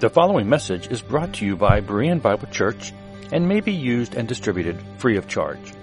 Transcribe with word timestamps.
The 0.00 0.08
following 0.08 0.48
message 0.48 0.90
is 0.90 1.02
brought 1.02 1.34
to 1.34 1.44
you 1.44 1.56
by 1.56 1.82
Berean 1.82 2.22
Bible 2.22 2.48
Church 2.48 2.94
and 3.32 3.46
may 3.46 3.60
be 3.60 3.74
used 3.74 4.14
and 4.14 4.26
distributed 4.26 4.82
free 4.96 5.18
of 5.18 5.28
charge. 5.28 5.74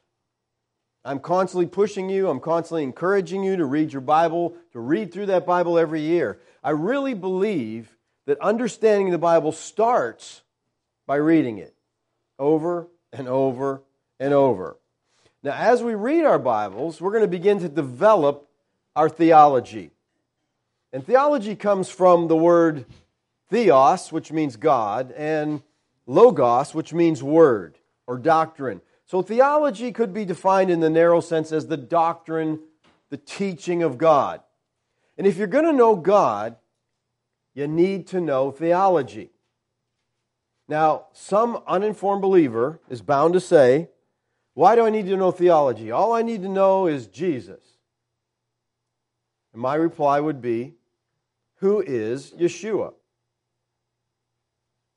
I'm 1.04 1.20
constantly 1.20 1.68
pushing 1.68 2.10
you, 2.10 2.28
I'm 2.28 2.40
constantly 2.40 2.84
encouraging 2.84 3.44
you 3.44 3.58
to 3.58 3.66
read 3.66 3.94
your 3.94 4.02
Bible, 4.02 4.56
to 4.72 4.80
read 4.80 5.14
through 5.14 5.28
that 5.28 5.46
Bible 5.46 5.78
every 5.78 6.02
year. 6.02 6.40
I 6.64 6.72
really 6.72 7.14
believe 7.14 7.96
that 8.26 8.40
understanding 8.40 9.12
the 9.12 9.20
Bible 9.20 9.52
starts 9.52 10.42
by 11.06 11.18
reading 11.18 11.60
it 11.60 11.76
over 12.40 12.88
and 13.14 13.28
over 13.28 13.84
and 14.20 14.34
over. 14.34 14.78
Now, 15.46 15.54
as 15.54 15.84
we 15.84 15.94
read 15.94 16.26
our 16.26 16.40
Bibles, 16.40 17.00
we're 17.00 17.12
going 17.12 17.22
to 17.22 17.28
begin 17.28 17.60
to 17.60 17.70
develop 17.70 18.50
our 18.96 19.08
theology. 19.08 19.92
And 20.92 21.06
theology 21.06 21.56
comes 21.56 21.88
from 21.88 22.28
the 22.28 22.36
word 22.36 22.88
theos, 23.52 24.12
which 24.12 24.32
means 24.32 24.56
God, 24.56 25.12
and 25.12 25.62
logos, 26.08 26.74
which 26.74 26.94
means 26.94 27.22
word 27.22 27.78
or 28.08 28.18
doctrine. 28.18 28.82
So, 29.06 29.22
theology 29.22 29.92
could 29.92 30.16
be 30.16 30.26
defined 30.26 30.72
in 30.72 30.80
the 30.80 30.90
narrow 30.90 31.20
sense 31.20 31.52
as 31.52 31.68
the 31.68 31.78
doctrine, 31.78 32.62
the 33.12 33.18
teaching 33.18 33.84
of 33.84 34.00
God. 34.00 34.42
And 35.16 35.28
if 35.28 35.38
you're 35.38 35.46
going 35.46 35.66
to 35.66 35.74
know 35.74 35.96
God, 35.96 36.56
you 37.54 37.68
need 37.68 38.08
to 38.08 38.20
know 38.20 38.50
theology. 38.50 39.30
Now, 40.68 41.06
some 41.14 41.62
uninformed 41.68 42.24
believer 42.24 42.80
is 42.90 43.04
bound 43.04 43.36
to 43.36 43.40
say, 43.40 43.90
why 44.56 44.76
do 44.76 44.86
I 44.86 44.90
need 44.90 45.06
to 45.08 45.18
know 45.18 45.32
theology? 45.32 45.92
All 45.92 46.14
I 46.14 46.22
need 46.22 46.42
to 46.42 46.50
know 46.50 46.88
is 46.88 47.08
Jesus. 47.08 47.62
And 49.52 49.62
my 49.62 49.76
reply 49.76 50.20
would 50.20 50.42
be, 50.42 50.76
Who 51.58 51.82
is 51.82 52.32
Yeshua? 52.32 52.94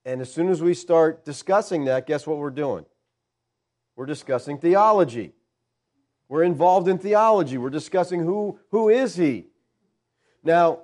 And 0.04 0.20
as 0.20 0.32
soon 0.32 0.48
as 0.48 0.62
we 0.62 0.74
start 0.74 1.24
discussing 1.24 1.84
that, 1.84 2.06
guess 2.06 2.26
what 2.26 2.38
we're 2.38 2.50
doing? 2.50 2.86
We're 3.96 4.06
discussing 4.06 4.58
theology. 4.58 5.32
We're 6.28 6.44
involved 6.44 6.86
in 6.86 6.98
theology. 6.98 7.58
We're 7.58 7.68
discussing 7.68 8.20
who, 8.20 8.60
who 8.70 8.88
is 8.88 9.16
he. 9.16 9.48
Now, 10.44 10.82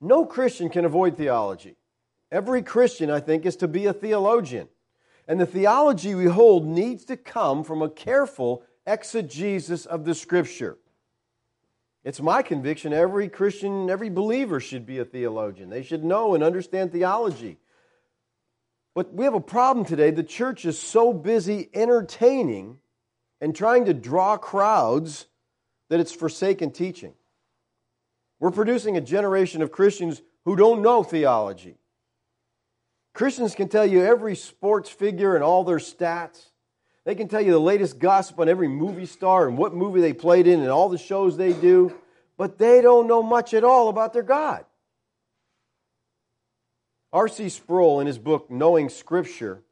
no 0.00 0.24
Christian 0.24 0.68
can 0.68 0.84
avoid 0.84 1.16
theology. 1.16 1.74
Every 2.30 2.62
Christian, 2.62 3.10
I 3.10 3.18
think, 3.18 3.44
is 3.44 3.56
to 3.56 3.66
be 3.66 3.86
a 3.86 3.92
theologian. 3.92 4.68
And 5.30 5.40
the 5.40 5.46
theology 5.46 6.16
we 6.16 6.24
hold 6.24 6.66
needs 6.66 7.04
to 7.04 7.16
come 7.16 7.62
from 7.62 7.82
a 7.82 7.88
careful 7.88 8.64
exegesis 8.84 9.86
of 9.86 10.04
the 10.04 10.12
Scripture. 10.12 10.76
It's 12.02 12.20
my 12.20 12.42
conviction 12.42 12.92
every 12.92 13.28
Christian, 13.28 13.88
every 13.88 14.10
believer 14.10 14.58
should 14.58 14.86
be 14.86 14.98
a 14.98 15.04
theologian. 15.04 15.70
They 15.70 15.84
should 15.84 16.02
know 16.02 16.34
and 16.34 16.42
understand 16.42 16.90
theology. 16.90 17.58
But 18.92 19.14
we 19.14 19.24
have 19.24 19.34
a 19.34 19.40
problem 19.40 19.86
today. 19.86 20.10
The 20.10 20.24
church 20.24 20.64
is 20.64 20.80
so 20.80 21.12
busy 21.12 21.70
entertaining 21.72 22.78
and 23.40 23.54
trying 23.54 23.84
to 23.84 23.94
draw 23.94 24.36
crowds 24.36 25.28
that 25.90 26.00
it's 26.00 26.10
forsaken 26.10 26.72
teaching. 26.72 27.14
We're 28.40 28.50
producing 28.50 28.96
a 28.96 29.00
generation 29.00 29.62
of 29.62 29.70
Christians 29.70 30.22
who 30.44 30.56
don't 30.56 30.82
know 30.82 31.04
theology. 31.04 31.76
Christians 33.12 33.54
can 33.54 33.68
tell 33.68 33.86
you 33.86 34.04
every 34.04 34.36
sports 34.36 34.88
figure 34.88 35.34
and 35.34 35.44
all 35.44 35.64
their 35.64 35.78
stats. 35.78 36.50
They 37.04 37.14
can 37.14 37.28
tell 37.28 37.40
you 37.40 37.52
the 37.52 37.58
latest 37.58 37.98
gossip 37.98 38.38
on 38.38 38.48
every 38.48 38.68
movie 38.68 39.06
star 39.06 39.48
and 39.48 39.56
what 39.58 39.74
movie 39.74 40.00
they 40.00 40.12
played 40.12 40.46
in 40.46 40.60
and 40.60 40.68
all 40.68 40.88
the 40.88 40.98
shows 40.98 41.36
they 41.36 41.52
do, 41.52 41.92
but 42.36 42.58
they 42.58 42.80
don't 42.82 43.06
know 43.06 43.22
much 43.22 43.54
at 43.54 43.64
all 43.64 43.88
about 43.88 44.12
their 44.12 44.22
God. 44.22 44.64
R.C. 47.12 47.48
Sproul, 47.48 48.00
in 48.00 48.06
his 48.06 48.18
book 48.18 48.50
Knowing 48.50 48.88
Scripture, 48.88 49.62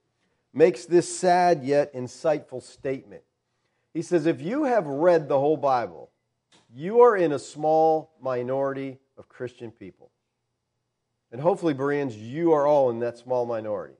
makes 0.52 0.86
this 0.86 1.18
sad 1.18 1.62
yet 1.62 1.94
insightful 1.94 2.62
statement. 2.62 3.22
He 3.94 4.02
says, 4.02 4.26
If 4.26 4.40
you 4.40 4.64
have 4.64 4.86
read 4.86 5.28
the 5.28 5.38
whole 5.38 5.56
Bible, 5.56 6.10
you 6.74 7.00
are 7.00 7.16
in 7.16 7.32
a 7.32 7.38
small 7.38 8.12
minority 8.20 8.98
of 9.16 9.28
Christian 9.28 9.70
people. 9.70 9.97
And 11.30 11.40
hopefully, 11.40 11.74
Bereans, 11.74 12.16
you 12.16 12.52
are 12.52 12.66
all 12.66 12.90
in 12.90 13.00
that 13.00 13.18
small 13.18 13.44
minority. 13.44 13.94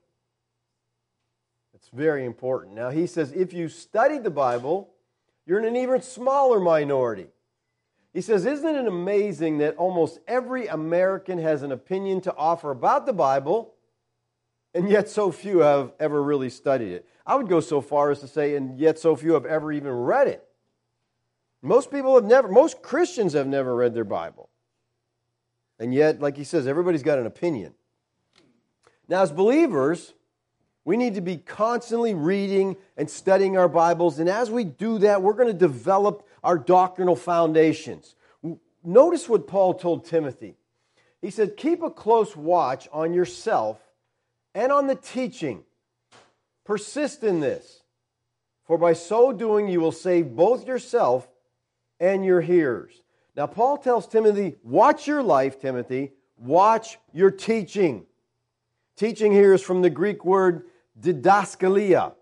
It's 1.75 1.89
very 1.91 2.25
important. 2.25 2.75
Now, 2.75 2.91
he 2.91 3.07
says 3.07 3.33
if 3.33 3.53
you 3.53 3.69
studied 3.69 4.25
the 4.25 4.31
Bible, 4.31 4.91
you're 5.47 5.59
in 5.59 5.65
an 5.65 5.77
even 5.77 6.03
smaller 6.03 6.59
minority. 6.61 7.29
He 8.13 8.21
says, 8.21 8.47
Isn't 8.47 8.75
it 8.75 8.87
amazing 8.87 9.59
that 9.59 9.77
almost 9.77 10.19
every 10.27 10.67
American 10.67 11.39
has 11.39 11.63
an 11.63 11.73
opinion 11.73 12.21
to 12.23 12.35
offer 12.37 12.71
about 12.71 13.07
the 13.07 13.13
Bible, 13.13 13.75
and 14.75 14.89
yet 14.89 15.09
so 15.09 15.31
few 15.31 15.61
have 15.61 15.93
ever 16.01 16.23
really 16.23 16.51
studied 16.51 16.93
it? 16.93 17.07
I 17.27 17.37
would 17.37 17.49
go 17.49 17.61
so 17.61 17.81
far 17.81 18.11
as 18.11 18.21
to 18.21 18.27
say, 18.27 18.57
and 18.57 18.79
yet 18.79 18.99
so 18.99 19.15
few 19.15 19.35
have 19.35 19.47
ever 19.47 19.71
even 19.71 19.93
read 19.93 20.29
it. 20.29 20.45
Most 21.63 21.91
people 21.91 22.15
have 22.15 22.25
never, 22.25 22.49
most 22.49 22.83
Christians 22.83 23.35
have 23.35 23.47
never 23.47 23.75
read 23.75 23.95
their 23.95 24.05
Bible. 24.05 24.49
And 25.79 25.95
yet, 25.95 26.21
like 26.21 26.37
he 26.37 26.45
says, 26.45 26.67
everybody's 26.67 27.03
got 27.03 27.19
an 27.19 27.27
opinion. 27.27 27.75
Now, 29.09 29.23
as 29.23 29.31
believers, 29.33 30.13
we 30.85 30.97
need 30.97 31.15
to 31.15 31.21
be 31.21 31.37
constantly 31.37 32.15
reading 32.15 32.77
and 32.97 33.09
studying 33.09 33.57
our 33.57 33.69
Bibles. 33.69 34.19
And 34.19 34.29
as 34.29 34.51
we 34.51 34.65
do 34.65 34.99
that, 34.99 35.23
we're 35.23 35.35
going 35.35 35.49
to 35.49 35.55
develop 35.55 36.27
our 36.43 36.59
doctrinal 36.59 37.17
foundations. 37.17 38.15
Notice 38.85 39.29
what 39.29 39.47
Paul 39.47 39.75
told 39.75 40.05
Timothy. 40.05 40.57
He 41.21 41.31
said, 41.31 41.57
Keep 41.57 41.83
a 41.83 41.91
close 41.91 42.37
watch 42.37 42.89
on 42.93 43.13
yourself 43.13 43.79
and 44.55 44.73
on 44.73 44.87
the 44.87 44.95
teaching. 44.95 45.65
Persist 46.65 47.25
in 47.25 47.41
this, 47.41 47.83
for 48.65 48.79
by 48.79 48.93
so 48.93 49.33
doing 49.33 49.69
you 49.69 49.81
will 49.81 49.93
save 49.93 50.37
both 50.37 50.67
yourself 50.67 51.29
and 51.99 52.25
your 52.25 52.41
hearers. 52.41 53.03
Now, 53.39 53.47
Paul 53.47 53.79
tells 53.79 54.09
Timothy, 54.09 54.57
watch 54.65 55.07
your 55.07 55.23
life, 55.23 55.61
Timothy, 55.61 56.11
watch 56.37 56.99
your 57.13 57.31
teaching. 57.31 58.05
Teaching 58.97 59.31
here 59.31 59.55
is 59.55 59.63
from 59.63 59.81
the 59.81 59.91
Greek 59.91 60.25
word 60.25 60.65
didaskalia, 61.01 62.15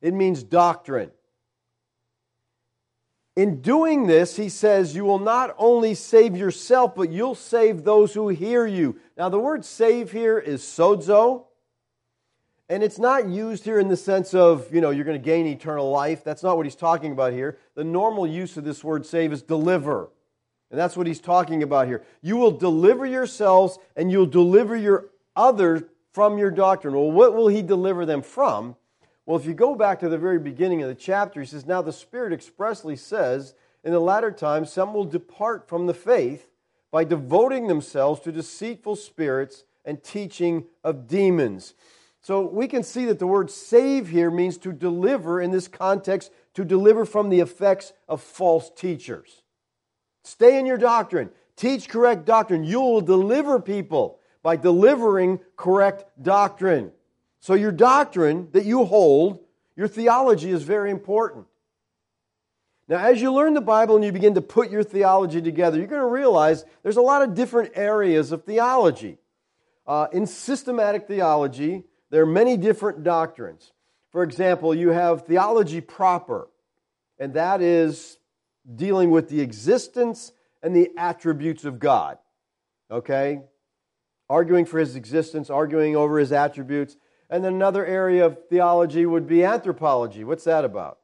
it 0.00 0.14
means 0.14 0.42
doctrine. 0.42 1.10
In 3.36 3.60
doing 3.60 4.06
this, 4.06 4.36
he 4.36 4.48
says, 4.48 4.96
you 4.96 5.04
will 5.04 5.18
not 5.18 5.54
only 5.58 5.92
save 5.92 6.34
yourself, 6.34 6.94
but 6.94 7.10
you'll 7.10 7.34
save 7.34 7.84
those 7.84 8.14
who 8.14 8.28
hear 8.28 8.66
you. 8.66 8.98
Now, 9.18 9.28
the 9.28 9.38
word 9.38 9.62
save 9.62 10.10
here 10.10 10.38
is 10.38 10.62
sozo, 10.62 11.44
and 12.70 12.82
it's 12.82 12.98
not 12.98 13.28
used 13.28 13.66
here 13.66 13.78
in 13.78 13.88
the 13.88 13.96
sense 13.98 14.32
of, 14.32 14.74
you 14.74 14.80
know, 14.80 14.88
you're 14.88 15.04
going 15.04 15.20
to 15.20 15.22
gain 15.22 15.46
eternal 15.46 15.90
life. 15.90 16.24
That's 16.24 16.42
not 16.42 16.56
what 16.56 16.64
he's 16.64 16.74
talking 16.74 17.12
about 17.12 17.34
here. 17.34 17.58
The 17.74 17.84
normal 17.84 18.26
use 18.26 18.56
of 18.56 18.64
this 18.64 18.82
word 18.82 19.04
save 19.04 19.34
is 19.34 19.42
deliver. 19.42 20.08
And 20.70 20.78
that's 20.78 20.96
what 20.96 21.06
he's 21.06 21.20
talking 21.20 21.62
about 21.62 21.86
here. 21.86 22.02
You 22.22 22.36
will 22.36 22.50
deliver 22.50 23.06
yourselves 23.06 23.78
and 23.94 24.10
you'll 24.10 24.26
deliver 24.26 24.76
your 24.76 25.10
others 25.36 25.82
from 26.12 26.38
your 26.38 26.50
doctrine. 26.50 26.94
Well, 26.94 27.10
what 27.10 27.34
will 27.34 27.48
he 27.48 27.62
deliver 27.62 28.04
them 28.04 28.22
from? 28.22 28.76
Well, 29.26 29.38
if 29.38 29.44
you 29.44 29.54
go 29.54 29.74
back 29.74 30.00
to 30.00 30.08
the 30.08 30.18
very 30.18 30.38
beginning 30.38 30.82
of 30.82 30.88
the 30.88 30.94
chapter, 30.94 31.40
he 31.40 31.46
says, 31.46 31.66
Now 31.66 31.82
the 31.82 31.92
Spirit 31.92 32.32
expressly 32.32 32.96
says, 32.96 33.54
In 33.84 33.92
the 33.92 34.00
latter 34.00 34.30
times, 34.30 34.72
some 34.72 34.94
will 34.94 35.04
depart 35.04 35.68
from 35.68 35.86
the 35.86 35.94
faith 35.94 36.48
by 36.90 37.04
devoting 37.04 37.66
themselves 37.66 38.20
to 38.20 38.32
deceitful 38.32 38.96
spirits 38.96 39.64
and 39.84 40.02
teaching 40.02 40.64
of 40.82 41.06
demons. 41.06 41.74
So 42.20 42.40
we 42.40 42.66
can 42.66 42.82
see 42.82 43.04
that 43.04 43.18
the 43.18 43.26
word 43.26 43.50
save 43.50 44.08
here 44.08 44.30
means 44.30 44.58
to 44.58 44.72
deliver 44.72 45.40
in 45.40 45.50
this 45.52 45.68
context, 45.68 46.32
to 46.54 46.64
deliver 46.64 47.04
from 47.04 47.28
the 47.28 47.40
effects 47.40 47.92
of 48.08 48.20
false 48.20 48.70
teachers. 48.74 49.42
Stay 50.26 50.58
in 50.58 50.66
your 50.66 50.76
doctrine. 50.76 51.30
Teach 51.54 51.88
correct 51.88 52.24
doctrine. 52.24 52.64
You 52.64 52.80
will 52.80 53.00
deliver 53.00 53.60
people 53.60 54.18
by 54.42 54.56
delivering 54.56 55.38
correct 55.56 56.04
doctrine. 56.20 56.90
So, 57.38 57.54
your 57.54 57.70
doctrine 57.70 58.48
that 58.50 58.64
you 58.64 58.84
hold, 58.84 59.38
your 59.76 59.86
theology 59.86 60.50
is 60.50 60.64
very 60.64 60.90
important. 60.90 61.46
Now, 62.88 62.98
as 62.98 63.22
you 63.22 63.32
learn 63.32 63.54
the 63.54 63.60
Bible 63.60 63.94
and 63.94 64.04
you 64.04 64.10
begin 64.10 64.34
to 64.34 64.40
put 64.40 64.68
your 64.68 64.82
theology 64.82 65.40
together, 65.40 65.78
you're 65.78 65.86
going 65.86 66.02
to 66.02 66.06
realize 66.06 66.64
there's 66.82 66.96
a 66.96 67.02
lot 67.02 67.22
of 67.22 67.34
different 67.34 67.72
areas 67.76 68.32
of 68.32 68.42
theology. 68.44 69.18
Uh, 69.86 70.08
in 70.12 70.26
systematic 70.26 71.06
theology, 71.06 71.84
there 72.10 72.22
are 72.22 72.26
many 72.26 72.56
different 72.56 73.04
doctrines. 73.04 73.72
For 74.10 74.24
example, 74.24 74.74
you 74.74 74.88
have 74.88 75.24
theology 75.24 75.80
proper, 75.80 76.48
and 77.18 77.34
that 77.34 77.60
is 77.60 78.18
dealing 78.74 79.10
with 79.10 79.28
the 79.28 79.40
existence 79.40 80.32
and 80.62 80.74
the 80.74 80.90
attributes 80.96 81.64
of 81.64 81.78
God. 81.78 82.18
Okay? 82.90 83.40
Arguing 84.28 84.64
for 84.64 84.78
his 84.78 84.96
existence, 84.96 85.50
arguing 85.50 85.94
over 85.94 86.18
his 86.18 86.32
attributes. 86.32 86.96
And 87.30 87.44
then 87.44 87.54
another 87.54 87.84
area 87.84 88.26
of 88.26 88.38
theology 88.48 89.06
would 89.06 89.26
be 89.26 89.44
anthropology. 89.44 90.24
What's 90.24 90.44
that 90.44 90.64
about? 90.64 90.98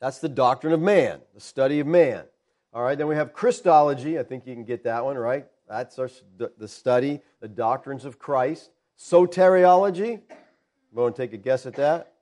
That's 0.00 0.18
the 0.18 0.28
doctrine 0.28 0.72
of 0.72 0.80
man, 0.80 1.20
the 1.34 1.40
study 1.40 1.80
of 1.80 1.86
man. 1.86 2.24
All 2.72 2.82
right, 2.82 2.96
then 2.96 3.08
we 3.08 3.16
have 3.16 3.32
Christology. 3.32 4.18
I 4.18 4.22
think 4.22 4.46
you 4.46 4.54
can 4.54 4.64
get 4.64 4.84
that 4.84 5.04
one, 5.04 5.18
right? 5.18 5.46
That's 5.68 5.98
our, 5.98 6.10
the 6.58 6.68
study, 6.68 7.20
the 7.40 7.48
doctrines 7.48 8.04
of 8.04 8.18
Christ. 8.18 8.70
Soteriology. 8.98 10.20
Want 10.92 11.06
and 11.08 11.16
take 11.16 11.32
a 11.32 11.36
guess 11.36 11.66
at 11.66 11.74
that? 11.74 12.12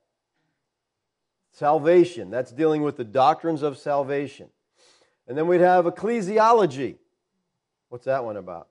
Salvation. 1.51 2.29
That's 2.29 2.51
dealing 2.51 2.83
with 2.83 2.97
the 2.97 3.03
doctrines 3.03 3.61
of 3.61 3.77
salvation. 3.77 4.49
And 5.27 5.37
then 5.37 5.47
we'd 5.47 5.61
have 5.61 5.85
ecclesiology. 5.85 6.95
What's 7.89 8.05
that 8.05 8.23
one 8.23 8.37
about? 8.37 8.67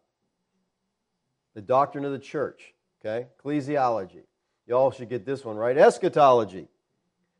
The 1.54 1.60
doctrine 1.60 2.04
of 2.04 2.12
the 2.12 2.18
church. 2.18 2.74
Okay? 3.00 3.26
Ecclesiology. 3.42 4.22
You 4.66 4.74
all 4.74 4.90
should 4.90 5.08
get 5.08 5.24
this 5.24 5.44
one 5.44 5.56
right. 5.56 5.76
Eschatology. 5.76 6.68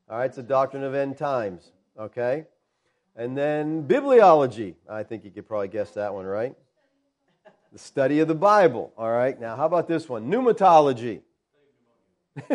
All 0.08 0.19
right, 0.19 0.25
it's 0.25 0.37
the 0.37 0.43
doctrine 0.43 0.82
of 0.82 0.94
end 0.94 1.19
times. 1.19 1.70
Okay? 1.99 2.46
And 3.17 3.37
then 3.37 3.87
bibliology. 3.87 4.75
I 4.88 5.02
think 5.02 5.25
you 5.25 5.31
could 5.31 5.46
probably 5.46 5.69
guess 5.69 5.90
that 5.93 6.14
one, 6.14 6.25
right? 6.25 6.55
The 7.73 7.79
study 7.79 8.20
of 8.20 8.29
the 8.29 8.35
Bible. 8.35 8.93
All 8.96 9.11
right, 9.11 9.38
now 9.38 9.56
how 9.56 9.67
about 9.67 9.88
this 9.88 10.08
one? 10.08 10.31
Pneumatology. 10.31 11.20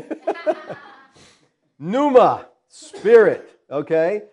Pneuma, 1.80 2.48
spirit. 2.74 3.60
Okay? 3.70 4.24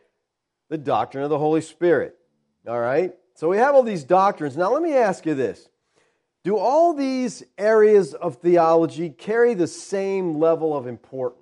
The 0.70 0.78
doctrine 0.78 1.22
of 1.22 1.30
the 1.30 1.38
Holy 1.38 1.60
Spirit. 1.60 2.16
All 2.66 2.80
right? 2.80 3.12
So 3.34 3.48
we 3.48 3.58
have 3.58 3.74
all 3.74 3.82
these 3.82 4.04
doctrines. 4.04 4.56
Now 4.56 4.72
let 4.72 4.82
me 4.82 4.94
ask 4.94 5.26
you 5.26 5.34
this 5.34 5.68
Do 6.42 6.56
all 6.56 6.94
these 6.94 7.42
areas 7.58 8.14
of 8.14 8.36
theology 8.36 9.10
carry 9.10 9.54
the 9.54 9.66
same 9.66 10.38
level 10.38 10.76
of 10.76 10.86
importance? 10.86 11.36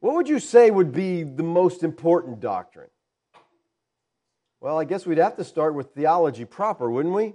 What 0.00 0.14
would 0.14 0.28
you 0.28 0.40
say 0.40 0.70
would 0.70 0.92
be 0.92 1.22
the 1.22 1.44
most 1.44 1.82
important 1.82 2.40
doctrine? 2.40 2.90
Well, 4.60 4.78
I 4.78 4.84
guess 4.84 5.06
we'd 5.06 5.18
have 5.18 5.36
to 5.36 5.44
start 5.44 5.74
with 5.74 5.94
theology 5.94 6.44
proper, 6.44 6.90
wouldn't 6.90 7.14
we? 7.14 7.34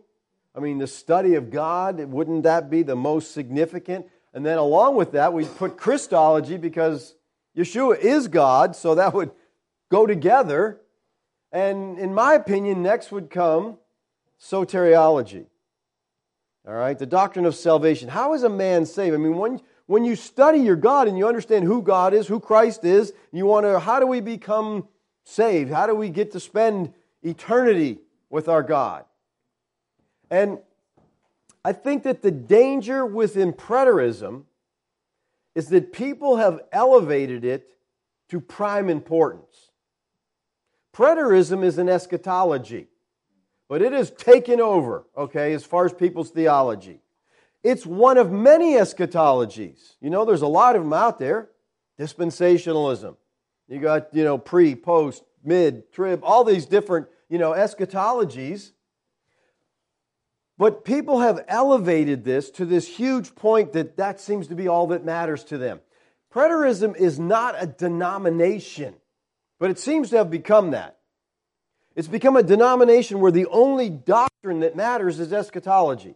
I 0.54 0.60
mean, 0.60 0.78
the 0.78 0.88
study 0.88 1.36
of 1.36 1.50
God, 1.50 2.00
wouldn't 2.00 2.44
that 2.44 2.70
be 2.70 2.84
the 2.84 2.96
most 2.96 3.32
significant? 3.32 4.08
And 4.38 4.46
then 4.46 4.60
along 4.60 4.98
with 4.98 5.14
that, 5.14 5.34
we'd 5.34 5.50
put 5.56 5.78
Christology 5.78 6.58
because 6.58 7.16
Yeshua 7.58 7.98
is 7.98 8.28
God, 8.28 8.76
so 8.76 8.94
that 8.94 9.16
would 9.16 9.32
go 9.90 10.06
together. 10.06 10.80
And 11.52 11.98
in 11.98 12.14
my 12.14 12.36
opinion, 12.36 12.84
next 12.84 13.12
would 13.12 13.32
come 13.32 13.80
soteriology. 14.40 15.48
All 16.68 16.76
right, 16.76 17.00
the 17.00 17.08
doctrine 17.08 17.48
of 17.48 17.56
salvation. 17.56 18.10
How 18.10 18.36
is 18.36 18.44
a 18.44 18.50
man 18.50 18.86
saved? 18.86 19.16
I 19.16 19.18
mean, 19.18 19.38
when 19.38 19.60
when 19.88 20.06
you 20.06 20.16
study 20.16 20.60
your 20.60 20.76
God 20.76 21.08
and 21.08 21.18
you 21.18 21.28
understand 21.28 21.66
who 21.66 21.82
God 21.82 22.14
is, 22.14 22.28
who 22.28 22.40
Christ 22.40 22.86
is, 22.86 23.14
you 23.32 23.48
want 23.48 23.66
to, 23.66 23.80
how 23.80 24.00
do 24.00 24.06
we 24.06 24.22
become 24.22 24.88
saved? 25.24 25.72
How 25.72 25.88
do 25.88 25.96
we 25.96 26.10
get 26.10 26.34
to 26.34 26.40
spend 26.40 26.94
eternity 27.24 28.02
with 28.30 28.50
our 28.50 28.62
God? 28.62 29.06
And 30.30 30.60
I 31.68 31.74
think 31.74 32.04
that 32.04 32.22
the 32.22 32.32
danger 32.32 33.06
within 33.06 33.52
preterism 33.52 34.44
is 35.54 35.68
that 35.68 35.92
people 35.92 36.38
have 36.38 36.62
elevated 36.72 37.44
it 37.44 37.74
to 38.30 38.40
prime 38.40 38.90
importance. 38.90 39.72
Preterism 40.96 41.66
is 41.66 41.78
an 41.78 41.90
eschatology, 41.90 42.88
but 43.68 43.82
it 43.82 43.92
has 43.92 44.12
taken 44.12 44.62
over, 44.62 45.08
okay, 45.18 45.52
as 45.52 45.66
far 45.66 45.84
as 45.84 45.92
people's 45.92 46.30
theology. 46.30 47.02
It's 47.64 47.86
one 47.86 48.18
of 48.18 48.32
many 48.32 48.76
eschatologies. 48.76 49.96
You 50.00 50.10
know, 50.10 50.24
there's 50.24 50.44
a 50.44 50.48
lot 50.48 50.78
of 50.78 50.84
them 50.84 50.94
out 50.94 51.20
there. 51.20 51.50
Dispensationalism. 52.00 53.18
You 53.68 53.82
got, 53.82 54.14
you 54.14 54.24
know, 54.24 54.38
pre, 54.38 54.74
post, 54.74 55.22
mid, 55.44 55.92
trib, 55.92 56.22
all 56.24 56.46
these 56.46 56.66
different, 56.66 57.08
you 57.28 57.38
know, 57.38 57.52
eschatologies. 57.52 58.72
But 60.58 60.84
people 60.84 61.20
have 61.20 61.46
elevated 61.48 62.24
this 62.24 62.50
to 62.52 62.66
this 62.66 62.88
huge 62.88 63.36
point 63.36 63.74
that 63.74 63.98
that 63.98 64.20
seems 64.20 64.48
to 64.48 64.56
be 64.56 64.68
all 64.68 64.88
that 64.88 65.06
matters 65.06 65.44
to 65.46 65.58
them. 65.58 65.82
Preterism 66.34 66.96
is 66.96 67.20
not 67.20 67.56
a 67.58 67.68
denomination, 67.68 68.96
but 69.60 69.70
it 69.70 69.78
seems 69.78 70.10
to 70.10 70.18
have 70.18 70.32
become 70.32 70.72
that. 70.72 70.98
It's 71.96 72.08
become 72.08 72.36
a 72.36 72.44
denomination 72.44 73.20
where 73.20 73.32
the 73.32 73.48
only 73.48 73.90
doctrine 73.90 74.60
that 74.62 74.76
matters 74.76 75.20
is 75.20 75.32
eschatology. 75.32 76.16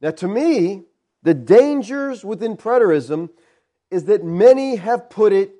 Now, 0.00 0.10
to 0.12 0.28
me, 0.28 0.84
the 1.22 1.34
dangers 1.34 2.24
within 2.24 2.56
preterism 2.56 3.30
is 3.90 4.04
that 4.04 4.24
many 4.24 4.76
have 4.76 5.10
put 5.10 5.32
it 5.32 5.54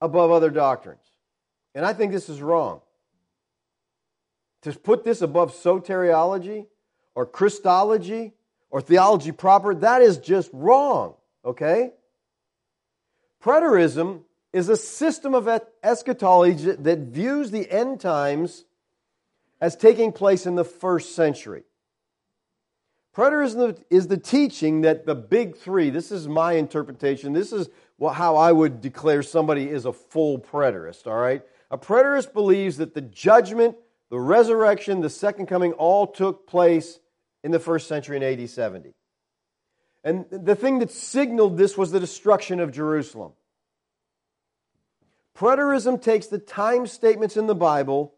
above 0.00 0.30
other 0.30 0.50
doctrines. 0.50 1.02
And 1.74 1.84
I 1.84 1.92
think 1.92 2.12
this 2.12 2.28
is 2.28 2.40
wrong. 2.40 2.80
To 4.62 4.72
put 4.72 5.04
this 5.04 5.20
above 5.20 5.54
soteriology 5.54 6.66
or 7.16 7.26
Christology 7.26 8.34
or 8.70 8.80
theology 8.80 9.32
proper, 9.32 9.74
that 9.74 10.02
is 10.02 10.18
just 10.18 10.50
wrong, 10.52 11.14
okay? 11.44 11.90
Preterism 13.42 14.20
is 14.52 14.68
a 14.68 14.76
system 14.76 15.34
of 15.34 15.48
eschatology 15.82 16.72
that 16.72 16.98
views 16.98 17.50
the 17.50 17.68
end 17.70 18.00
times 18.00 18.64
as 19.60 19.74
taking 19.74 20.12
place 20.12 20.46
in 20.46 20.54
the 20.54 20.64
first 20.64 21.16
century. 21.16 21.64
Preterism 23.16 23.82
is 23.88 24.08
the 24.08 24.18
teaching 24.18 24.82
that 24.82 25.06
the 25.06 25.14
big 25.14 25.56
three, 25.56 25.88
this 25.88 26.12
is 26.12 26.28
my 26.28 26.52
interpretation, 26.52 27.32
this 27.32 27.50
is 27.50 27.70
how 27.98 28.36
I 28.36 28.52
would 28.52 28.82
declare 28.82 29.22
somebody 29.22 29.70
is 29.70 29.86
a 29.86 29.92
full 29.92 30.38
preterist, 30.38 31.06
all 31.06 31.16
right? 31.16 31.42
A 31.70 31.78
preterist 31.78 32.34
believes 32.34 32.76
that 32.76 32.92
the 32.92 33.00
judgment, 33.00 33.74
the 34.10 34.20
resurrection, 34.20 35.00
the 35.00 35.08
second 35.08 35.46
coming 35.46 35.72
all 35.72 36.06
took 36.06 36.46
place 36.46 37.00
in 37.46 37.52
the 37.52 37.60
first 37.60 37.86
century 37.86 38.16
in 38.16 38.24
AD 38.24 38.50
70. 38.50 38.92
And 40.02 40.24
the 40.32 40.56
thing 40.56 40.80
that 40.80 40.90
signaled 40.90 41.56
this 41.56 41.78
was 41.78 41.92
the 41.92 42.00
destruction 42.00 42.58
of 42.58 42.72
Jerusalem. 42.72 43.34
Preterism 45.38 46.02
takes 46.02 46.26
the 46.26 46.40
time 46.40 46.88
statements 46.88 47.36
in 47.36 47.46
the 47.46 47.54
Bible 47.54 48.14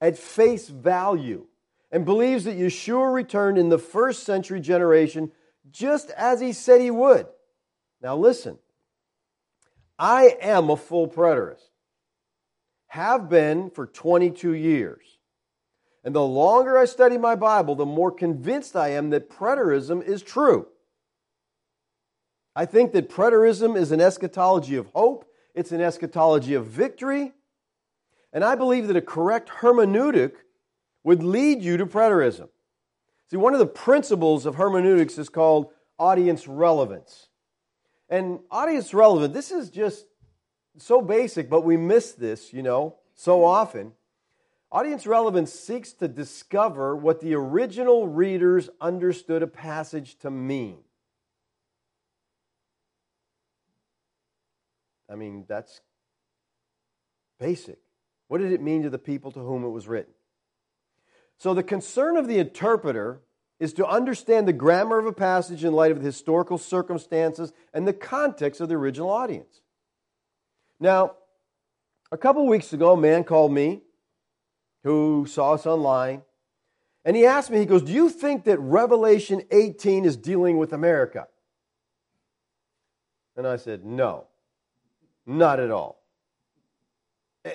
at 0.00 0.16
face 0.16 0.68
value 0.68 1.48
and 1.90 2.04
believes 2.04 2.44
that 2.44 2.56
Yeshua 2.56 3.12
returned 3.12 3.58
in 3.58 3.70
the 3.70 3.78
first 3.78 4.22
century 4.22 4.60
generation 4.60 5.32
just 5.72 6.10
as 6.10 6.40
he 6.40 6.52
said 6.52 6.80
he 6.80 6.92
would. 6.92 7.26
Now, 8.00 8.16
listen, 8.16 8.56
I 9.98 10.36
am 10.40 10.70
a 10.70 10.76
full 10.76 11.08
preterist, 11.08 11.70
have 12.86 13.28
been 13.28 13.70
for 13.70 13.86
22 13.86 14.52
years. 14.52 15.18
And 16.02 16.14
the 16.14 16.22
longer 16.22 16.78
I 16.78 16.86
study 16.86 17.18
my 17.18 17.34
Bible, 17.34 17.74
the 17.74 17.86
more 17.86 18.10
convinced 18.10 18.74
I 18.74 18.88
am 18.88 19.10
that 19.10 19.28
preterism 19.28 20.02
is 20.02 20.22
true. 20.22 20.68
I 22.56 22.66
think 22.66 22.92
that 22.92 23.10
preterism 23.10 23.76
is 23.76 23.92
an 23.92 24.00
eschatology 24.00 24.76
of 24.76 24.86
hope, 24.88 25.26
it's 25.54 25.72
an 25.72 25.80
eschatology 25.80 26.54
of 26.54 26.66
victory, 26.66 27.32
and 28.32 28.44
I 28.44 28.54
believe 28.54 28.86
that 28.88 28.96
a 28.96 29.02
correct 29.02 29.50
hermeneutic 29.60 30.32
would 31.04 31.22
lead 31.22 31.62
you 31.62 31.76
to 31.76 31.86
preterism. 31.86 32.48
See, 33.30 33.36
one 33.36 33.52
of 33.52 33.60
the 33.60 33.66
principles 33.66 34.46
of 34.46 34.56
hermeneutics 34.56 35.18
is 35.18 35.28
called 35.28 35.70
audience 35.98 36.48
relevance. 36.48 37.28
And 38.08 38.40
audience 38.50 38.92
relevance, 38.92 39.32
this 39.32 39.50
is 39.52 39.70
just 39.70 40.06
so 40.78 41.00
basic, 41.00 41.48
but 41.48 41.64
we 41.64 41.76
miss 41.76 42.12
this, 42.12 42.52
you 42.52 42.62
know, 42.62 42.96
so 43.14 43.44
often. 43.44 43.92
Audience 44.72 45.04
relevance 45.06 45.52
seeks 45.52 45.92
to 45.94 46.06
discover 46.06 46.96
what 46.96 47.20
the 47.20 47.34
original 47.34 48.06
readers 48.06 48.70
understood 48.80 49.42
a 49.42 49.48
passage 49.48 50.16
to 50.18 50.30
mean. 50.30 50.78
I 55.10 55.16
mean, 55.16 55.44
that's 55.48 55.80
basic. 57.40 57.78
What 58.28 58.38
did 58.38 58.52
it 58.52 58.62
mean 58.62 58.84
to 58.84 58.90
the 58.90 58.98
people 58.98 59.32
to 59.32 59.40
whom 59.40 59.64
it 59.64 59.70
was 59.70 59.88
written? 59.88 60.12
So 61.36 61.52
the 61.52 61.64
concern 61.64 62.16
of 62.16 62.28
the 62.28 62.38
interpreter 62.38 63.22
is 63.58 63.72
to 63.72 63.86
understand 63.86 64.46
the 64.46 64.52
grammar 64.52 65.00
of 65.00 65.06
a 65.06 65.12
passage 65.12 65.64
in 65.64 65.72
light 65.72 65.90
of 65.90 65.98
the 65.98 66.04
historical 66.04 66.58
circumstances 66.58 67.52
and 67.74 67.88
the 67.88 67.92
context 67.92 68.60
of 68.60 68.68
the 68.68 68.76
original 68.76 69.10
audience. 69.10 69.62
Now, 70.78 71.16
a 72.12 72.16
couple 72.16 72.46
weeks 72.46 72.72
ago, 72.72 72.92
a 72.92 72.96
man 72.96 73.24
called 73.24 73.52
me 73.52 73.82
who 74.84 75.26
saw 75.28 75.52
us 75.52 75.66
online, 75.66 76.22
and 77.04 77.16
he 77.16 77.24
asked 77.26 77.50
me, 77.50 77.58
he 77.58 77.66
goes, 77.66 77.82
Do 77.82 77.92
you 77.92 78.10
think 78.10 78.44
that 78.44 78.58
Revelation 78.58 79.42
18 79.50 80.04
is 80.04 80.16
dealing 80.16 80.58
with 80.58 80.72
America? 80.72 81.28
And 83.36 83.46
I 83.46 83.56
said, 83.56 83.84
No, 83.84 84.26
not 85.26 85.60
at 85.60 85.70
all. 85.70 85.98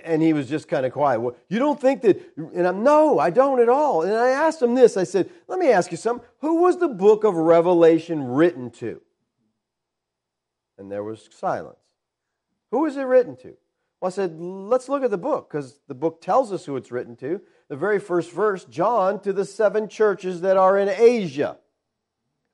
And 0.03 0.19
he 0.19 0.33
was 0.33 0.49
just 0.49 0.67
kind 0.67 0.83
of 0.83 0.93
quiet. 0.93 1.19
Well, 1.19 1.35
you 1.47 1.59
don't 1.59 1.79
think 1.79 2.01
that, 2.01 2.19
and 2.35 2.67
I'm, 2.67 2.83
no, 2.83 3.19
I 3.19 3.29
don't 3.29 3.59
at 3.59 3.69
all. 3.69 4.01
And 4.01 4.15
I 4.15 4.29
asked 4.29 4.59
him 4.59 4.73
this 4.73 4.97
I 4.97 5.03
said, 5.03 5.29
Let 5.47 5.59
me 5.59 5.69
ask 5.69 5.91
you 5.91 5.97
something. 5.97 6.27
Who 6.41 6.61
was 6.61 6.79
the 6.79 6.87
book 6.87 7.23
of 7.23 7.35
Revelation 7.35 8.23
written 8.23 8.71
to? 8.71 9.01
And 10.77 10.91
there 10.91 11.03
was 11.03 11.29
silence. 11.31 11.77
Who 12.71 12.81
was 12.81 12.97
it 12.97 13.03
written 13.03 13.35
to? 13.37 13.55
Well, 14.05 14.11
I 14.11 14.13
said, 14.13 14.39
Let's 14.39 14.87
look 14.87 15.01
at 15.01 15.09
the 15.09 15.17
book 15.17 15.49
because 15.49 15.79
the 15.87 15.95
book 15.95 16.21
tells 16.21 16.53
us 16.53 16.63
who 16.63 16.75
it's 16.75 16.91
written 16.91 17.15
to. 17.15 17.41
The 17.69 17.75
very 17.75 17.99
first 17.99 18.31
verse, 18.31 18.63
John 18.65 19.19
to 19.21 19.33
the 19.33 19.45
seven 19.45 19.87
churches 19.89 20.41
that 20.41 20.57
are 20.57 20.77
in 20.77 20.89
Asia. 20.89 21.57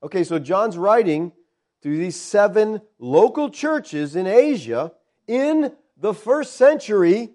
Okay, 0.01 0.23
so 0.23 0.39
John's 0.39 0.77
writing 0.77 1.33
to 1.81 1.89
these 1.97 2.15
seven 2.15 2.79
local 2.99 3.49
churches 3.49 4.15
in 4.15 4.27
Asia 4.27 4.93
in 5.27 5.73
the 5.97 6.13
first 6.13 6.53
century, 6.53 7.31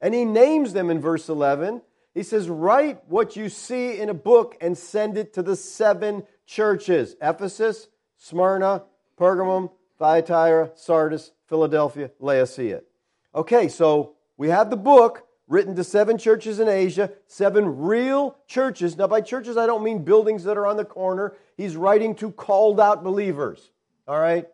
and 0.00 0.12
he 0.12 0.24
names 0.24 0.72
them 0.72 0.90
in 0.90 1.00
verse 1.00 1.28
11. 1.28 1.80
He 2.12 2.24
says, 2.24 2.48
Write 2.48 3.08
what 3.08 3.36
you 3.36 3.48
see 3.48 4.00
in 4.00 4.08
a 4.08 4.14
book 4.14 4.56
and 4.60 4.76
send 4.76 5.16
it 5.16 5.32
to 5.34 5.44
the 5.44 5.54
seven 5.54 6.24
churches 6.44 7.14
Ephesus, 7.22 7.86
Smyrna, 8.16 8.82
Pergamum, 9.16 9.70
Thyatira, 10.00 10.72
Sardis, 10.74 11.30
Philadelphia, 11.46 12.10
Laodicea. 12.18 12.80
Okay, 13.34 13.68
so 13.68 14.14
we 14.36 14.48
have 14.48 14.70
the 14.70 14.76
book 14.76 15.26
written 15.48 15.74
to 15.76 15.84
seven 15.84 16.16
churches 16.18 16.60
in 16.60 16.68
Asia, 16.68 17.10
seven 17.26 17.80
real 17.80 18.36
churches. 18.46 18.96
Now, 18.96 19.06
by 19.06 19.20
churches, 19.20 19.56
I 19.56 19.66
don't 19.66 19.84
mean 19.84 20.04
buildings 20.04 20.44
that 20.44 20.56
are 20.56 20.66
on 20.66 20.76
the 20.76 20.84
corner. 20.84 21.34
He's 21.56 21.76
writing 21.76 22.14
to 22.16 22.30
called 22.30 22.80
out 22.80 23.04
believers, 23.04 23.70
all 24.06 24.18
right? 24.18 24.46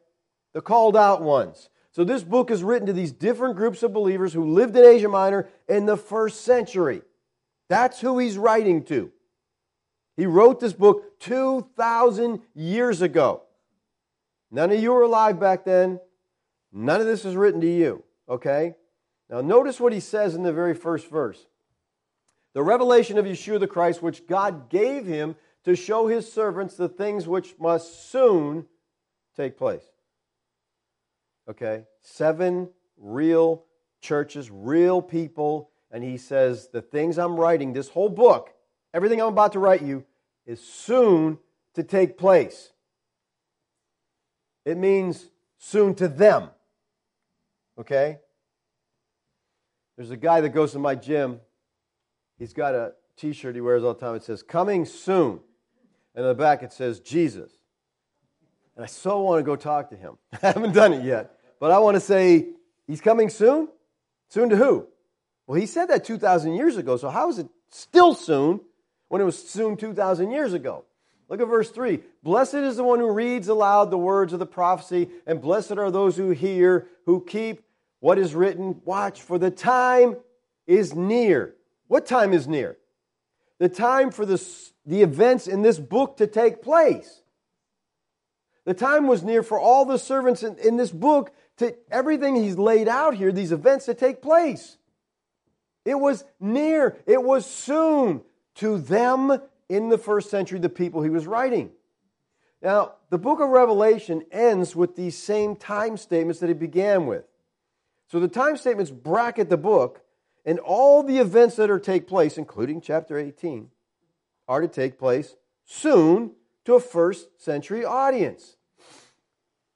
The 0.52 0.60
called 0.60 0.96
out 0.96 1.22
ones. 1.22 1.68
So 1.92 2.04
this 2.04 2.22
book 2.22 2.50
is 2.50 2.62
written 2.62 2.86
to 2.86 2.92
these 2.92 3.12
different 3.12 3.56
groups 3.56 3.82
of 3.82 3.92
believers 3.92 4.32
who 4.32 4.52
lived 4.52 4.76
in 4.76 4.84
Asia 4.84 5.08
Minor 5.08 5.48
in 5.68 5.86
the 5.86 5.96
first 5.96 6.42
century. 6.42 7.02
That's 7.68 8.00
who 8.00 8.18
he's 8.18 8.38
writing 8.38 8.84
to. 8.84 9.12
He 10.16 10.26
wrote 10.26 10.60
this 10.60 10.72
book 10.72 11.18
2,000 11.20 12.42
years 12.54 13.02
ago. 13.02 13.42
None 14.50 14.72
of 14.72 14.80
you 14.80 14.92
were 14.92 15.02
alive 15.02 15.38
back 15.38 15.64
then. 15.64 16.00
None 16.72 17.00
of 17.00 17.06
this 17.06 17.24
is 17.24 17.36
written 17.36 17.60
to 17.60 17.66
you, 17.66 18.04
okay? 18.30 18.74
Now, 19.28 19.40
notice 19.40 19.78
what 19.78 19.92
he 19.92 20.00
says 20.00 20.34
in 20.34 20.42
the 20.42 20.52
very 20.52 20.74
first 20.74 21.10
verse 21.10 21.46
the 22.52 22.62
revelation 22.62 23.18
of 23.18 23.26
Yeshua 23.26 23.60
the 23.60 23.66
Christ, 23.66 24.02
which 24.02 24.26
God 24.26 24.70
gave 24.70 25.06
him 25.06 25.36
to 25.64 25.76
show 25.76 26.06
his 26.06 26.32
servants 26.32 26.74
the 26.74 26.88
things 26.88 27.28
which 27.28 27.54
must 27.60 28.10
soon 28.10 28.66
take 29.36 29.56
place. 29.56 29.84
Okay? 31.48 31.84
Seven 32.00 32.68
real 32.96 33.64
churches, 34.00 34.50
real 34.50 35.00
people. 35.00 35.70
And 35.92 36.02
he 36.02 36.16
says, 36.16 36.68
The 36.72 36.82
things 36.82 37.18
I'm 37.18 37.38
writing, 37.38 37.72
this 37.72 37.88
whole 37.88 38.08
book, 38.08 38.52
everything 38.92 39.20
I'm 39.20 39.28
about 39.28 39.52
to 39.52 39.58
write 39.58 39.82
you, 39.82 40.04
is 40.46 40.60
soon 40.60 41.38
to 41.74 41.82
take 41.84 42.18
place. 42.18 42.72
It 44.64 44.76
means 44.76 45.26
soon 45.58 45.94
to 45.96 46.08
them. 46.08 46.50
Okay? 47.80 48.18
There's 49.96 50.10
a 50.10 50.16
guy 50.16 50.40
that 50.42 50.50
goes 50.50 50.72
to 50.72 50.78
my 50.78 50.94
gym. 50.94 51.40
He's 52.38 52.52
got 52.52 52.74
a 52.74 52.92
t 53.16 53.32
shirt 53.32 53.54
he 53.54 53.60
wears 53.60 53.82
all 53.82 53.94
the 53.94 54.00
time. 54.00 54.14
It 54.14 54.22
says, 54.22 54.42
Coming 54.42 54.84
soon. 54.84 55.40
And 56.14 56.24
on 56.24 56.28
the 56.28 56.34
back 56.34 56.62
it 56.62 56.72
says, 56.72 57.00
Jesus. 57.00 57.52
And 58.76 58.84
I 58.84 58.86
so 58.86 59.20
want 59.22 59.40
to 59.40 59.42
go 59.42 59.56
talk 59.56 59.90
to 59.90 59.96
him. 59.96 60.16
I 60.42 60.46
haven't 60.46 60.72
done 60.72 60.92
it 60.92 61.04
yet. 61.04 61.36
But 61.58 61.70
I 61.70 61.78
want 61.78 61.96
to 61.96 62.00
say, 62.00 62.48
he's 62.86 63.00
coming 63.00 63.28
soon? 63.28 63.68
Soon 64.28 64.48
to 64.50 64.56
who? 64.56 64.86
Well, 65.46 65.60
he 65.60 65.66
said 65.66 65.86
that 65.86 66.04
2,000 66.04 66.54
years 66.54 66.76
ago, 66.76 66.96
so 66.96 67.10
how 67.10 67.28
is 67.28 67.38
it 67.38 67.48
still 67.70 68.14
soon 68.14 68.60
when 69.08 69.20
it 69.20 69.24
was 69.24 69.36
soon 69.36 69.76
2,000 69.76 70.30
years 70.30 70.54
ago? 70.54 70.84
Look 71.28 71.40
at 71.40 71.48
verse 71.48 71.70
3. 71.70 72.00
Blessed 72.22 72.54
is 72.54 72.76
the 72.76 72.84
one 72.84 72.98
who 72.98 73.10
reads 73.10 73.48
aloud 73.48 73.90
the 73.90 73.98
words 73.98 74.32
of 74.32 74.38
the 74.38 74.46
prophecy, 74.46 75.08
and 75.26 75.40
blessed 75.40 75.72
are 75.72 75.90
those 75.90 76.16
who 76.16 76.30
hear, 76.30 76.88
who 77.06 77.24
keep 77.24 77.62
what 78.00 78.18
is 78.18 78.34
written. 78.34 78.80
Watch, 78.84 79.22
for 79.22 79.38
the 79.38 79.50
time 79.50 80.16
is 80.66 80.94
near. 80.94 81.54
What 81.86 82.06
time 82.06 82.32
is 82.32 82.48
near? 82.48 82.76
The 83.58 83.68
time 83.68 84.10
for 84.10 84.26
the, 84.26 84.42
the 84.84 85.02
events 85.02 85.46
in 85.46 85.62
this 85.62 85.78
book 85.78 86.16
to 86.16 86.26
take 86.26 86.62
place. 86.62 87.22
The 88.64 88.74
time 88.74 89.06
was 89.06 89.22
near 89.22 89.42
for 89.42 89.58
all 89.58 89.84
the 89.84 89.98
servants 89.98 90.42
in, 90.42 90.56
in 90.58 90.76
this 90.76 90.90
book 90.90 91.32
to 91.58 91.74
everything 91.90 92.36
he's 92.36 92.56
laid 92.56 92.88
out 92.88 93.14
here, 93.14 93.32
these 93.32 93.52
events 93.52 93.86
to 93.86 93.94
take 93.94 94.22
place. 94.22 94.78
It 95.84 95.94
was 95.94 96.24
near, 96.38 96.96
it 97.06 97.22
was 97.22 97.46
soon 97.46 98.22
to 98.56 98.78
them 98.78 99.40
in 99.68 99.88
the 99.88 99.98
first 99.98 100.30
century, 100.30 100.58
the 100.58 100.68
people 100.68 101.02
he 101.02 101.10
was 101.10 101.26
writing. 101.26 101.70
Now, 102.62 102.94
the 103.08 103.18
book 103.18 103.40
of 103.40 103.48
Revelation 103.48 104.24
ends 104.30 104.76
with 104.76 104.96
these 104.96 105.16
same 105.16 105.56
time 105.56 105.96
statements 105.96 106.40
that 106.40 106.50
it 106.50 106.58
began 106.58 107.06
with. 107.06 107.24
So 108.10 108.20
the 108.20 108.28
time 108.28 108.56
statements 108.56 108.90
bracket 108.90 109.48
the 109.48 109.56
book, 109.56 110.02
and 110.44 110.58
all 110.58 111.02
the 111.02 111.18
events 111.18 111.56
that 111.56 111.70
are 111.70 111.78
take 111.78 112.08
place, 112.08 112.38
including 112.38 112.80
chapter 112.80 113.18
18, 113.18 113.68
are 114.48 114.60
to 114.60 114.68
take 114.68 114.98
place 114.98 115.36
soon 115.64 116.32
to 116.64 116.74
a 116.74 116.80
first 116.80 117.28
century 117.40 117.84
audience. 117.84 118.56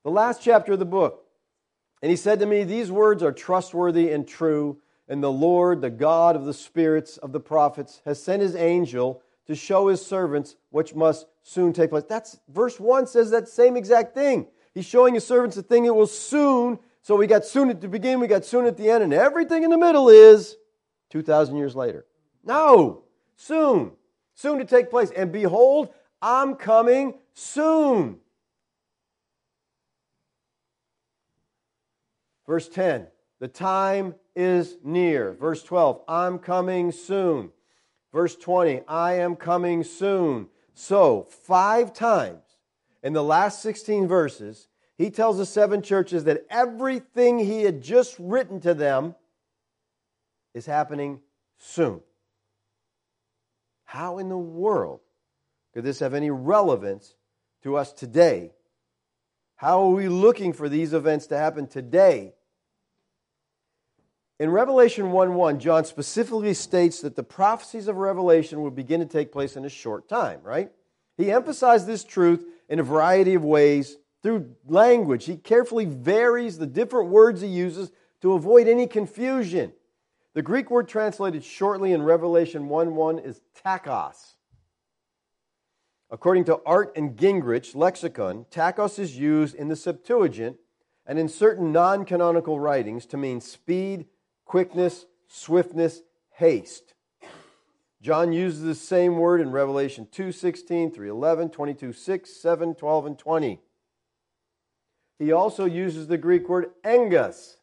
The 0.02 0.10
last 0.10 0.42
chapter 0.42 0.72
of 0.72 0.78
the 0.78 0.84
book 0.84 1.24
and 2.04 2.10
he 2.10 2.16
said 2.16 2.38
to 2.40 2.44
me, 2.44 2.64
These 2.64 2.90
words 2.92 3.22
are 3.22 3.32
trustworthy 3.32 4.12
and 4.12 4.28
true, 4.28 4.76
and 5.08 5.22
the 5.22 5.32
Lord, 5.32 5.80
the 5.80 5.88
God 5.88 6.36
of 6.36 6.44
the 6.44 6.52
spirits 6.52 7.16
of 7.16 7.32
the 7.32 7.40
prophets, 7.40 8.02
has 8.04 8.22
sent 8.22 8.42
his 8.42 8.54
angel 8.54 9.22
to 9.46 9.54
show 9.54 9.88
his 9.88 10.04
servants 10.04 10.54
which 10.68 10.94
must 10.94 11.24
soon 11.42 11.72
take 11.72 11.88
place. 11.88 12.04
That's 12.06 12.38
verse 12.46 12.78
1 12.78 13.06
says 13.06 13.30
that 13.30 13.48
same 13.48 13.74
exact 13.74 14.12
thing. 14.12 14.48
He's 14.74 14.84
showing 14.84 15.14
his 15.14 15.26
servants 15.26 15.56
a 15.56 15.62
thing 15.62 15.84
that 15.84 15.94
will 15.94 16.06
soon. 16.06 16.78
So 17.04 17.16
we 17.16 17.26
got 17.26 17.44
soon 17.44 17.68
at 17.68 17.82
the 17.82 17.88
beginning, 17.88 18.20
we 18.20 18.28
got 18.28 18.46
soon 18.46 18.64
at 18.64 18.78
the 18.78 18.88
end, 18.88 19.04
and 19.04 19.12
everything 19.12 19.62
in 19.62 19.68
the 19.68 19.76
middle 19.76 20.08
is 20.08 20.56
2,000 21.10 21.54
years 21.54 21.76
later. 21.76 22.06
No, 22.42 23.02
soon, 23.36 23.92
soon 24.32 24.58
to 24.58 24.64
take 24.64 24.88
place. 24.88 25.10
And 25.10 25.30
behold, 25.30 25.90
I'm 26.22 26.54
coming 26.54 27.18
soon. 27.34 28.20
Verse 32.46 32.70
10, 32.70 33.06
the 33.38 33.48
time 33.48 34.14
is 34.34 34.78
near. 34.82 35.34
Verse 35.34 35.62
12, 35.62 36.00
I'm 36.08 36.38
coming 36.38 36.90
soon. 36.90 37.50
Verse 38.14 38.34
20, 38.34 38.80
I 38.88 39.18
am 39.18 39.36
coming 39.36 39.84
soon. 39.84 40.48
So, 40.72 41.28
five 41.28 41.92
times 41.92 42.44
in 43.02 43.12
the 43.12 43.22
last 43.22 43.60
16 43.60 44.08
verses, 44.08 44.68
he 44.96 45.10
tells 45.10 45.38
the 45.38 45.46
seven 45.46 45.82
churches 45.82 46.24
that 46.24 46.46
everything 46.50 47.38
he 47.38 47.62
had 47.62 47.82
just 47.82 48.16
written 48.18 48.60
to 48.60 48.74
them 48.74 49.14
is 50.54 50.66
happening 50.66 51.20
soon. 51.58 52.00
How 53.84 54.18
in 54.18 54.28
the 54.28 54.38
world 54.38 55.00
could 55.72 55.84
this 55.84 55.98
have 55.98 56.14
any 56.14 56.30
relevance 56.30 57.14
to 57.62 57.76
us 57.76 57.92
today 57.92 58.52
how 59.56 59.84
are 59.84 59.90
we 59.90 60.08
looking 60.08 60.52
for 60.52 60.68
these 60.68 60.92
events 60.92 61.28
to 61.28 61.38
happen 61.38 61.66
today? 61.66 62.34
In 64.40 64.50
Revelation 64.50 65.12
1 65.12 65.34
1, 65.34 65.60
John 65.60 65.84
specifically 65.84 66.54
states 66.54 67.00
that 67.00 67.16
the 67.16 67.22
prophecies 67.22 67.86
of 67.86 67.96
Revelation 67.96 68.62
will 68.62 68.70
begin 68.70 69.00
to 69.00 69.06
take 69.06 69.32
place 69.32 69.56
in 69.56 69.64
a 69.64 69.70
short 69.70 70.08
time, 70.08 70.40
right? 70.42 70.70
He 71.16 71.30
emphasized 71.30 71.86
this 71.86 72.02
truth 72.02 72.44
in 72.68 72.80
a 72.80 72.82
variety 72.82 73.34
of 73.34 73.44
ways 73.44 73.96
through 74.24 74.56
language. 74.66 75.26
He 75.26 75.36
carefully 75.36 75.84
varies 75.84 76.56
the 76.56 76.66
different 76.66 77.10
words 77.10 77.42
he 77.42 77.46
uses 77.46 77.92
to 78.22 78.32
avoid 78.32 78.66
any 78.66 78.86
confusion. 78.86 79.74
The 80.32 80.40
Greek 80.40 80.70
word 80.70 80.88
translated 80.88 81.44
shortly 81.44 81.92
in 81.92 82.02
Revelation 82.02 82.70
1 82.70 82.94
1 82.94 83.18
is 83.18 83.42
tachos. 83.62 84.36
According 86.10 86.44
to 86.44 86.60
Arndt 86.64 86.92
and 86.96 87.16
Gingrich 87.16 87.76
lexicon, 87.76 88.46
tachos 88.50 88.98
is 88.98 89.18
used 89.18 89.54
in 89.54 89.68
the 89.68 89.76
Septuagint 89.76 90.56
and 91.04 91.18
in 91.18 91.28
certain 91.28 91.70
non 91.70 92.06
canonical 92.06 92.58
writings 92.58 93.04
to 93.06 93.18
mean 93.18 93.42
speed, 93.42 94.06
quickness, 94.46 95.04
swiftness, 95.28 96.00
haste. 96.30 96.94
John 98.00 98.32
uses 98.32 98.62
the 98.62 98.74
same 98.74 99.18
word 99.18 99.42
in 99.42 99.50
Revelation 99.50 100.08
2 100.10 100.32
16, 100.32 100.92
3 100.92 101.08
11, 101.10 101.50
22 101.50 101.92
6, 101.92 102.30
7, 102.30 102.74
12, 102.74 103.06
and 103.06 103.18
20. 103.18 103.60
He 105.18 105.32
also 105.32 105.64
uses 105.64 106.06
the 106.06 106.18
Greek 106.18 106.48
word 106.48 106.70
engus, 106.84 107.56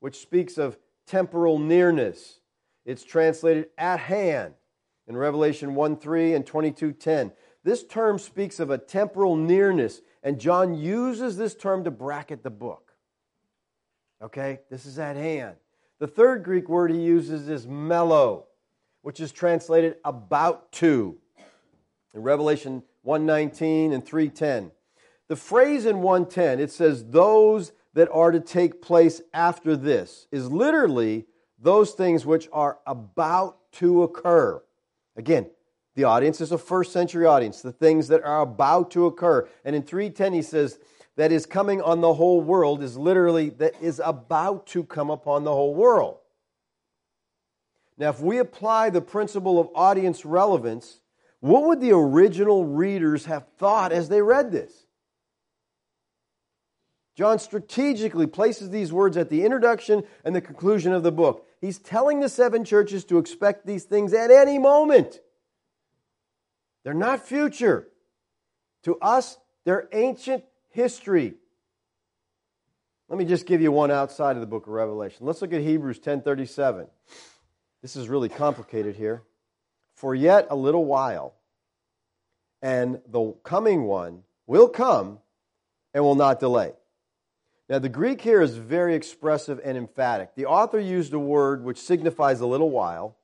which 0.00 0.20
speaks 0.20 0.58
of 0.58 0.78
temporal 1.06 1.58
nearness. 1.58 2.40
It's 2.84 3.04
translated 3.04 3.68
at 3.76 4.00
hand 4.00 4.54
in 5.06 5.16
Revelation 5.16 5.74
1 5.74 5.96
3 5.96 6.34
and 6.34 6.46
22 6.46 6.92
10. 6.92 7.32
This 7.64 7.84
term 7.84 8.18
speaks 8.18 8.60
of 8.60 8.70
a 8.70 8.78
temporal 8.78 9.36
nearness, 9.36 10.00
and 10.22 10.40
John 10.40 10.74
uses 10.74 11.36
this 11.36 11.54
term 11.54 11.84
to 11.84 11.90
bracket 11.90 12.42
the 12.42 12.50
book. 12.50 12.92
Okay, 14.22 14.60
this 14.70 14.86
is 14.86 14.98
at 14.98 15.16
hand. 15.16 15.56
The 16.00 16.06
third 16.06 16.44
Greek 16.44 16.68
word 16.68 16.90
he 16.90 17.00
uses 17.00 17.48
is 17.48 17.66
melo, 17.66 18.46
which 19.02 19.20
is 19.20 19.32
translated 19.32 19.96
about 20.04 20.72
to 20.72 21.18
in 22.14 22.22
Revelation 22.22 22.82
119 23.02 23.92
and 23.92 24.04
310. 24.04 24.72
The 25.28 25.36
phrase 25.36 25.86
in 25.86 26.00
110, 26.00 26.58
it 26.58 26.70
says, 26.70 27.04
those 27.04 27.72
that 27.94 28.08
are 28.10 28.30
to 28.30 28.40
take 28.40 28.82
place 28.82 29.20
after 29.32 29.76
this, 29.76 30.26
is 30.32 30.50
literally 30.50 31.26
those 31.58 31.92
things 31.92 32.24
which 32.24 32.48
are 32.52 32.78
about 32.86 33.58
to 33.72 34.02
occur. 34.02 34.62
Again, 35.16 35.50
the 35.94 36.04
audience 36.04 36.40
is 36.40 36.52
a 36.52 36.58
first 36.58 36.92
century 36.92 37.26
audience, 37.26 37.60
the 37.60 37.72
things 37.72 38.08
that 38.08 38.22
are 38.24 38.40
about 38.40 38.90
to 38.92 39.06
occur. 39.06 39.48
And 39.64 39.74
in 39.74 39.82
310, 39.82 40.32
he 40.32 40.42
says, 40.42 40.78
that 41.16 41.32
is 41.32 41.44
coming 41.46 41.82
on 41.82 42.00
the 42.00 42.14
whole 42.14 42.40
world 42.40 42.82
is 42.82 42.96
literally 42.96 43.50
that 43.50 43.74
is 43.82 44.00
about 44.04 44.66
to 44.68 44.84
come 44.84 45.10
upon 45.10 45.42
the 45.42 45.52
whole 45.52 45.74
world. 45.74 46.18
Now, 47.98 48.10
if 48.10 48.20
we 48.20 48.38
apply 48.38 48.90
the 48.90 49.00
principle 49.00 49.58
of 49.58 49.68
audience 49.74 50.24
relevance, 50.24 51.00
what 51.40 51.64
would 51.64 51.80
the 51.80 51.90
original 51.90 52.64
readers 52.64 53.24
have 53.24 53.48
thought 53.58 53.90
as 53.90 54.08
they 54.08 54.22
read 54.22 54.52
this? 54.52 54.86
John 57.18 57.40
strategically 57.40 58.28
places 58.28 58.70
these 58.70 58.92
words 58.92 59.16
at 59.16 59.28
the 59.28 59.44
introduction 59.44 60.04
and 60.24 60.36
the 60.36 60.40
conclusion 60.40 60.92
of 60.92 61.02
the 61.02 61.10
book. 61.10 61.48
He's 61.60 61.80
telling 61.80 62.20
the 62.20 62.28
seven 62.28 62.64
churches 62.64 63.04
to 63.06 63.18
expect 63.18 63.66
these 63.66 63.82
things 63.82 64.14
at 64.14 64.30
any 64.30 64.56
moment. 64.56 65.18
They're 66.84 66.94
not 66.94 67.26
future. 67.26 67.88
To 68.84 69.00
us, 69.00 69.36
they're 69.64 69.88
ancient 69.90 70.44
history. 70.68 71.34
Let 73.08 73.18
me 73.18 73.24
just 73.24 73.46
give 73.46 73.60
you 73.60 73.72
one 73.72 73.90
outside 73.90 74.36
of 74.36 74.40
the 74.40 74.46
book 74.46 74.68
of 74.68 74.72
Revelation. 74.72 75.26
Let's 75.26 75.42
look 75.42 75.52
at 75.52 75.60
Hebrews 75.60 75.98
10:37. 75.98 76.86
This 77.82 77.96
is 77.96 78.08
really 78.08 78.28
complicated 78.28 78.94
here. 78.94 79.24
For 79.92 80.14
yet 80.14 80.46
a 80.50 80.54
little 80.54 80.84
while, 80.84 81.34
and 82.62 83.02
the 83.08 83.32
coming 83.42 83.86
one 83.86 84.22
will 84.46 84.68
come 84.68 85.18
and 85.92 86.04
will 86.04 86.14
not 86.14 86.38
delay. 86.38 86.74
Now, 87.68 87.78
the 87.78 87.90
Greek 87.90 88.22
here 88.22 88.40
is 88.40 88.56
very 88.56 88.94
expressive 88.94 89.60
and 89.62 89.76
emphatic. 89.76 90.34
The 90.34 90.46
author 90.46 90.80
used 90.80 91.12
a 91.12 91.18
word 91.18 91.62
which 91.62 91.78
signifies 91.78 92.40
a 92.40 92.46
little 92.46 92.70
while. 92.70 93.18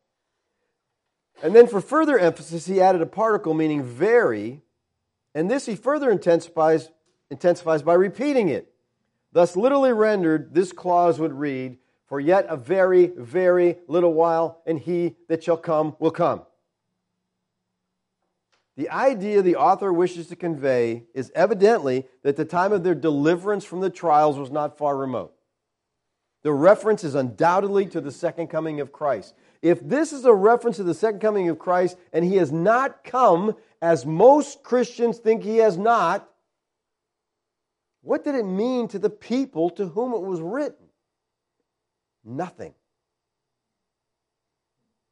And 1.42 1.54
then, 1.54 1.66
for 1.66 1.80
further 1.80 2.18
emphasis, 2.18 2.66
he 2.66 2.80
added 2.80 3.00
a 3.00 3.06
particle 3.06 3.54
meaning 3.54 3.82
very. 3.82 4.60
And 5.34 5.50
this 5.50 5.64
he 5.64 5.76
further 5.76 6.10
intensifies, 6.10 6.90
intensifies 7.30 7.82
by 7.82 7.94
repeating 7.94 8.50
it. 8.50 8.70
Thus, 9.32 9.56
literally 9.56 9.92
rendered, 9.92 10.54
this 10.54 10.72
clause 10.72 11.18
would 11.18 11.32
read, 11.32 11.78
For 12.06 12.20
yet 12.20 12.46
a 12.48 12.56
very, 12.56 13.06
very 13.16 13.78
little 13.88 14.12
while, 14.12 14.62
and 14.66 14.78
he 14.78 15.16
that 15.28 15.42
shall 15.42 15.56
come 15.56 15.96
will 15.98 16.10
come. 16.10 16.42
The 18.76 18.90
idea 18.90 19.40
the 19.40 19.56
author 19.56 19.92
wishes 19.92 20.26
to 20.28 20.36
convey 20.36 21.04
is 21.14 21.30
evidently 21.34 22.06
that 22.22 22.36
the 22.36 22.44
time 22.44 22.72
of 22.72 22.82
their 22.82 22.94
deliverance 22.94 23.64
from 23.64 23.80
the 23.80 23.90
trials 23.90 24.36
was 24.36 24.50
not 24.50 24.76
far 24.76 24.96
remote. 24.96 25.32
The 26.42 26.52
reference 26.52 27.04
is 27.04 27.14
undoubtedly 27.14 27.86
to 27.86 28.00
the 28.00 28.10
second 28.10 28.48
coming 28.48 28.80
of 28.80 28.92
Christ. 28.92 29.34
If 29.62 29.80
this 29.80 30.12
is 30.12 30.24
a 30.24 30.34
reference 30.34 30.76
to 30.76 30.82
the 30.82 30.92
second 30.92 31.20
coming 31.20 31.48
of 31.48 31.58
Christ 31.58 31.96
and 32.12 32.24
he 32.24 32.36
has 32.36 32.52
not 32.52 33.02
come, 33.04 33.56
as 33.80 34.04
most 34.04 34.62
Christians 34.62 35.18
think 35.18 35.42
he 35.42 35.58
has 35.58 35.78
not, 35.78 36.28
what 38.02 38.24
did 38.24 38.34
it 38.34 38.44
mean 38.44 38.88
to 38.88 38.98
the 38.98 39.08
people 39.08 39.70
to 39.70 39.86
whom 39.86 40.12
it 40.12 40.20
was 40.20 40.40
written? 40.40 40.86
Nothing. 42.24 42.74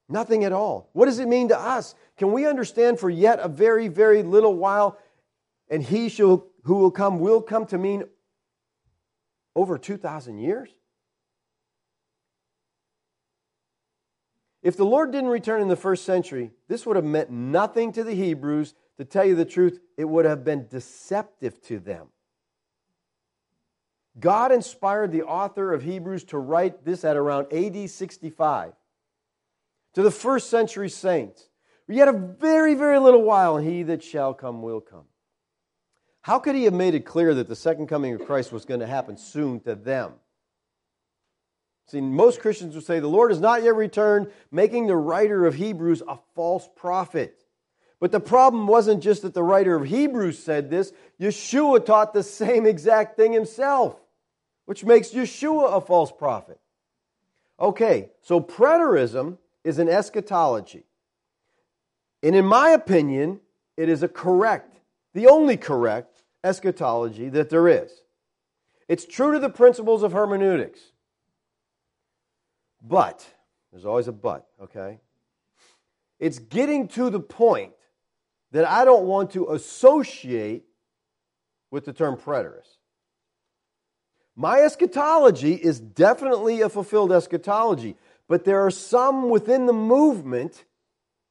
Nothing 0.08 0.44
at 0.44 0.52
all. 0.52 0.90
What 0.92 1.06
does 1.06 1.18
it 1.18 1.28
mean 1.28 1.48
to 1.48 1.58
us? 1.58 1.94
Can 2.16 2.32
we 2.32 2.46
understand 2.46 2.98
for 2.98 3.08
yet 3.08 3.38
a 3.40 3.48
very, 3.48 3.88
very 3.88 4.22
little 4.22 4.54
while, 4.54 4.98
and 5.68 5.82
he 5.82 6.08
shall, 6.08 6.46
who 6.64 6.76
will 6.76 6.90
come 6.90 7.18
will 7.18 7.40
come 7.40 7.66
to 7.66 7.78
mean 7.78 8.04
over 9.56 9.78
2,000 9.78 10.38
years? 10.38 10.70
If 14.62 14.76
the 14.76 14.84
Lord 14.84 15.10
didn't 15.10 15.30
return 15.30 15.60
in 15.60 15.68
the 15.68 15.76
first 15.76 16.04
century, 16.04 16.52
this 16.68 16.86
would 16.86 16.96
have 16.96 17.04
meant 17.04 17.30
nothing 17.30 17.92
to 17.92 18.04
the 18.04 18.14
Hebrews. 18.14 18.74
To 18.98 19.04
tell 19.04 19.24
you 19.24 19.34
the 19.34 19.44
truth, 19.44 19.80
it 19.96 20.04
would 20.04 20.26
have 20.26 20.44
been 20.44 20.68
deceptive 20.68 21.60
to 21.62 21.80
them. 21.80 22.08
God 24.20 24.52
inspired 24.52 25.10
the 25.10 25.22
author 25.22 25.72
of 25.72 25.82
Hebrews 25.82 26.24
to 26.24 26.38
write 26.38 26.84
this 26.84 27.04
at 27.04 27.16
around 27.16 27.52
AD 27.52 27.88
65 27.88 28.74
to 29.94 30.02
the 30.02 30.10
first 30.10 30.50
century 30.50 30.88
saints. 30.88 31.48
Yet 31.88 32.08
a 32.08 32.12
very, 32.12 32.74
very 32.74 32.98
little 32.98 33.22
while, 33.22 33.56
and 33.56 33.68
he 33.68 33.82
that 33.82 34.02
shall 34.02 34.32
come 34.32 34.62
will 34.62 34.80
come. 34.80 35.04
How 36.22 36.38
could 36.38 36.54
he 36.54 36.64
have 36.64 36.72
made 36.72 36.94
it 36.94 37.04
clear 37.04 37.34
that 37.34 37.48
the 37.48 37.56
second 37.56 37.88
coming 37.88 38.14
of 38.14 38.24
Christ 38.24 38.52
was 38.52 38.64
going 38.64 38.80
to 38.80 38.86
happen 38.86 39.18
soon 39.18 39.60
to 39.60 39.74
them? 39.74 40.12
See, 41.88 42.00
most 42.00 42.40
Christians 42.40 42.74
would 42.74 42.84
say 42.86 43.00
the 43.00 43.08
Lord 43.08 43.30
has 43.30 43.40
not 43.40 43.62
yet 43.62 43.74
returned, 43.74 44.30
making 44.50 44.86
the 44.86 44.96
writer 44.96 45.44
of 45.44 45.56
Hebrews 45.56 46.02
a 46.08 46.16
false 46.34 46.66
prophet. 46.76 47.44
But 48.00 48.12
the 48.12 48.20
problem 48.20 48.66
wasn't 48.66 49.02
just 49.02 49.22
that 49.22 49.34
the 49.34 49.42
writer 49.42 49.74
of 49.74 49.84
Hebrews 49.84 50.38
said 50.38 50.70
this, 50.70 50.92
Yeshua 51.20 51.84
taught 51.84 52.14
the 52.14 52.22
same 52.22 52.66
exact 52.66 53.16
thing 53.16 53.32
himself, 53.32 54.00
which 54.64 54.84
makes 54.84 55.10
Yeshua 55.10 55.76
a 55.76 55.80
false 55.80 56.10
prophet. 56.10 56.58
Okay, 57.60 58.10
so 58.22 58.40
preterism 58.40 59.38
is 59.64 59.78
an 59.78 59.88
eschatology. 59.88 60.84
And 62.22 62.34
in 62.34 62.44
my 62.44 62.70
opinion, 62.70 63.40
it 63.76 63.88
is 63.88 64.02
a 64.02 64.08
correct, 64.08 64.80
the 65.14 65.26
only 65.26 65.56
correct 65.56 66.22
eschatology 66.44 67.28
that 67.30 67.50
there 67.50 67.68
is. 67.68 67.92
It's 68.88 69.04
true 69.04 69.32
to 69.32 69.38
the 69.38 69.48
principles 69.48 70.02
of 70.02 70.12
hermeneutics. 70.12 70.80
But, 72.82 73.24
there's 73.70 73.84
always 73.84 74.08
a 74.08 74.12
but, 74.12 74.46
okay? 74.60 74.98
It's 76.18 76.38
getting 76.38 76.88
to 76.88 77.10
the 77.10 77.20
point 77.20 77.72
that 78.50 78.64
I 78.64 78.84
don't 78.84 79.04
want 79.04 79.30
to 79.32 79.52
associate 79.52 80.64
with 81.70 81.84
the 81.84 81.92
term 81.92 82.16
preterist. 82.16 82.76
My 84.36 84.60
eschatology 84.60 85.54
is 85.54 85.80
definitely 85.80 86.60
a 86.60 86.68
fulfilled 86.68 87.12
eschatology. 87.12 87.96
But 88.28 88.44
there 88.44 88.64
are 88.64 88.70
some 88.70 89.30
within 89.30 89.66
the 89.66 89.72
movement 89.72 90.64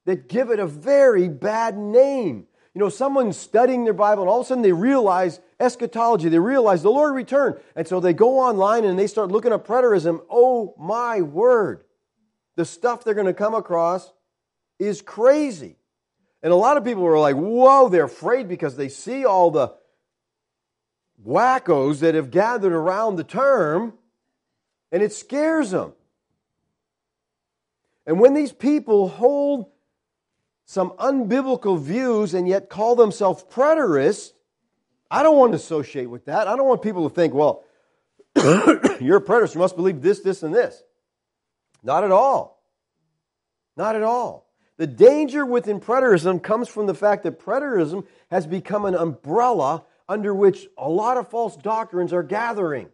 that 0.06 0.28
give 0.28 0.50
it 0.50 0.60
a 0.60 0.68
very 0.68 1.28
bad 1.30 1.78
name. 1.78 2.48
You 2.74 2.80
know, 2.80 2.90
someone's 2.90 3.38
studying 3.38 3.84
their 3.84 3.94
Bible 3.94 4.24
and 4.24 4.30
all 4.30 4.40
of 4.40 4.46
a 4.46 4.48
sudden 4.48 4.62
they 4.62 4.72
realize 4.72 5.40
eschatology, 5.60 6.30
they 6.30 6.40
realize 6.40 6.82
the 6.82 6.90
Lord 6.90 7.14
returned. 7.14 7.58
And 7.76 7.88
so 7.88 8.00
they 8.00 8.14
go 8.14 8.40
online 8.40 8.86
and 8.86 8.98
they 8.98 9.08
start 9.08 9.30
looking 9.30 9.52
up 9.52 9.68
preterism. 9.68 10.22
Oh 10.30 10.74
my 10.78 11.22
word. 11.22 11.84
The 12.56 12.66
stuff 12.66 13.04
they're 13.04 13.14
going 13.14 13.28
to 13.28 13.34
come 13.34 13.56
across 13.56 14.12
is 14.80 15.02
crazy. 15.02 15.76
And 16.44 16.52
a 16.52 16.56
lot 16.56 16.78
of 16.78 16.84
people 16.84 17.06
are 17.06 17.20
like, 17.20 17.36
whoa, 17.36 17.90
they're 17.90 18.06
afraid 18.06 18.48
because 18.48 18.76
they 18.76 18.90
see 18.90 19.26
all 19.26 19.52
the 19.52 19.74
wackos 21.26 22.00
that 22.00 22.16
have 22.16 22.32
gathered 22.32 22.74
around 22.74 23.16
the 23.16 23.24
term 23.24 23.94
and 24.92 25.04
it 25.04 25.14
scares 25.14 25.72
them. 25.72 25.94
And 28.06 28.20
when 28.20 28.34
these 28.34 28.52
people 28.52 29.08
hold 29.08 29.68
some 30.66 30.92
unbiblical 30.92 31.80
views 31.80 32.34
and 32.34 32.48
yet 32.48 32.70
call 32.70 32.96
themselves 32.96 33.44
preterists, 33.44 34.32
I 35.10 35.24
don't 35.24 35.38
want 35.38 35.52
to 35.52 35.58
associate 35.58 36.10
with 36.10 36.26
that. 36.26 36.48
I 36.48 36.56
don't 36.56 36.68
want 36.68 36.82
people 36.82 37.08
to 37.10 37.14
think, 37.14 37.34
well, 37.34 37.64
you're 38.36 39.18
a 39.18 39.22
preterist, 39.22 39.56
you 39.56 39.60
must 39.60 39.76
believe 39.76 40.02
this, 40.02 40.22
this, 40.22 40.44
and 40.44 40.56
this. 40.56 40.82
Not 41.84 42.04
at 42.04 42.12
all. 42.12 42.64
Not 43.76 43.96
at 43.96 44.04
all. 44.04 44.48
The 44.78 44.88
danger 44.88 45.46
within 45.46 45.80
preterism 45.80 46.42
comes 46.42 46.68
from 46.68 46.88
the 46.88 46.96
fact 46.96 47.24
that 47.24 47.40
preterism 47.40 48.06
has 48.32 48.48
become 48.48 48.86
an 48.86 48.96
umbrella 48.96 49.84
under 50.08 50.34
which 50.34 50.68
a 50.78 50.90
lot 50.90 51.18
of 51.18 51.30
false 51.30 51.56
doctrines 51.58 52.14
are 52.14 52.24
gathering. 52.24 52.90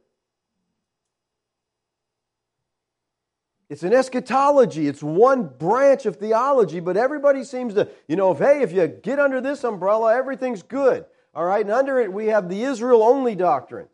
It's 3.69 3.83
an 3.83 3.93
eschatology. 3.93 4.87
It's 4.87 5.03
one 5.03 5.47
branch 5.47 6.05
of 6.05 6.15
theology, 6.15 6.79
but 6.79 6.95
everybody 6.95 7.43
seems 7.43 7.73
to, 7.73 7.89
you 8.07 8.15
know, 8.15 8.31
if 8.31 8.39
hey, 8.39 8.61
if 8.61 8.71
you 8.71 8.87
get 8.87 9.19
under 9.19 9.41
this 9.41 9.63
umbrella, 9.63 10.15
everything's 10.15 10.63
good. 10.63 11.05
All 11.35 11.43
right, 11.43 11.63
and 11.63 11.71
under 11.71 11.99
it 11.99 12.11
we 12.11 12.27
have 12.27 12.49
the 12.49 12.63
Israel 12.63 13.03
only 13.03 13.35
doctrine. 13.35 13.87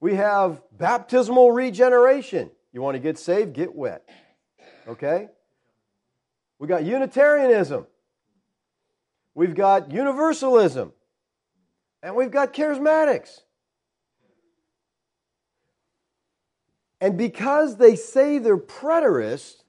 We 0.00 0.14
have 0.14 0.62
baptismal 0.72 1.52
regeneration. 1.52 2.50
You 2.72 2.82
want 2.82 2.94
to 2.94 3.00
get 3.00 3.18
saved, 3.18 3.52
get 3.52 3.74
wet. 3.74 4.08
Okay? 4.88 5.28
We 6.58 6.68
got 6.68 6.84
Unitarianism. 6.84 7.86
We've 9.34 9.54
got 9.54 9.90
Universalism. 9.90 10.92
And 12.02 12.14
we've 12.14 12.30
got 12.30 12.54
charismatics. 12.54 13.40
And 17.00 17.16
because 17.16 17.76
they 17.76 17.96
say 17.96 18.38
they're 18.38 18.58
preterists, 18.58 19.62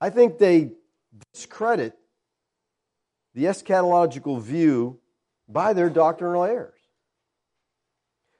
I 0.00 0.10
think 0.10 0.38
they 0.38 0.72
discredit 1.32 1.94
the 3.34 3.44
eschatological 3.44 4.40
view 4.40 4.98
by 5.48 5.72
their 5.72 5.90
doctrinal 5.90 6.44
errors. 6.44 6.78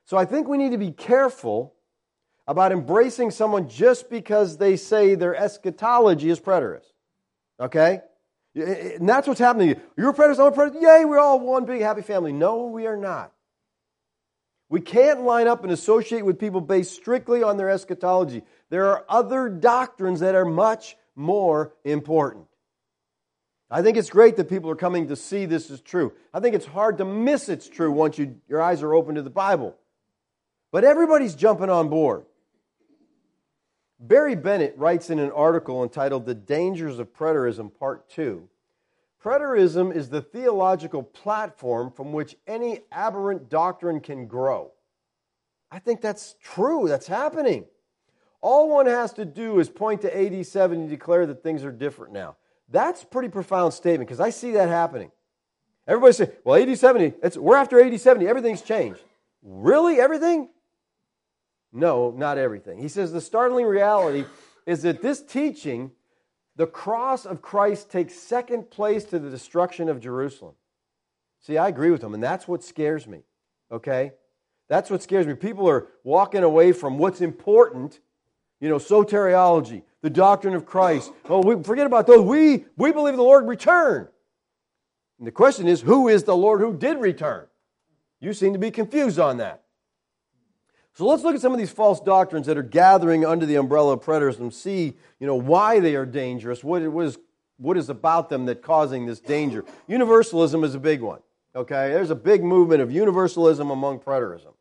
So 0.04 0.16
I 0.16 0.24
think 0.24 0.48
we 0.48 0.58
need 0.58 0.72
to 0.72 0.78
be 0.78 0.90
careful 0.90 1.74
about 2.46 2.72
embracing 2.72 3.30
someone 3.30 3.68
just 3.68 4.10
because 4.10 4.58
they 4.58 4.76
say 4.76 5.14
their 5.14 5.34
eschatology 5.34 6.30
is 6.30 6.40
preterist. 6.40 6.92
Okay? 7.60 8.00
And 8.54 9.08
that's 9.08 9.26
what's 9.26 9.40
happening. 9.40 9.80
You're 9.96 10.10
a 10.10 10.14
preterist, 10.14 10.40
I'm 10.40 10.52
a 10.52 10.56
preterist. 10.56 10.82
Yay, 10.82 11.04
we're 11.04 11.18
all 11.18 11.40
one 11.40 11.64
big 11.64 11.80
happy 11.80 12.02
family. 12.02 12.32
No, 12.32 12.66
we 12.66 12.86
are 12.86 12.96
not. 12.96 13.32
We 14.72 14.80
can't 14.80 15.20
line 15.24 15.48
up 15.48 15.64
and 15.64 15.70
associate 15.70 16.24
with 16.24 16.38
people 16.38 16.62
based 16.62 16.94
strictly 16.94 17.42
on 17.42 17.58
their 17.58 17.68
eschatology. 17.68 18.42
There 18.70 18.87
are 18.87 19.04
other 19.06 19.50
doctrines 19.50 20.20
that 20.20 20.35
are 20.35 20.46
much 20.46 20.96
more 21.14 21.74
important. 21.85 22.46
I 23.70 23.82
think 23.82 23.98
it's 23.98 24.08
great 24.08 24.37
that 24.37 24.48
people 24.48 24.70
are 24.70 24.74
coming 24.74 25.08
to 25.08 25.14
see 25.14 25.44
this 25.44 25.68
is 25.68 25.82
true. 25.82 26.14
I 26.32 26.40
think 26.40 26.54
it's 26.54 26.64
hard 26.64 26.96
to 26.98 27.04
miss 27.04 27.50
it's 27.50 27.68
true 27.68 27.92
once 27.92 28.16
you, 28.16 28.40
your 28.48 28.62
eyes 28.62 28.82
are 28.82 28.94
open 28.94 29.16
to 29.16 29.22
the 29.22 29.28
Bible. 29.28 29.76
But 30.70 30.85
everybody's 30.85 31.35
jumping 31.35 31.68
on 31.68 31.90
board. 31.90 32.24
Barry 34.00 34.37
Bennett 34.37 34.72
writes 34.78 35.11
in 35.11 35.18
an 35.18 35.32
article 35.32 35.82
entitled 35.82 36.24
The 36.24 36.35
Dangers 36.35 36.98
of 36.98 37.12
Preterism, 37.12 37.78
Part 37.78 38.08
2 38.08 38.48
Preterism 39.22 39.94
is 39.94 40.08
the 40.08 40.20
theological 40.20 41.02
platform 41.02 41.92
from 41.92 42.12
which 42.12 42.37
any 42.46 42.80
aberrant 42.90 43.48
doctrine 43.48 44.00
can 44.00 44.26
grow. 44.26 44.72
I 45.70 45.78
think 45.78 46.00
that's 46.00 46.35
true. 46.42 46.88
That's 46.88 47.06
happening. 47.06 47.66
All 48.40 48.68
one 48.68 48.87
has 48.87 49.12
to 49.14 49.24
do 49.24 49.61
is 49.61 49.68
point 49.68 50.02
to 50.02 50.16
AD 50.16 50.44
70 50.44 50.80
and 50.80 50.90
declare 50.90 51.26
that 51.26 51.42
things 51.42 51.64
are 51.64 51.70
different 51.70 52.12
now. 52.12 52.37
That's 52.68 53.04
a 53.04 53.06
pretty 53.06 53.28
profound 53.28 53.72
statement 53.74 54.08
because 54.08 54.20
I 54.20 54.30
see 54.30 54.52
that 54.52 54.68
happening. 54.68 55.12
Everybody 55.87 56.12
say, 56.12 56.30
well, 56.44 56.61
AD 56.61 56.76
70, 56.76 57.38
we're 57.38 57.56
after 57.56 57.80
AD 57.80 58.00
70, 58.00 58.26
everything's 58.26 58.62
changed. 58.62 59.00
Really? 59.42 60.00
Everything? 60.00 60.48
No, 61.72 62.11
not 62.11 62.38
everything. 62.38 62.78
He 62.78 62.88
says 62.88 63.12
the 63.12 63.20
startling 63.20 63.66
reality 63.66 64.24
is 64.66 64.82
that 64.82 65.02
this 65.02 65.22
teaching 65.22 65.92
the 66.56 66.66
cross 66.66 67.24
of 67.24 67.40
Christ 67.40 67.90
takes 67.90 68.14
second 68.14 68.70
place 68.70 69.04
to 69.06 69.18
the 69.18 69.30
destruction 69.30 69.88
of 69.88 70.00
Jerusalem. 70.00 70.54
See, 71.40 71.58
I 71.58 71.68
agree 71.68 71.90
with 71.90 72.02
him, 72.02 72.14
and 72.14 72.22
that's 72.22 72.46
what 72.46 72.62
scares 72.62 73.06
me. 73.06 73.22
Okay? 73.70 74.12
That's 74.68 74.90
what 74.90 75.02
scares 75.02 75.26
me. 75.26 75.34
People 75.34 75.68
are 75.68 75.88
walking 76.04 76.42
away 76.42 76.72
from 76.72 76.98
what's 76.98 77.20
important, 77.20 78.00
you 78.60 78.68
know, 78.68 78.76
soteriology, 78.76 79.82
the 80.02 80.10
doctrine 80.10 80.54
of 80.54 80.66
Christ. 80.66 81.10
Oh, 81.28 81.40
we 81.40 81.62
forget 81.62 81.86
about 81.86 82.06
those. 82.06 82.24
We, 82.24 82.66
we 82.76 82.92
believe 82.92 83.16
the 83.16 83.22
Lord 83.22 83.48
returned. 83.48 84.08
And 85.18 85.26
the 85.26 85.32
question 85.32 85.68
is, 85.68 85.80
who 85.80 86.08
is 86.08 86.24
the 86.24 86.36
Lord 86.36 86.60
who 86.60 86.76
did 86.76 86.98
return? 86.98 87.46
You 88.20 88.32
seem 88.32 88.52
to 88.52 88.58
be 88.58 88.70
confused 88.70 89.18
on 89.18 89.38
that. 89.38 89.62
So 90.94 91.07
let's 91.07 91.22
look 91.22 91.35
at 91.35 91.40
some 91.40 91.52
of 91.52 91.59
these 91.59 91.70
false 91.70 92.00
doctrines 92.00 92.46
that 92.46 92.59
are 92.59 92.62
gathering 92.62 93.24
under 93.24 93.46
the 93.46 93.57
umbrella 93.57 93.94
of 93.94 94.00
preterists 94.00 94.40
and 94.40 94.52
see, 94.52 94.94
you 95.18 95.26
know, 95.26 95.35
why 95.35 95.81
they 95.81 95.94
are 95.94 96.05
dangerous, 96.05 96.62
what, 96.62 96.83
what, 96.83 97.07
is, 97.07 97.18
what 97.57 97.78
is 97.78 97.88
about 97.88 98.28
them 98.28 98.44
that 98.46 98.62
causing 98.62 99.07
this 99.07 99.18
danger. 99.18 99.64
Universalism 99.88 100.64
is 100.64 100.74
a 100.74 100.78
big 100.78 101.00
one. 101.00 101.20
Okay, 101.55 101.90
there's 101.90 102.11
a 102.11 102.14
big 102.14 102.42
movement 102.42 102.83
of 102.83 102.90
universalism 102.90 103.70
among 103.70 104.00
preterism. 104.00 104.55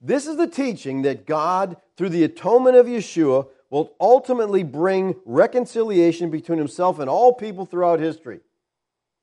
This 0.00 0.26
is 0.26 0.36
the 0.36 0.46
teaching 0.46 1.02
that 1.02 1.26
God, 1.26 1.76
through 1.96 2.10
the 2.10 2.24
atonement 2.24 2.76
of 2.76 2.86
Yeshua, 2.86 3.48
will 3.70 3.94
ultimately 4.00 4.62
bring 4.62 5.16
reconciliation 5.24 6.30
between 6.30 6.58
himself 6.58 6.98
and 6.98 7.10
all 7.10 7.32
people 7.32 7.66
throughout 7.66 8.00
history. 8.00 8.40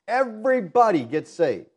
Everybody 0.07 1.03
gets 1.03 1.31
saved. 1.31 1.67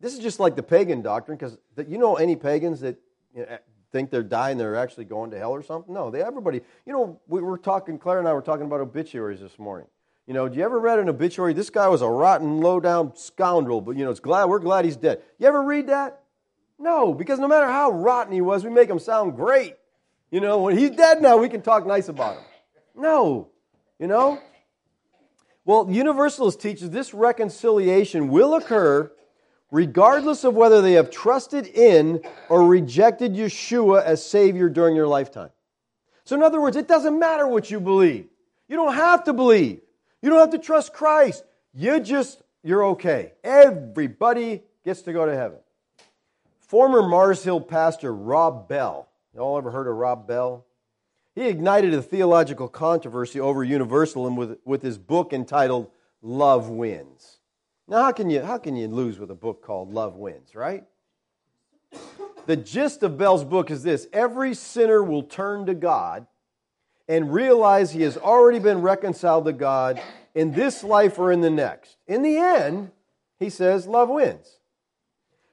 This 0.00 0.14
is 0.14 0.20
just 0.20 0.38
like 0.38 0.56
the 0.56 0.62
pagan 0.62 1.02
doctrine, 1.02 1.36
because 1.36 1.58
you 1.88 1.98
know 1.98 2.16
any 2.16 2.36
pagans 2.36 2.80
that 2.80 2.98
you 3.34 3.42
know, 3.42 3.58
think 3.90 4.10
they're 4.10 4.22
dying, 4.22 4.58
they're 4.58 4.76
actually 4.76 5.04
going 5.06 5.30
to 5.32 5.38
hell 5.38 5.52
or 5.52 5.62
something? 5.62 5.92
No, 5.92 6.10
they 6.10 6.22
everybody. 6.22 6.60
You 6.86 6.92
know, 6.92 7.20
we 7.26 7.40
were 7.40 7.58
talking. 7.58 7.98
Claire 7.98 8.18
and 8.18 8.28
I 8.28 8.32
were 8.32 8.42
talking 8.42 8.66
about 8.66 8.80
obituaries 8.80 9.40
this 9.40 9.58
morning. 9.58 9.88
You 10.26 10.34
know, 10.34 10.48
do 10.48 10.58
you 10.58 10.64
ever 10.64 10.78
read 10.78 10.98
an 10.98 11.08
obituary? 11.08 11.54
This 11.54 11.70
guy 11.70 11.88
was 11.88 12.02
a 12.02 12.08
rotten, 12.08 12.60
low-down 12.60 13.16
scoundrel, 13.16 13.80
but 13.80 13.96
you 13.96 14.04
know, 14.04 14.10
it's 14.10 14.20
glad 14.20 14.44
we're 14.44 14.58
glad 14.58 14.84
he's 14.84 14.96
dead. 14.96 15.22
You 15.38 15.46
ever 15.46 15.62
read 15.62 15.86
that? 15.88 16.20
No, 16.78 17.14
because 17.14 17.38
no 17.38 17.48
matter 17.48 17.66
how 17.66 17.90
rotten 17.90 18.32
he 18.32 18.40
was, 18.40 18.62
we 18.62 18.70
make 18.70 18.90
him 18.90 18.98
sound 18.98 19.36
great. 19.36 19.74
You 20.30 20.40
know, 20.40 20.60
when 20.60 20.76
he's 20.76 20.90
dead 20.90 21.22
now, 21.22 21.38
we 21.38 21.48
can 21.48 21.62
talk 21.62 21.86
nice 21.86 22.08
about 22.08 22.36
him. 22.36 22.44
No, 22.94 23.48
you 23.98 24.06
know. 24.06 24.38
Well, 25.64 25.86
Universalist 25.90 26.60
teaches 26.60 26.90
this 26.90 27.14
reconciliation 27.14 28.28
will 28.28 28.54
occur 28.54 29.10
regardless 29.70 30.44
of 30.44 30.54
whether 30.54 30.80
they 30.80 30.92
have 30.92 31.10
trusted 31.10 31.66
in 31.66 32.22
or 32.48 32.66
rejected 32.66 33.34
Yeshua 33.34 34.02
as 34.02 34.24
Savior 34.24 34.68
during 34.68 34.96
your 34.96 35.06
lifetime. 35.06 35.50
So, 36.24 36.36
in 36.36 36.42
other 36.42 36.60
words, 36.60 36.76
it 36.76 36.88
doesn't 36.88 37.18
matter 37.18 37.46
what 37.46 37.70
you 37.70 37.80
believe. 37.80 38.26
You 38.68 38.76
don't 38.76 38.94
have 38.94 39.24
to 39.24 39.32
believe. 39.32 39.80
You 40.20 40.30
don't 40.30 40.40
have 40.40 40.50
to 40.50 40.58
trust 40.58 40.92
Christ. 40.92 41.44
You 41.72 42.00
just, 42.00 42.42
you're 42.62 42.84
okay. 42.88 43.32
Everybody 43.42 44.62
gets 44.84 45.02
to 45.02 45.12
go 45.12 45.26
to 45.26 45.34
heaven. 45.34 45.58
Former 46.60 47.02
Mars 47.02 47.42
Hill 47.42 47.60
pastor 47.60 48.12
Rob 48.14 48.68
Bell, 48.68 49.08
y'all 49.34 49.56
ever 49.56 49.70
heard 49.70 49.86
of 49.86 49.96
Rob 49.96 50.26
Bell? 50.26 50.66
He 51.34 51.46
ignited 51.46 51.94
a 51.94 52.02
theological 52.02 52.68
controversy 52.68 53.40
over 53.40 53.64
universalism 53.64 54.36
with, 54.36 54.58
with 54.64 54.82
his 54.82 54.98
book 54.98 55.32
entitled 55.32 55.90
Love 56.20 56.68
Wins. 56.68 57.37
Now, 57.88 58.02
how 58.02 58.12
can 58.12 58.28
you, 58.28 58.42
how 58.42 58.58
can 58.58 58.76
you 58.76 58.86
lose 58.86 59.18
with 59.18 59.30
a 59.30 59.34
book 59.34 59.62
called 59.62 59.92
Love 59.92 60.14
Wins, 60.16 60.54
right? 60.54 60.84
The 62.46 62.56
gist 62.56 63.02
of 63.02 63.16
Bell's 63.16 63.44
book 63.44 63.70
is 63.70 63.82
this 63.82 64.06
every 64.12 64.54
sinner 64.54 65.02
will 65.02 65.22
turn 65.22 65.66
to 65.66 65.74
God 65.74 66.26
and 67.08 67.32
realize 67.32 67.90
he 67.90 68.02
has 68.02 68.18
already 68.18 68.58
been 68.58 68.82
reconciled 68.82 69.46
to 69.46 69.54
God 69.54 70.00
in 70.34 70.52
this 70.52 70.84
life 70.84 71.18
or 71.18 71.32
in 71.32 71.40
the 71.40 71.50
next. 71.50 71.96
In 72.06 72.22
the 72.22 72.36
end, 72.36 72.90
he 73.38 73.48
says, 73.48 73.86
love 73.86 74.10
wins. 74.10 74.58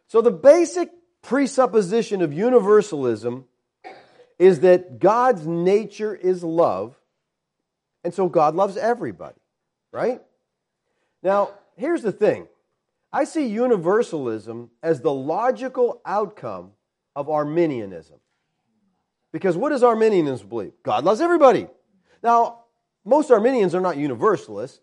So 0.07 0.21
the 0.21 0.31
basic 0.31 0.89
presupposition 1.21 2.21
of 2.21 2.33
universalism 2.33 3.45
is 4.37 4.59
that 4.59 4.99
God's 4.99 5.47
nature 5.47 6.13
is 6.13 6.43
love, 6.43 6.95
and 8.03 8.13
so 8.13 8.27
God 8.27 8.55
loves 8.55 8.75
everybody, 8.75 9.39
right? 9.93 10.21
Now, 11.23 11.51
here's 11.75 12.01
the 12.01 12.11
thing 12.11 12.47
I 13.11 13.23
see 13.23 13.47
universalism 13.47 14.71
as 14.83 15.01
the 15.01 15.13
logical 15.13 16.01
outcome 16.05 16.71
of 17.15 17.29
Arminianism. 17.29 18.19
Because 19.31 19.57
what 19.57 19.69
does 19.69 19.83
Arminianism 19.83 20.47
believe? 20.47 20.73
God 20.83 21.03
loves 21.03 21.21
everybody. 21.21 21.67
Now, 22.23 22.65
most 23.03 23.31
Arminians 23.31 23.75
are 23.75 23.81
not 23.81 23.97
universalists, 23.97 24.81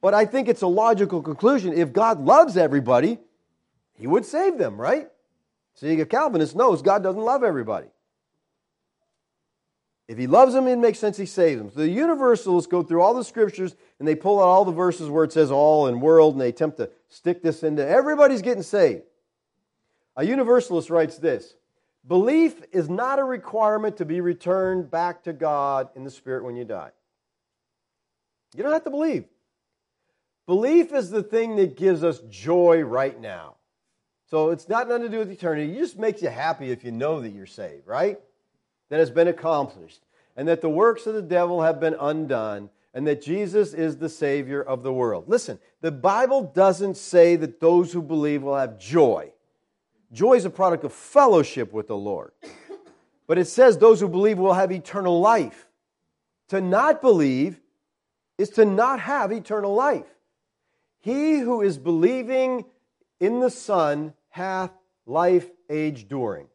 but 0.00 0.14
I 0.14 0.24
think 0.24 0.48
it's 0.48 0.62
a 0.62 0.66
logical 0.66 1.22
conclusion. 1.22 1.72
If 1.72 1.92
God 1.92 2.20
loves 2.20 2.56
everybody, 2.56 3.18
he 3.94 4.06
would 4.06 4.24
save 4.24 4.58
them, 4.58 4.80
right? 4.80 5.08
See, 5.74 6.00
a 6.00 6.06
Calvinist 6.06 6.54
knows 6.54 6.80
God 6.82 7.02
doesn't 7.02 7.20
love 7.20 7.42
everybody. 7.42 7.88
If 10.08 10.18
he 10.18 10.28
loves 10.28 10.54
them, 10.54 10.68
it 10.68 10.76
makes 10.76 11.00
sense 11.00 11.16
he 11.16 11.26
saves 11.26 11.60
them. 11.60 11.70
So 11.70 11.80
the 11.80 11.88
universalists 11.88 12.70
go 12.70 12.82
through 12.82 13.02
all 13.02 13.14
the 13.14 13.24
scriptures 13.24 13.74
and 13.98 14.06
they 14.06 14.14
pull 14.14 14.38
out 14.38 14.46
all 14.46 14.64
the 14.64 14.72
verses 14.72 15.08
where 15.08 15.24
it 15.24 15.32
says 15.32 15.50
all 15.50 15.88
and 15.88 16.00
world 16.00 16.34
and 16.34 16.40
they 16.40 16.50
attempt 16.50 16.76
to 16.76 16.90
stick 17.08 17.42
this 17.42 17.64
into 17.64 17.86
everybody's 17.86 18.42
getting 18.42 18.62
saved. 18.62 19.02
A 20.16 20.24
universalist 20.24 20.90
writes 20.90 21.18
this 21.18 21.54
Belief 22.06 22.62
is 22.72 22.88
not 22.88 23.18
a 23.18 23.24
requirement 23.24 23.96
to 23.96 24.04
be 24.04 24.20
returned 24.20 24.90
back 24.90 25.24
to 25.24 25.32
God 25.32 25.88
in 25.96 26.04
the 26.04 26.10
Spirit 26.10 26.44
when 26.44 26.56
you 26.56 26.64
die. 26.64 26.90
You 28.54 28.62
don't 28.62 28.72
have 28.72 28.84
to 28.84 28.90
believe. 28.90 29.24
Belief 30.46 30.92
is 30.92 31.10
the 31.10 31.24
thing 31.24 31.56
that 31.56 31.76
gives 31.76 32.04
us 32.04 32.20
joy 32.30 32.82
right 32.82 33.20
now. 33.20 33.56
So 34.30 34.50
it's 34.50 34.68
not 34.68 34.88
nothing 34.88 35.04
to 35.04 35.08
do 35.08 35.18
with 35.18 35.30
eternity. 35.30 35.72
It 35.72 35.78
just 35.78 35.98
makes 35.98 36.22
you 36.22 36.28
happy 36.28 36.70
if 36.70 36.84
you 36.84 36.92
know 36.92 37.20
that 37.20 37.30
you're 37.30 37.46
saved, 37.46 37.86
right? 37.86 38.18
That 38.88 38.98
has 38.98 39.10
been 39.10 39.28
accomplished, 39.28 40.00
and 40.36 40.46
that 40.48 40.60
the 40.60 40.68
works 40.68 41.06
of 41.06 41.14
the 41.14 41.22
devil 41.22 41.62
have 41.62 41.80
been 41.80 41.96
undone, 41.98 42.70
and 42.94 43.06
that 43.06 43.22
Jesus 43.22 43.74
is 43.74 43.96
the 43.98 44.08
Savior 44.08 44.62
of 44.62 44.82
the 44.82 44.92
world. 44.92 45.24
Listen, 45.28 45.58
the 45.80 45.92
Bible 45.92 46.42
doesn't 46.42 46.96
say 46.96 47.36
that 47.36 47.60
those 47.60 47.92
who 47.92 48.02
believe 48.02 48.42
will 48.42 48.56
have 48.56 48.78
joy. 48.78 49.32
Joy 50.12 50.34
is 50.34 50.44
a 50.44 50.50
product 50.50 50.84
of 50.84 50.92
fellowship 50.92 51.72
with 51.72 51.88
the 51.88 51.96
Lord. 51.96 52.32
But 53.26 53.38
it 53.38 53.46
says 53.46 53.76
those 53.76 54.00
who 54.00 54.08
believe 54.08 54.38
will 54.38 54.54
have 54.54 54.70
eternal 54.70 55.20
life. 55.20 55.66
To 56.48 56.60
not 56.60 57.02
believe 57.02 57.60
is 58.38 58.50
to 58.50 58.64
not 58.64 59.00
have 59.00 59.32
eternal 59.32 59.74
life. 59.74 60.06
He 61.00 61.38
who 61.38 61.60
is 61.60 61.76
believing 61.76 62.64
in 63.18 63.40
the 63.40 63.50
Son 63.50 64.14
hath 64.28 64.70
life 65.06 65.50
age 65.68 66.08
during. 66.08 66.46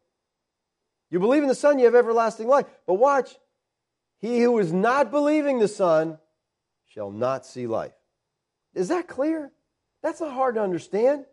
You 1.12 1.20
believe 1.20 1.44
in 1.44 1.50
the 1.50 1.56
Son, 1.56 1.78
you 1.78 1.86
have 1.86 1.96
everlasting 1.96 2.48
life. 2.48 2.66
But 2.88 2.96
watch, 2.96 3.36
he 4.20 4.42
who 4.42 4.58
is 4.60 4.72
not 4.72 5.12
believing 5.12 5.60
the 5.60 5.68
Son 5.68 6.18
shall 6.88 7.12
not 7.12 7.46
see 7.46 7.68
life. 7.68 7.94
Is 8.74 8.88
that 8.88 9.08
clear? 9.08 9.52
That's 10.02 10.22
not 10.22 10.34
hard 10.34 10.56
to 10.56 10.62
understand. 10.62 11.26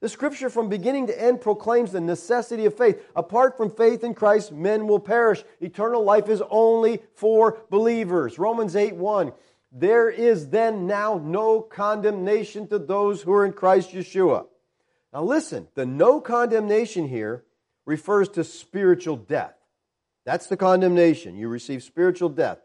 The 0.00 0.08
scripture 0.08 0.48
from 0.48 0.68
beginning 0.68 1.08
to 1.08 1.22
end 1.22 1.42
proclaims 1.42 1.92
the 1.92 2.00
necessity 2.00 2.64
of 2.64 2.76
faith. 2.76 3.04
Apart 3.14 3.56
from 3.56 3.70
faith 3.70 4.02
in 4.02 4.14
Christ, 4.14 4.52
men 4.52 4.86
will 4.86 5.00
perish. 5.00 5.44
Eternal 5.60 6.02
life 6.02 6.28
is 6.28 6.42
only 6.48 7.02
for 7.14 7.58
believers. 7.68 8.38
Romans 8.38 8.76
8 8.76 8.94
1. 8.94 9.32
There 9.72 10.08
is 10.08 10.48
then 10.48 10.86
now 10.86 11.20
no 11.22 11.60
condemnation 11.60 12.66
to 12.68 12.78
those 12.78 13.22
who 13.22 13.32
are 13.32 13.44
in 13.44 13.52
Christ 13.52 13.90
Yeshua. 13.90 14.46
Now 15.12 15.22
listen, 15.22 15.68
the 15.74 15.84
no 15.84 16.20
condemnation 16.20 17.06
here 17.06 17.44
refers 17.86 18.28
to 18.30 18.44
spiritual 18.44 19.16
death. 19.16 19.54
That's 20.24 20.46
the 20.46 20.56
condemnation. 20.56 21.36
You 21.36 21.48
receive 21.48 21.82
spiritual 21.82 22.28
death. 22.28 22.58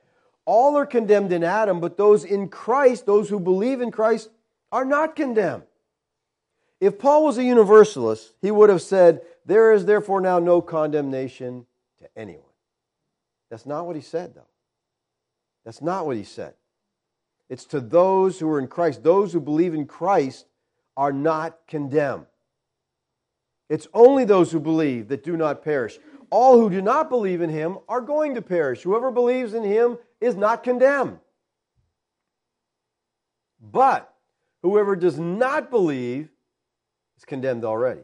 All 0.45 0.77
are 0.77 0.85
condemned 0.85 1.31
in 1.31 1.43
Adam, 1.43 1.79
but 1.79 1.97
those 1.97 2.23
in 2.23 2.49
Christ, 2.49 3.05
those 3.05 3.29
who 3.29 3.39
believe 3.39 3.81
in 3.81 3.91
Christ, 3.91 4.29
are 4.71 4.85
not 4.85 5.15
condemned. 5.15 5.63
If 6.79 6.99
Paul 6.99 7.23
was 7.23 7.37
a 7.37 7.43
universalist, 7.43 8.33
he 8.41 8.51
would 8.51 8.69
have 8.69 8.81
said, 8.81 9.21
There 9.45 9.73
is 9.73 9.85
therefore 9.85 10.21
now 10.21 10.39
no 10.39 10.61
condemnation 10.61 11.65
to 11.99 12.07
anyone. 12.15 12.43
That's 13.49 13.65
not 13.65 13.87
what 13.87 13.95
he 13.95 14.01
said, 14.01 14.35
though. 14.35 14.47
That's 15.63 15.81
not 15.81 16.05
what 16.05 16.17
he 16.17 16.23
said. 16.23 16.53
It's 17.49 17.65
to 17.65 17.79
those 17.79 18.39
who 18.39 18.49
are 18.49 18.59
in 18.59 18.67
Christ. 18.67 19.03
Those 19.03 19.33
who 19.33 19.39
believe 19.39 19.73
in 19.73 19.85
Christ 19.85 20.45
are 20.97 21.13
not 21.13 21.59
condemned. 21.67 22.25
It's 23.69 23.87
only 23.93 24.25
those 24.25 24.51
who 24.51 24.59
believe 24.59 25.07
that 25.07 25.23
do 25.23 25.35
not 25.35 25.63
perish. 25.63 25.97
All 26.29 26.59
who 26.59 26.69
do 26.69 26.81
not 26.81 27.09
believe 27.09 27.41
in 27.41 27.49
him 27.49 27.77
are 27.87 28.01
going 28.01 28.35
to 28.35 28.41
perish. 28.41 28.81
Whoever 28.81 29.11
believes 29.11 29.53
in 29.53 29.63
him 29.63 29.97
is 30.21 30.35
not 30.35 30.63
condemned. 30.63 31.19
But 33.59 34.13
whoever 34.61 34.95
does 34.95 35.19
not 35.19 35.69
believe 35.69 36.29
is 37.17 37.25
condemned 37.25 37.65
already. 37.65 38.01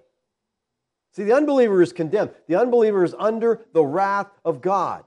See, 1.12 1.24
the 1.24 1.34
unbeliever 1.34 1.82
is 1.82 1.94
condemned. 1.94 2.32
The 2.48 2.56
unbeliever 2.56 3.04
is 3.04 3.14
under 3.18 3.66
the 3.74 3.84
wrath 3.84 4.32
of 4.46 4.62
God. 4.62 5.04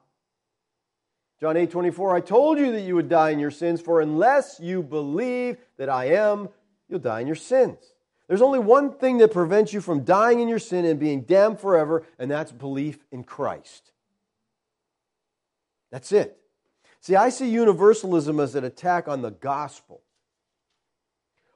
John 1.41 1.57
8 1.57 1.71
24, 1.71 2.15
I 2.15 2.21
told 2.21 2.59
you 2.59 2.73
that 2.73 2.83
you 2.83 2.95
would 2.95 3.09
die 3.09 3.31
in 3.31 3.39
your 3.39 3.51
sins, 3.51 3.81
for 3.81 4.01
unless 4.01 4.61
you 4.61 4.83
believe 4.83 5.57
that 5.79 5.89
I 5.89 6.07
am, 6.07 6.49
you'll 6.89 7.01
die 7.01 7.21
in 7.21 7.27
your 7.27 7.37
sins. 7.37 7.94
There's 8.29 8.43
only 8.43 8.59
one 8.59 8.93
thing 8.93 9.19
that 9.19 9.33
prevents 9.33 9.73
you 9.73 9.81
from 9.81 10.05
dying 10.05 10.41
in 10.41 10.49
your 10.49 10.59
sin 10.59 10.85
and 10.85 10.99
being 10.99 11.23
damned 11.23 11.61
forever, 11.61 12.07
and 12.19 12.31
that's 12.31 12.53
belief 12.53 13.05
in 13.11 13.23
Christ. 13.23 13.93
That's 15.91 16.11
it. 16.11 16.39
See, 17.01 17.17
I 17.17 17.29
see 17.29 17.51
universalism 17.51 18.41
as 18.41 18.55
an 18.55 18.65
attack 18.65 19.09
on 19.09 19.21
the 19.21 19.31
gospel. 19.31 20.01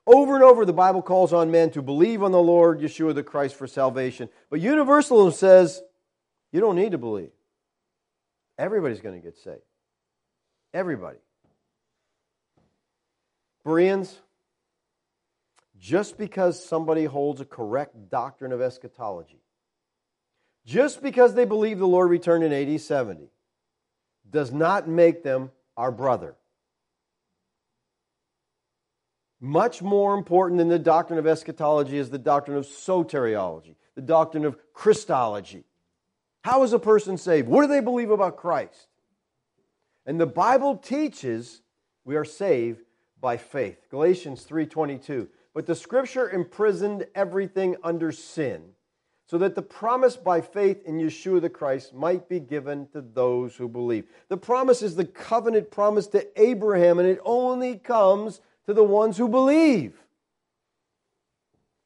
Over 0.07 0.35
and 0.35 0.45
over, 0.45 0.65
the 0.65 0.73
Bible 0.73 1.03
calls 1.03 1.33
on 1.33 1.51
men 1.51 1.71
to 1.71 1.83
believe 1.83 2.23
on 2.23 2.33
the 2.33 2.41
Lord 2.41 2.81
Yeshua 2.81 3.15
the 3.15 3.23
Christ 3.23 3.55
for 3.55 3.67
salvation. 3.67 4.29
But 4.51 4.61
universalism 4.61 5.33
says 5.33 5.83
you 6.53 6.61
don't 6.61 6.77
need 6.77 6.93
to 6.93 6.99
believe. 6.99 7.31
Everybody's 8.59 9.01
going 9.01 9.21
to 9.21 9.25
get 9.25 9.37
saved. 9.37 9.61
Everybody. 10.73 11.19
Bereans, 13.65 14.19
just 15.79 16.19
because 16.19 16.63
somebody 16.65 17.05
holds 17.05 17.41
a 17.41 17.45
correct 17.45 18.11
doctrine 18.11 18.53
of 18.53 18.61
eschatology, 18.61 19.41
just 20.65 21.03
because 21.03 21.35
they 21.35 21.45
believe 21.45 21.79
the 21.79 21.87
Lord 21.87 22.11
returned 22.11 22.45
in 22.45 22.53
AD 22.53 22.81
70, 22.81 23.31
does 24.31 24.53
not 24.53 24.89
make 24.89 25.23
them 25.23 25.51
our 25.77 25.91
brother. 25.91 26.35
Much 29.41 29.81
more 29.81 30.15
important 30.15 30.59
than 30.59 30.69
the 30.69 30.79
doctrine 30.79 31.19
of 31.19 31.27
eschatology 31.27 31.97
is 31.97 32.11
the 32.11 32.19
doctrine 32.19 32.57
of 32.57 32.67
soteriology, 32.67 33.77
the 33.95 34.03
doctrine 34.03 34.45
of 34.45 34.59
Christology. 34.73 35.65
How 36.43 36.65
is 36.65 36.73
a 36.73 36.79
person 36.79 37.17
saved? 37.17 37.47
What 37.47 37.63
do 37.63 37.69
they 37.69 37.81
believe 37.81 38.11
about 38.11 38.37
Christ? 38.37 38.89
And 40.07 40.19
the 40.21 40.27
Bible 40.27 40.77
teaches 40.77 41.63
we 42.05 42.17
are 42.17 42.25
saved 42.25 42.83
by 43.21 43.37
faith. 43.37 43.87
Galatians 43.91 44.45
3:22. 44.45 45.29
But 45.59 45.67
the 45.67 45.75
scripture 45.75 46.31
imprisoned 46.31 47.09
everything 47.17 47.75
under 47.83 48.13
sin, 48.13 48.63
so 49.27 49.39
that 49.39 49.57
the 49.57 49.63
promise 49.63 50.15
by 50.17 50.41
faith 50.41 50.85
in 50.85 51.01
Yeshua 51.01 51.41
the 51.41 51.51
Christ 51.51 51.93
might 51.93 52.29
be 52.29 52.39
given 52.39 52.87
to 52.93 53.01
those 53.01 53.57
who 53.57 53.69
believe. 53.69 54.07
The 54.29 54.37
promise 54.37 54.83
is 54.83 54.95
the 54.95 55.05
covenant 55.05 55.73
promise 55.73 56.07
to 56.09 56.41
Abraham, 56.41 57.01
and 57.01 57.09
it 57.09 57.19
only 57.25 57.75
comes 57.75 58.41
to 58.67 58.73
the 58.73 58.85
ones 58.85 59.17
who 59.17 59.27
believe. 59.27 60.01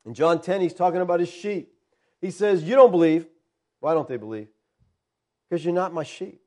In 0.04 0.12
John 0.12 0.42
10, 0.42 0.60
he's 0.60 0.74
talking 0.74 1.00
about 1.00 1.20
his 1.20 1.30
sheep. 1.30 1.72
He 2.20 2.30
says, 2.30 2.62
You 2.64 2.74
don't 2.74 2.90
believe. 2.90 3.24
Why 3.80 3.94
don't 3.94 4.06
they 4.06 4.18
believe? 4.18 4.48
Because 5.48 5.64
you're 5.64 5.72
not 5.72 5.94
my 5.94 6.04
sheep. 6.04 6.42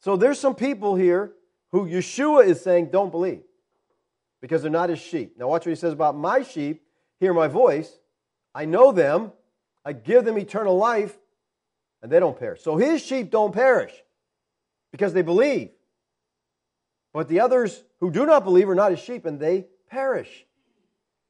So 0.00 0.16
there's 0.16 0.40
some 0.40 0.56
people 0.56 0.96
here 0.96 1.30
who 1.70 1.86
Yeshua 1.86 2.44
is 2.44 2.60
saying 2.60 2.88
don't 2.90 3.12
believe 3.12 3.42
because 4.42 4.60
they're 4.60 4.70
not 4.70 4.90
his 4.90 4.98
sheep. 4.98 5.36
Now, 5.38 5.48
watch 5.48 5.64
what 5.64 5.70
he 5.70 5.76
says 5.76 5.94
about 5.94 6.14
my 6.14 6.42
sheep 6.42 6.82
hear 7.20 7.32
my 7.32 7.46
voice. 7.46 7.90
I 8.54 8.66
know 8.66 8.92
them. 8.92 9.32
I 9.84 9.92
give 9.92 10.24
them 10.24 10.36
eternal 10.36 10.76
life, 10.76 11.16
and 12.02 12.10
they 12.10 12.20
don't 12.20 12.38
perish. 12.38 12.60
So 12.62 12.76
his 12.76 13.00
sheep 13.00 13.30
don't 13.30 13.54
perish 13.54 13.92
because 14.90 15.12
they 15.12 15.22
believe. 15.22 15.70
But 17.12 17.28
the 17.28 17.40
others 17.40 17.82
who 18.00 18.10
do 18.10 18.26
not 18.26 18.44
believe 18.44 18.68
are 18.68 18.74
not 18.74 18.90
his 18.90 19.00
sheep, 19.00 19.24
and 19.24 19.38
they 19.38 19.66
perish. 19.88 20.44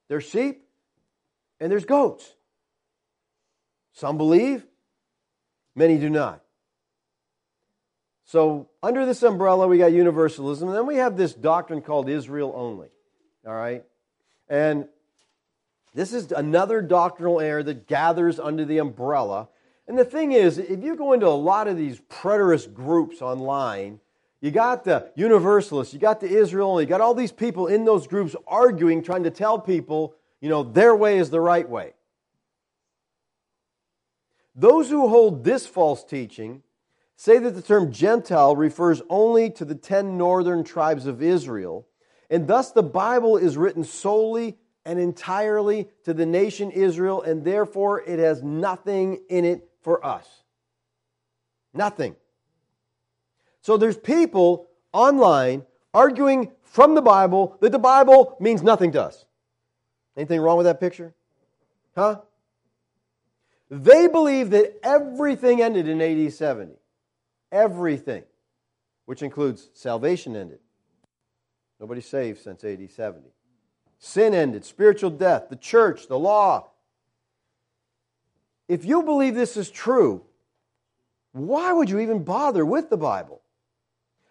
There's 0.08 0.24
sheep 0.24 0.64
and 1.60 1.70
there's 1.70 1.84
goats. 1.84 2.28
Some 3.92 4.16
believe, 4.16 4.64
many 5.74 5.98
do 5.98 6.08
not. 6.08 6.42
So, 8.24 8.70
under 8.82 9.04
this 9.04 9.22
umbrella, 9.22 9.68
we 9.68 9.76
got 9.76 9.92
universalism, 9.92 10.68
and 10.68 10.76
then 10.76 10.86
we 10.86 10.96
have 10.96 11.18
this 11.18 11.34
doctrine 11.34 11.82
called 11.82 12.08
Israel 12.08 12.52
only. 12.56 12.88
All 13.46 13.54
right? 13.54 13.84
And 14.48 14.86
this 15.94 16.12
is 16.12 16.32
another 16.32 16.80
doctrinal 16.80 17.40
error 17.40 17.62
that 17.62 17.86
gathers 17.86 18.40
under 18.40 18.64
the 18.64 18.78
umbrella. 18.78 19.48
And 19.86 19.98
the 19.98 20.04
thing 20.04 20.32
is, 20.32 20.58
if 20.58 20.82
you 20.82 20.96
go 20.96 21.12
into 21.12 21.26
a 21.26 21.30
lot 21.30 21.68
of 21.68 21.76
these 21.76 22.00
preterist 22.00 22.72
groups 22.72 23.20
online, 23.20 24.00
you 24.40 24.50
got 24.50 24.84
the 24.84 25.10
universalists, 25.14 25.92
you 25.92 26.00
got 26.00 26.20
the 26.20 26.28
Israel, 26.28 26.80
you 26.80 26.86
got 26.86 27.00
all 27.00 27.14
these 27.14 27.32
people 27.32 27.66
in 27.66 27.84
those 27.84 28.06
groups 28.06 28.34
arguing, 28.46 29.02
trying 29.02 29.24
to 29.24 29.30
tell 29.30 29.58
people, 29.58 30.14
you 30.40 30.48
know, 30.48 30.62
their 30.62 30.96
way 30.96 31.18
is 31.18 31.30
the 31.30 31.40
right 31.40 31.68
way. 31.68 31.94
Those 34.54 34.90
who 34.90 35.08
hold 35.08 35.44
this 35.44 35.66
false 35.66 36.04
teaching 36.04 36.62
say 37.16 37.38
that 37.38 37.54
the 37.54 37.62
term 37.62 37.92
Gentile 37.92 38.56
refers 38.56 39.00
only 39.08 39.48
to 39.50 39.64
the 39.64 39.74
ten 39.74 40.18
northern 40.18 40.64
tribes 40.64 41.06
of 41.06 41.22
Israel, 41.22 41.86
and 42.32 42.48
thus 42.48 42.72
the 42.72 42.82
Bible 42.82 43.36
is 43.36 43.58
written 43.58 43.84
solely 43.84 44.56
and 44.86 44.98
entirely 44.98 45.88
to 46.04 46.14
the 46.14 46.24
nation 46.24 46.70
Israel, 46.70 47.20
and 47.20 47.44
therefore 47.44 48.00
it 48.00 48.18
has 48.18 48.42
nothing 48.42 49.20
in 49.28 49.44
it 49.44 49.68
for 49.82 50.04
us. 50.04 50.26
Nothing. 51.74 52.16
So 53.60 53.76
there's 53.76 53.98
people 53.98 54.66
online 54.94 55.64
arguing 55.92 56.50
from 56.62 56.94
the 56.94 57.02
Bible 57.02 57.58
that 57.60 57.70
the 57.70 57.78
Bible 57.78 58.38
means 58.40 58.62
nothing 58.62 58.92
to 58.92 59.02
us. 59.02 59.26
Anything 60.16 60.40
wrong 60.40 60.56
with 60.56 60.64
that 60.64 60.80
picture? 60.80 61.12
Huh? 61.94 62.22
They 63.70 64.06
believe 64.06 64.50
that 64.50 64.78
everything 64.82 65.60
ended 65.60 65.86
in 65.86 66.00
AD 66.00 66.32
70. 66.32 66.72
Everything, 67.52 68.22
which 69.04 69.22
includes 69.22 69.68
salvation 69.74 70.34
ended. 70.34 70.60
Nobody's 71.82 72.06
saved 72.06 72.40
since 72.40 72.62
AD 72.62 72.88
70. 72.88 73.28
Sin 73.98 74.34
ended, 74.34 74.64
spiritual 74.64 75.10
death, 75.10 75.48
the 75.50 75.56
church, 75.56 76.06
the 76.06 76.16
law. 76.16 76.68
If 78.68 78.84
you 78.84 79.02
believe 79.02 79.34
this 79.34 79.56
is 79.56 79.68
true, 79.68 80.22
why 81.32 81.72
would 81.72 81.90
you 81.90 81.98
even 81.98 82.22
bother 82.22 82.64
with 82.64 82.88
the 82.88 82.96
Bible? 82.96 83.42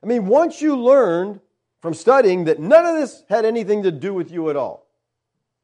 I 0.01 0.05
mean, 0.05 0.27
once 0.27 0.61
you 0.61 0.77
learned 0.81 1.41
from 1.81 1.93
studying 1.93 2.45
that 2.45 2.61
none 2.61 2.85
of 2.85 2.95
this 2.95 3.25
had 3.27 3.43
anything 3.43 3.83
to 3.83 3.91
do 3.91 4.13
with 4.13 4.31
you 4.31 4.49
at 4.49 4.55
all, 4.55 4.87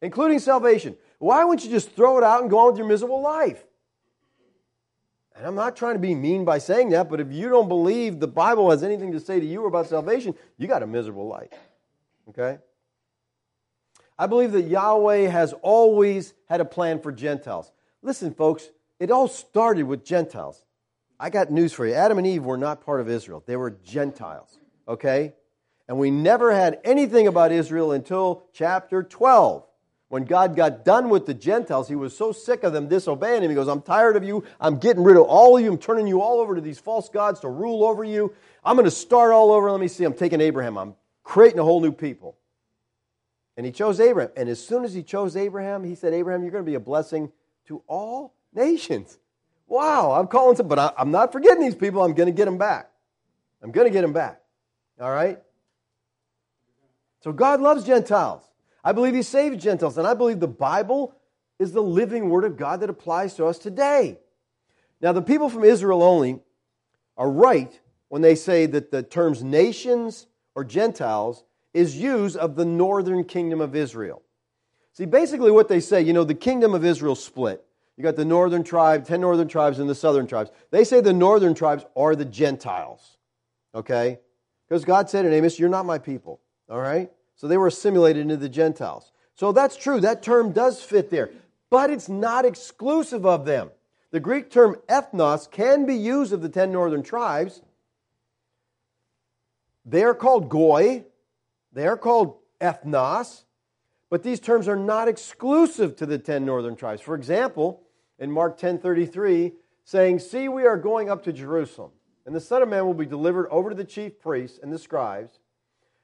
including 0.01 0.39
salvation, 0.39 0.97
why 1.19 1.45
wouldn't 1.45 1.63
you 1.63 1.71
just 1.71 1.91
throw 1.91 2.17
it 2.17 2.23
out 2.25 2.41
and 2.41 2.49
go 2.49 2.59
on 2.59 2.71
with 2.71 2.77
your 2.77 2.87
miserable 2.87 3.21
life? 3.21 3.63
And 5.37 5.47
I'm 5.47 5.55
not 5.55 5.77
trying 5.77 5.93
to 5.95 5.99
be 5.99 6.13
mean 6.13 6.43
by 6.43 6.57
saying 6.57 6.89
that, 6.89 7.09
but 7.09 7.21
if 7.21 7.31
you 7.31 7.47
don't 7.47 7.69
believe 7.69 8.19
the 8.19 8.27
Bible 8.27 8.71
has 8.71 8.83
anything 8.83 9.13
to 9.13 9.21
say 9.21 9.39
to 9.39 9.45
you 9.45 9.67
about 9.67 9.87
salvation, 9.87 10.35
you 10.57 10.67
got 10.67 10.83
a 10.83 10.87
miserable 10.87 11.29
life. 11.29 11.53
Okay? 12.29 12.57
I 14.19 14.27
believe 14.27 14.51
that 14.53 14.63
Yahweh 14.63 15.27
has 15.27 15.53
always 15.61 16.33
had 16.49 16.61
a 16.61 16.65
plan 16.65 16.99
for 16.99 17.11
Gentiles. 17.11 17.71
Listen, 18.01 18.33
folks, 18.33 18.69
it 18.99 19.11
all 19.11 19.27
started 19.27 19.83
with 19.83 20.03
Gentiles. 20.03 20.63
I 21.19 21.29
got 21.29 21.51
news 21.51 21.73
for 21.73 21.85
you. 21.85 21.93
Adam 21.93 22.17
and 22.17 22.27
Eve 22.27 22.43
were 22.43 22.57
not 22.57 22.85
part 22.85 23.01
of 23.01 23.09
Israel, 23.09 23.43
they 23.45 23.55
were 23.55 23.71
Gentiles. 23.71 24.59
Okay? 24.87 25.33
And 25.87 25.97
we 25.97 26.11
never 26.11 26.53
had 26.53 26.79
anything 26.83 27.27
about 27.27 27.51
Israel 27.51 27.91
until 27.91 28.43
chapter 28.53 29.03
12. 29.03 29.63
When 30.09 30.23
God 30.23 30.55
got 30.55 30.85
done 30.85 31.09
with 31.09 31.25
the 31.25 31.33
Gentiles, 31.33 31.89
he 31.89 31.95
was 31.95 32.15
so 32.15 32.31
sick 32.31 32.63
of 32.63 32.71
them 32.71 32.87
disobeying 32.87 33.43
him. 33.43 33.49
He 33.49 33.55
goes, 33.55 33.67
I'm 33.67 33.81
tired 33.81 34.15
of 34.15 34.23
you. 34.23 34.43
I'm 34.59 34.79
getting 34.79 35.03
rid 35.03 35.17
of 35.17 35.23
all 35.23 35.57
of 35.57 35.63
you. 35.63 35.69
I'm 35.69 35.77
turning 35.77 36.07
you 36.07 36.21
all 36.21 36.39
over 36.39 36.55
to 36.55 36.61
these 36.61 36.79
false 36.79 37.09
gods 37.09 37.41
to 37.41 37.49
rule 37.49 37.83
over 37.83 38.05
you. 38.05 38.33
I'm 38.63 38.77
going 38.77 38.85
to 38.85 38.91
start 38.91 39.33
all 39.33 39.51
over. 39.51 39.69
Let 39.69 39.81
me 39.81 39.89
see. 39.89 40.05
I'm 40.05 40.13
taking 40.13 40.39
Abraham. 40.39 40.77
I'm 40.77 40.95
creating 41.27 41.59
a 41.59 41.63
whole 41.63 41.81
new 41.81 41.91
people. 41.91 42.37
And 43.57 43.65
he 43.65 43.71
chose 43.73 43.99
Abraham. 43.99 44.31
And 44.37 44.47
as 44.47 44.65
soon 44.65 44.85
as 44.85 44.93
he 44.93 45.03
chose 45.03 45.35
Abraham, 45.35 45.83
he 45.83 45.93
said, 45.93 46.13
Abraham, 46.13 46.41
you're 46.41 46.51
going 46.51 46.63
to 46.63 46.69
be 46.69 46.75
a 46.75 46.79
blessing 46.79 47.33
to 47.67 47.83
all 47.85 48.33
nations. 48.53 49.19
Wow, 49.67 50.13
I'm 50.13 50.27
calling 50.27 50.55
some, 50.55 50.69
but 50.69 50.79
I, 50.79 50.93
I'm 50.97 51.11
not 51.11 51.33
forgetting 51.33 51.61
these 51.61 51.75
people. 51.75 52.01
I'm 52.01 52.13
going 52.13 52.27
to 52.27 52.33
get 52.33 52.45
them 52.45 52.57
back. 52.57 52.89
I'm 53.61 53.71
going 53.71 53.87
to 53.87 53.91
get 53.91 54.03
them 54.03 54.13
back. 54.13 54.41
All 55.01 55.11
right? 55.11 55.39
So 57.19 57.33
God 57.33 57.59
loves 57.59 57.83
Gentiles. 57.83 58.43
I 58.81 58.93
believe 58.93 59.13
He 59.13 59.21
saved 59.21 59.59
Gentiles, 59.59 59.97
and 59.97 60.07
I 60.07 60.13
believe 60.13 60.39
the 60.39 60.47
Bible 60.47 61.13
is 61.59 61.73
the 61.73 61.83
living 61.83 62.29
Word 62.29 62.45
of 62.45 62.55
God 62.55 62.79
that 62.79 62.89
applies 62.89 63.33
to 63.33 63.47
us 63.47 63.57
today. 63.57 64.17
Now, 65.01 65.11
the 65.11 65.21
people 65.21 65.49
from 65.49 65.65
Israel 65.65 66.03
only 66.03 66.39
are 67.17 67.29
right 67.29 67.77
when 68.07 68.21
they 68.21 68.35
say 68.35 68.65
that 68.67 68.91
the 68.91 69.03
terms 69.03 69.43
nations 69.43 70.27
or 70.57 70.63
Gentiles 70.63 71.43
is 71.75 71.97
used 71.97 72.35
of 72.35 72.55
the 72.55 72.65
northern 72.65 73.23
kingdom 73.23 73.61
of 73.61 73.75
Israel. 73.75 74.23
See, 74.91 75.05
basically 75.05 75.51
what 75.51 75.67
they 75.67 75.79
say, 75.79 76.01
you 76.01 76.13
know, 76.13 76.23
the 76.23 76.33
kingdom 76.33 76.73
of 76.73 76.83
Israel 76.83 77.13
split. 77.13 77.63
You 77.95 78.03
got 78.03 78.15
the 78.15 78.25
northern 78.25 78.63
tribe, 78.63 79.05
10 79.05 79.21
northern 79.21 79.47
tribes, 79.47 79.77
and 79.77 79.87
the 79.87 79.93
southern 79.93 80.25
tribes. 80.25 80.49
They 80.71 80.83
say 80.83 80.99
the 80.99 81.13
northern 81.13 81.53
tribes 81.53 81.85
are 81.95 82.15
the 82.15 82.25
Gentiles. 82.25 83.17
Okay? 83.75 84.17
Because 84.67 84.83
God 84.83 85.11
said 85.11 85.25
in 85.25 85.33
Amos, 85.33 85.59
You're 85.59 85.69
not 85.69 85.85
my 85.85 85.99
people. 85.99 86.39
All 86.71 86.81
right? 86.81 87.11
So 87.35 87.47
they 87.47 87.57
were 87.57 87.67
assimilated 87.67 88.23
into 88.23 88.37
the 88.37 88.49
Gentiles. 88.49 89.11
So 89.35 89.51
that's 89.51 89.77
true. 89.77 89.99
That 89.99 90.23
term 90.23 90.53
does 90.53 90.81
fit 90.81 91.11
there. 91.11 91.29
But 91.69 91.91
it's 91.91 92.09
not 92.09 92.45
exclusive 92.45 93.27
of 93.27 93.45
them. 93.45 93.69
The 94.09 94.19
Greek 94.19 94.49
term 94.49 94.77
ethnos 94.89 95.51
can 95.51 95.85
be 95.85 95.95
used 95.95 96.33
of 96.33 96.41
the 96.41 96.49
10 96.49 96.71
northern 96.71 97.03
tribes. 97.03 97.61
They 99.89 100.03
are 100.03 100.13
called 100.13 100.49
goy, 100.49 101.05
they 101.71 101.87
are 101.87 101.97
called 101.97 102.39
ethnos, 102.59 103.45
but 104.09 104.21
these 104.21 104.41
terms 104.41 104.67
are 104.67 104.75
not 104.75 105.07
exclusive 105.07 105.95
to 105.95 106.05
the 106.05 106.17
10 106.17 106.45
northern 106.45 106.75
tribes. 106.75 107.01
For 107.01 107.15
example, 107.15 107.83
in 108.19 108.29
Mark 108.29 108.57
10:33, 108.57 109.55
saying, 109.85 110.19
"See, 110.19 110.49
we 110.49 110.65
are 110.65 110.77
going 110.77 111.09
up 111.09 111.23
to 111.23 111.31
Jerusalem, 111.31 111.91
and 112.25 112.35
the 112.35 112.41
Son 112.41 112.61
of 112.61 112.67
Man 112.67 112.85
will 112.85 112.93
be 112.93 113.05
delivered 113.05 113.47
over 113.47 113.69
to 113.69 113.75
the 113.75 113.85
chief 113.85 114.19
priests 114.19 114.59
and 114.61 114.73
the 114.73 114.77
scribes, 114.77 115.39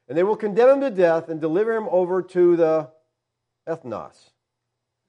and 0.08 0.17
they 0.17 0.24
will 0.24 0.38
condemn 0.38 0.69
him 0.69 0.82
to 0.82 0.89
death 0.89 1.28
and 1.28 1.41
deliver 1.41 1.76
him 1.76 1.89
over 1.89 2.22
to 2.22 2.56
the 2.56 2.89
ethnos." 3.67 4.32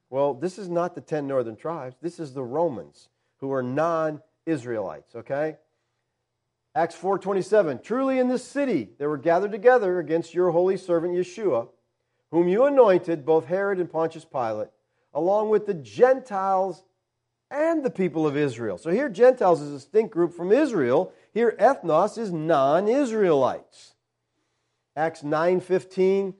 Well, 0.09 0.33
this 0.33 0.59
is 0.59 0.67
not 0.67 0.95
the 0.95 1.01
10 1.01 1.27
northern 1.27 1.55
tribes. 1.55 1.95
This 2.01 2.19
is 2.19 2.33
the 2.33 2.43
Romans 2.43 3.07
who 3.37 3.53
are 3.53 3.63
non-Israelites, 3.63 5.15
okay? 5.15 5.59
Acts 6.75 6.95
4:27 6.95 7.81
Truly 7.81 8.19
in 8.19 8.27
this 8.27 8.43
city 8.43 8.89
they 8.99 9.07
were 9.07 9.17
gathered 9.17 9.51
together 9.51 9.99
against 9.99 10.33
your 10.33 10.51
holy 10.51 10.75
servant 10.75 11.13
Yeshua 11.13 11.69
whom 12.31 12.49
you 12.49 12.65
anointed 12.65 13.25
both 13.25 13.45
Herod 13.45 13.79
and 13.79 13.89
Pontius 13.89 14.25
Pilate 14.25 14.67
along 15.13 15.49
with 15.49 15.65
the 15.65 15.73
Gentiles 15.73 16.83
and 17.49 17.85
the 17.85 17.89
people 17.89 18.27
of 18.27 18.35
Israel. 18.35 18.77
So 18.77 18.89
here 18.89 19.07
Gentiles 19.07 19.61
is 19.61 19.71
a 19.71 19.75
distinct 19.75 20.11
group 20.11 20.33
from 20.33 20.51
Israel. 20.51 21.13
Here 21.33 21.55
ethnos 21.57 22.17
is 22.17 22.33
non-Israelites. 22.33 23.93
Acts 24.97 25.23
9:15 25.23 26.33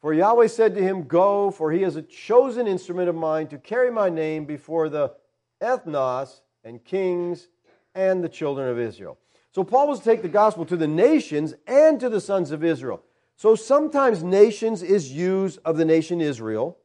For 0.00 0.12
Yahweh 0.12 0.48
said 0.48 0.74
to 0.74 0.82
him, 0.82 1.04
Go, 1.04 1.52
for 1.52 1.70
he 1.70 1.84
is 1.84 1.94
a 1.94 2.02
chosen 2.02 2.66
instrument 2.66 3.08
of 3.08 3.14
mine 3.14 3.46
to 3.48 3.58
carry 3.58 3.90
my 3.90 4.08
name 4.08 4.44
before 4.44 4.88
the 4.88 5.14
ethnos 5.60 6.40
and 6.64 6.84
kings 6.84 7.48
and 7.94 8.24
the 8.24 8.28
children 8.28 8.68
of 8.68 8.80
Israel. 8.80 9.18
So 9.56 9.64
Paul 9.64 9.88
was 9.88 10.00
to 10.00 10.04
take 10.04 10.20
the 10.20 10.28
gospel 10.28 10.66
to 10.66 10.76
the 10.76 10.86
nations 10.86 11.54
and 11.66 11.98
to 12.00 12.10
the 12.10 12.20
sons 12.20 12.50
of 12.50 12.62
Israel. 12.62 13.02
So 13.36 13.54
sometimes 13.54 14.22
nations 14.22 14.82
is 14.82 15.10
used 15.10 15.60
of 15.64 15.78
the 15.78 15.84
nation 15.86 16.20
Israel. 16.20 16.76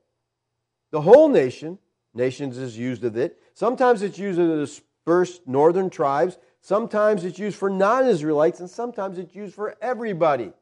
The 0.91 1.01
whole 1.01 1.27
nation, 1.27 1.79
nations 2.13 2.57
is 2.57 2.77
used 2.77 3.03
of 3.03 3.17
it. 3.17 3.37
Sometimes 3.55 4.01
it's 4.01 4.17
used 4.17 4.39
of 4.39 4.47
the 4.47 4.55
dispersed 4.55 5.45
northern 5.45 5.89
tribes. 5.89 6.37
Sometimes 6.61 7.25
it's 7.25 7.37
used 7.37 7.57
for 7.57 7.69
non 7.69 8.07
Israelites, 8.07 8.61
and 8.61 8.69
sometimes 8.69 9.17
it's 9.17 9.35
used 9.35 9.53
for 9.53 9.75
everybody. 9.81 10.53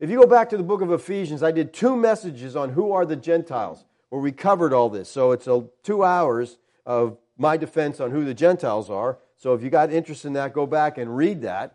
If 0.00 0.10
you 0.10 0.18
go 0.18 0.26
back 0.26 0.50
to 0.50 0.56
the 0.56 0.64
book 0.64 0.80
of 0.80 0.90
Ephesians, 0.90 1.44
I 1.44 1.52
did 1.52 1.72
two 1.72 1.94
messages 1.94 2.56
on 2.56 2.70
who 2.70 2.90
are 2.90 3.06
the 3.06 3.14
Gentiles, 3.14 3.84
where 4.08 4.20
we 4.20 4.32
covered 4.32 4.72
all 4.72 4.90
this. 4.90 5.08
So 5.08 5.30
it's 5.30 5.46
a, 5.46 5.66
two 5.84 6.02
hours 6.02 6.58
of 6.84 7.16
my 7.38 7.56
defense 7.56 8.00
on 8.00 8.10
who 8.10 8.24
the 8.24 8.34
Gentiles 8.34 8.90
are. 8.90 9.18
So 9.42 9.54
if 9.54 9.62
you 9.64 9.70
got 9.70 9.92
interest 9.92 10.24
in 10.24 10.34
that, 10.34 10.52
go 10.52 10.68
back 10.68 10.98
and 10.98 11.16
read 11.16 11.42
that. 11.42 11.74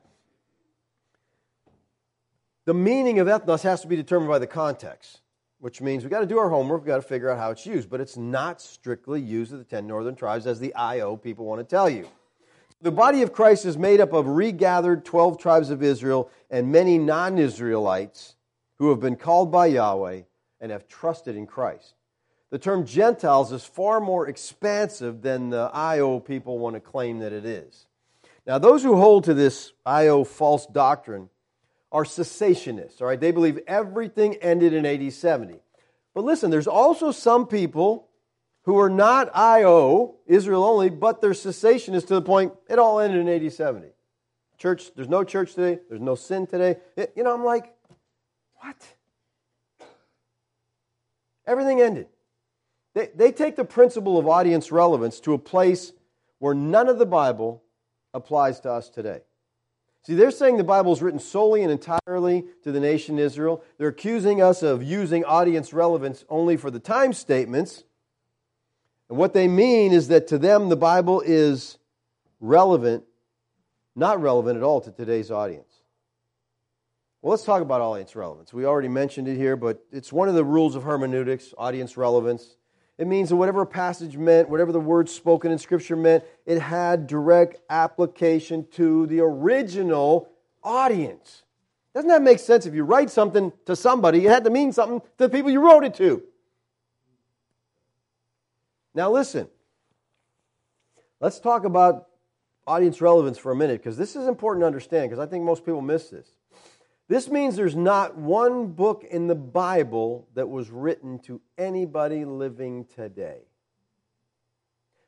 The 2.63 2.73
meaning 2.73 3.19
of 3.19 3.27
ethnos 3.27 3.61
has 3.63 3.81
to 3.81 3.87
be 3.89 3.97
determined 3.97 4.29
by 4.29 4.39
the 4.39 4.47
context, 4.47 5.19
which 5.59 5.81
means 5.81 6.01
we've 6.01 6.09
got 6.09 6.21
to 6.21 6.25
do 6.25 6.39
our 6.39 6.49
homework, 6.49 6.83
we've 6.83 6.87
got 6.87 6.95
to 6.95 7.01
figure 7.01 7.29
out 7.29 7.37
how 7.37 7.51
it's 7.51 7.65
used, 7.65 7.89
but 7.89 7.99
it's 7.99 8.15
not 8.15 8.61
strictly 8.61 9.19
used 9.19 9.51
of 9.51 9.59
the 9.59 9.65
10 9.65 9.85
northern 9.85 10.15
tribes 10.15 10.47
as 10.47 10.61
the 10.61 10.73
IO 10.75 11.17
people 11.17 11.43
want 11.43 11.59
to 11.59 11.65
tell 11.65 11.89
you. 11.89 12.07
The 12.81 12.91
body 12.91 13.21
of 13.21 13.33
Christ 13.33 13.65
is 13.65 13.77
made 13.77 13.99
up 13.99 14.13
of 14.13 14.27
regathered 14.27 15.03
12 15.03 15.37
tribes 15.37 15.69
of 15.69 15.83
Israel 15.83 16.31
and 16.49 16.71
many 16.71 16.97
non 16.97 17.37
Israelites 17.37 18.37
who 18.77 18.91
have 18.91 19.01
been 19.01 19.17
called 19.17 19.51
by 19.51 19.65
Yahweh 19.65 20.21
and 20.61 20.71
have 20.71 20.87
trusted 20.87 21.35
in 21.35 21.45
Christ. 21.45 21.95
The 22.49 22.59
term 22.59 22.85
Gentiles 22.85 23.51
is 23.51 23.65
far 23.65 23.99
more 23.99 24.27
expansive 24.27 25.21
than 25.21 25.49
the 25.49 25.69
IO 25.73 26.19
people 26.19 26.59
want 26.59 26.75
to 26.75 26.79
claim 26.79 27.19
that 27.19 27.33
it 27.33 27.45
is. 27.45 27.87
Now, 28.45 28.57
those 28.57 28.83
who 28.83 28.95
hold 28.95 29.25
to 29.25 29.33
this 29.33 29.73
IO 29.85 30.23
false 30.23 30.65
doctrine 30.65 31.29
are 31.91 32.05
cessationists, 32.05 33.01
all 33.01 33.07
right? 33.07 33.19
They 33.19 33.31
believe 33.31 33.59
everything 33.67 34.35
ended 34.35 34.73
in 34.73 34.85
AD 34.85 35.11
70. 35.11 35.55
But 36.13 36.23
listen, 36.23 36.49
there's 36.49 36.67
also 36.67 37.11
some 37.11 37.47
people 37.47 38.07
who 38.63 38.79
are 38.79 38.89
not 38.89 39.35
IO, 39.35 40.15
Israel 40.25 40.63
only, 40.63 40.89
but 40.89 41.21
they're 41.21 41.31
cessationists 41.31 42.07
to 42.07 42.15
the 42.15 42.21
point 42.21 42.53
it 42.69 42.79
all 42.79 42.99
ended 42.99 43.27
in 43.27 43.45
AD 43.45 43.51
70. 43.51 43.87
Church, 44.57 44.93
there's 44.95 45.09
no 45.09 45.23
church 45.23 45.53
today, 45.53 45.79
there's 45.89 46.01
no 46.01 46.15
sin 46.15 46.47
today. 46.47 46.77
It, 46.95 47.13
you 47.15 47.23
know, 47.23 47.33
I'm 47.33 47.45
like, 47.45 47.73
what? 48.61 48.75
Everything 51.45 51.81
ended. 51.81 52.07
They, 52.97 53.09
they 53.13 53.31
take 53.31 53.55
the 53.55 53.63
principle 53.63 54.17
of 54.17 54.27
audience 54.27 54.71
relevance 54.71 55.19
to 55.19 55.33
a 55.33 55.37
place 55.37 55.93
where 56.39 56.55
none 56.55 56.89
of 56.89 56.97
the 56.97 57.05
Bible 57.05 57.61
applies 58.11 58.59
to 58.61 58.71
us 58.71 58.89
today. 58.89 59.21
See, 60.01 60.15
they're 60.15 60.31
saying 60.31 60.57
the 60.57 60.63
Bible 60.63 60.93
is 60.93 61.01
written 61.03 61.19
solely 61.19 61.61
and 61.61 61.71
entirely 61.71 62.45
to 62.63 62.71
the 62.71 62.79
nation 62.79 63.19
Israel. 63.19 63.63
They're 63.77 63.89
accusing 63.89 64.41
us 64.41 64.63
of 64.63 64.81
using 64.81 65.23
audience 65.25 65.73
relevance 65.73 66.25
only 66.27 66.57
for 66.57 66.71
the 66.71 66.79
time 66.79 67.13
statements 67.13 67.83
and 69.09 69.17
what 69.17 69.33
they 69.33 69.47
mean 69.47 69.93
is 69.93 70.09
that 70.09 70.27
to 70.27 70.37
them, 70.37 70.69
the 70.69 70.75
Bible 70.75 71.21
is 71.25 71.77
relevant, 72.39 73.03
not 73.95 74.21
relevant 74.21 74.57
at 74.57 74.63
all 74.63 74.81
to 74.81 74.91
today's 74.91 75.31
audience. 75.31 75.71
Well, 77.21 77.31
let's 77.31 77.43
talk 77.43 77.61
about 77.61 77.81
audience 77.81 78.15
relevance. 78.15 78.53
We 78.53 78.65
already 78.65 78.89
mentioned 78.89 79.27
it 79.27 79.37
here, 79.37 79.55
but 79.55 79.85
it's 79.91 80.11
one 80.11 80.29
of 80.29 80.35
the 80.35 80.43
rules 80.43 80.75
of 80.75 80.83
hermeneutics, 80.83 81.53
audience 81.57 81.95
relevance. 81.95 82.56
It 82.97 83.05
means 83.05 83.29
that 83.29 83.35
whatever 83.35 83.65
passage 83.65 84.17
meant, 84.17 84.49
whatever 84.49 84.71
the 84.71 84.79
words 84.79 85.13
spoken 85.13 85.51
in 85.51 85.59
Scripture 85.59 85.95
meant, 85.95 86.23
it 86.45 86.59
had 86.59 87.05
direct 87.05 87.57
application 87.69 88.65
to 88.71 89.05
the 89.05 89.19
original 89.19 90.29
audience. 90.63 91.43
Doesn't 91.93 92.09
that 92.09 92.21
make 92.21 92.39
sense? 92.39 92.65
If 92.65 92.73
you 92.73 92.83
write 92.83 93.09
something 93.09 93.51
to 93.65 93.75
somebody, 93.75 94.25
it 94.25 94.29
had 94.29 94.43
to 94.45 94.49
mean 94.49 94.71
something 94.71 94.99
to 94.99 95.07
the 95.17 95.29
people 95.29 95.51
you 95.51 95.61
wrote 95.61 95.83
it 95.83 95.93
to. 95.95 96.23
Now, 98.93 99.11
listen. 99.11 99.47
Let's 101.19 101.39
talk 101.39 101.65
about 101.65 102.07
audience 102.67 103.01
relevance 103.01 103.37
for 103.37 103.51
a 103.51 103.55
minute 103.55 103.81
because 103.81 103.97
this 103.97 104.15
is 104.15 104.27
important 104.27 104.61
to 104.63 104.67
understand 104.67 105.09
because 105.09 105.25
I 105.25 105.29
think 105.29 105.43
most 105.43 105.65
people 105.65 105.81
miss 105.81 106.09
this. 106.09 106.33
This 107.09 107.29
means 107.29 107.55
there's 107.55 107.75
not 107.75 108.17
one 108.17 108.67
book 108.67 109.05
in 109.09 109.27
the 109.27 109.35
Bible 109.35 110.27
that 110.33 110.49
was 110.49 110.69
written 110.69 111.19
to 111.19 111.39
anybody 111.57 112.25
living 112.25 112.85
today. 112.95 113.39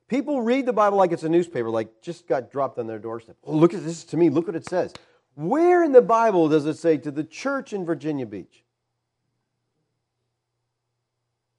People 0.07 0.41
read 0.41 0.65
the 0.65 0.73
Bible 0.73 0.97
like 0.97 1.11
it's 1.11 1.23
a 1.23 1.29
newspaper, 1.29 1.69
like 1.69 2.01
just 2.01 2.25
got 2.25 2.51
dropped 2.51 2.79
on 2.79 2.87
their 2.87 2.99
doorstep. 2.99 3.35
Oh, 3.43 3.53
look 3.53 3.73
at 3.73 3.83
this 3.83 4.03
to 4.05 4.17
me. 4.17 4.29
Look 4.29 4.47
what 4.47 4.55
it 4.55 4.67
says. 4.67 4.93
Where 5.35 5.83
in 5.83 5.91
the 5.91 6.01
Bible 6.01 6.49
does 6.49 6.65
it 6.65 6.77
say 6.77 6.97
to 6.97 7.11
the 7.11 7.23
church 7.23 7.73
in 7.73 7.85
Virginia 7.85 8.25
Beach? 8.25 8.63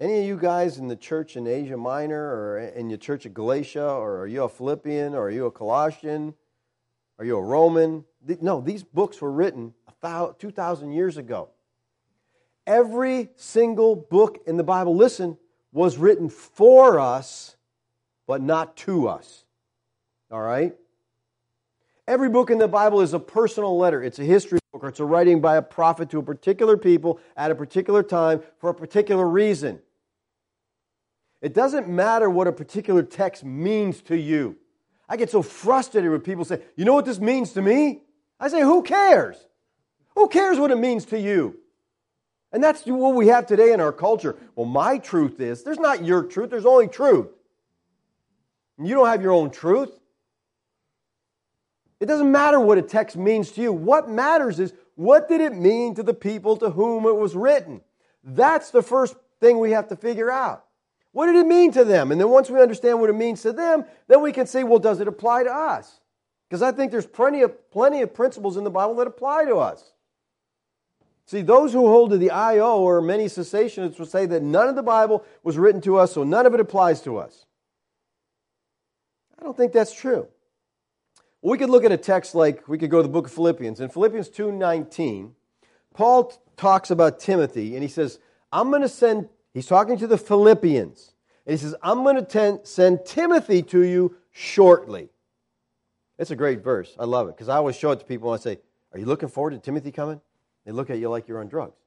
Any 0.01 0.21
of 0.21 0.25
you 0.25 0.39
guys 0.39 0.79
in 0.79 0.89
the 0.89 0.97
church 0.97 1.37
in 1.37 1.47
Asia 1.47 1.77
Minor 1.77 2.19
or 2.19 2.59
in 2.59 2.89
your 2.89 2.99
church 2.99 3.27
at 3.27 3.35
Galatia, 3.35 3.87
or 3.87 4.21
are 4.21 4.27
you 4.27 4.43
a 4.45 4.49
Philippian, 4.49 5.15
or 5.15 5.25
are 5.25 5.31
you 5.31 5.45
a 5.45 5.51
Colossian? 5.51 6.35
Are 7.19 7.25
you 7.25 7.37
a 7.37 7.43
Roman? 7.43 8.05
No, 8.41 8.61
these 8.61 8.83
books 8.83 9.21
were 9.21 9.33
written 9.33 9.75
2,000 10.03 10.93
years 10.93 11.17
ago. 11.17 11.49
Every 12.67 13.31
single 13.37 13.97
book 13.97 14.43
in 14.47 14.57
the 14.57 14.65
Bible, 14.65 14.95
listen, 14.95 15.39
was 15.73 15.97
written 15.97 16.29
for 16.29 17.01
us, 17.01 17.57
but 18.27 18.43
not 18.43 18.77
to 18.79 19.09
us. 19.09 19.45
All 20.31 20.41
right? 20.41 20.75
Every 22.07 22.29
book 22.29 22.51
in 22.51 22.59
the 22.59 22.69
Bible 22.69 23.01
is 23.01 23.15
a 23.15 23.19
personal 23.19 23.79
letter. 23.79 24.03
It's 24.03 24.19
a 24.19 24.25
history 24.25 24.59
book, 24.73 24.85
or 24.85 24.89
it's 24.89 25.01
a 25.01 25.05
writing 25.05 25.41
by 25.41 25.57
a 25.57 25.63
prophet 25.63 26.11
to 26.11 26.19
a 26.19 26.23
particular 26.23 26.77
people 26.77 27.21
at 27.37 27.51
a 27.51 27.55
particular 27.55 28.03
time 28.03 28.43
for 28.59 28.71
a 28.71 28.75
particular 28.75 29.27
reason. 29.27 29.81
It 31.41 31.55
doesn't 31.55 31.89
matter 31.89 32.29
what 32.29 32.47
a 32.47 32.53
particular 32.53 33.03
text 33.03 33.45
means 33.45 34.03
to 34.03 34.17
you. 34.17 34.57
I 35.09 35.17
get 35.17 35.31
so 35.31 35.43
frustrated 35.43 36.11
when 36.11 36.21
people 36.21 36.45
say, 36.45 36.61
You 36.77 36.85
know 36.85 36.95
what 36.95 37.07
this 37.07 37.19
means 37.19 37.53
to 37.53 37.63
me? 37.63 38.03
I 38.41 38.49
say, 38.49 38.63
Who 38.63 38.83
cares? 38.83 39.37
Who 40.17 40.29
cares 40.29 40.59
what 40.59 40.71
it 40.71 40.79
means 40.79 41.05
to 41.07 41.21
you? 41.21 41.61
And 42.53 42.65
that's 42.65 42.85
what 42.85 43.15
we 43.15 43.29
have 43.29 43.47
today 43.47 43.73
in 43.73 43.81
our 43.81 43.93
culture. 43.93 44.37
Well, 44.57 44.67
my 44.67 44.99
truth 44.99 45.41
is 45.41 45.63
there's 45.63 45.79
not 45.79 46.05
your 46.05 46.25
truth, 46.25 46.51
there's 46.51 46.67
only 46.67 46.89
truth. 46.89 47.29
And 48.79 48.89
you 48.89 48.95
don't 48.95 49.07
have 49.07 49.23
your 49.23 49.33
own 49.33 49.51
truth. 49.51 49.93
It 52.01 52.07
doesn't 52.07 52.33
matter 52.33 52.59
what 52.59 52.79
a 52.79 52.83
text 52.83 53.17
means 53.17 53.53
to 53.53 53.61
you. 53.61 53.73
What 53.73 54.09
matters 54.09 54.59
is 54.59 54.73
what 54.95 55.29
did 55.29 55.43
it 55.43 55.55
mean 55.55 55.95
to 55.97 56.03
the 56.03 56.15
people 56.15 56.57
to 56.57 56.71
whom 56.71 57.05
it 57.05 57.15
was 57.15 57.37
written? 57.37 57.83
That's 58.25 58.71
the 58.71 58.83
first 58.83 59.17
thing 59.39 59.59
we 59.59 59.73
have 59.73 59.89
to 59.89 59.97
figure 59.97 60.31
out. 60.31 60.65
What 61.13 61.27
did 61.27 61.37
it 61.37 61.47
mean 61.47 61.73
to 61.73 61.85
them? 61.85 62.11
And 62.11 62.21
then 62.21 62.31
once 62.31 62.49
we 62.49 62.61
understand 62.61 63.01
what 63.01 63.11
it 63.11 63.15
means 63.15 63.43
to 63.43 63.53
them, 63.53 63.85
then 64.09 64.23
we 64.23 64.33
can 64.33 64.47
say, 64.47 64.65
well, 64.65 64.79
does 64.79 65.01
it 65.01 65.09
apply 65.09 65.45
to 65.45 65.53
us? 65.53 66.00
Because 66.51 66.63
I 66.63 66.73
think 66.73 66.91
there's 66.91 67.07
plenty 67.07 67.43
of, 67.43 67.71
plenty 67.71 68.03
of 68.03 68.13
principles 68.13 68.57
in 68.57 68.65
the 68.65 68.71
Bible 68.71 68.97
that 68.97 69.07
apply 69.07 69.45
to 69.45 69.57
us. 69.57 69.93
See, 71.25 71.43
those 71.43 71.73
who 71.73 71.87
hold 71.87 72.11
to 72.11 72.19
the 72.19 72.33
IO 72.33 72.81
or 72.81 73.01
many 73.01 73.27
cessationists 73.27 73.99
will 73.99 74.07
say 74.07 74.27
that 74.27 74.43
none 74.43 74.69
of 74.69 74.75
the 74.75 74.83
Bible 74.83 75.25
was 75.45 75.57
written 75.57 75.81
to 75.83 75.97
us, 75.97 76.13
so 76.13 76.25
none 76.25 76.45
of 76.45 76.53
it 76.53 76.61
applies 76.61 77.01
to 77.03 77.17
us. 77.19 77.47
I 79.39 79.45
don't 79.45 79.57
think 79.57 79.73
that's 79.73 79.95
true. 79.95 80.27
We 81.41 81.57
could 81.57 81.71
look 81.71 81.85
at 81.85 81.93
a 81.93 81.97
text 81.97 82.35
like 82.35 82.69
we 82.69 82.77
could 82.77 82.91
go 82.91 82.99
to 82.99 83.05
the 83.05 83.09
book 83.09 83.27
of 83.27 83.33
Philippians. 83.33 83.81
In 83.81 83.89
Philippians 83.89 84.29
2:19, 84.29 85.31
Paul 85.95 86.35
talks 86.57 86.91
about 86.91 87.21
Timothy 87.21 87.75
and 87.75 87.83
he 87.83 87.89
says, 87.89 88.19
"I'm 88.53 88.69
going 88.69 88.83
to 88.83 88.89
send 88.89 89.31
He's 89.53 89.67
talking 89.67 89.99
to 89.99 90.07
the 90.07 90.19
Philippians. 90.19 91.13
And 91.47 91.53
he 91.53 91.57
says, 91.59 91.75
I'm 91.83 92.05
going 92.05 92.25
to 92.25 92.61
send 92.65 93.05
Timothy 93.05 93.63
to 93.65 93.83
you 93.83 94.17
shortly. 94.31 95.09
It's 96.21 96.31
a 96.31 96.37
great 96.37 96.63
verse. 96.63 96.95
I 96.99 97.07
love 97.07 97.29
it 97.29 97.37
because 97.37 97.49
I 97.49 97.57
always 97.57 97.77
show 97.77 97.93
it 97.93 97.99
to 98.01 98.05
people 98.05 98.31
and 98.31 98.39
I 98.39 98.43
say, 98.43 98.59
Are 98.93 98.99
you 98.99 99.07
looking 99.07 99.31
forward 99.31 99.53
to 99.53 99.59
Timothy 99.59 99.91
coming? 99.91 100.21
They 100.67 100.71
look 100.71 100.91
at 100.91 100.99
you 100.99 101.09
like 101.09 101.27
you're 101.27 101.41
on 101.41 101.49
drugs. 101.49 101.79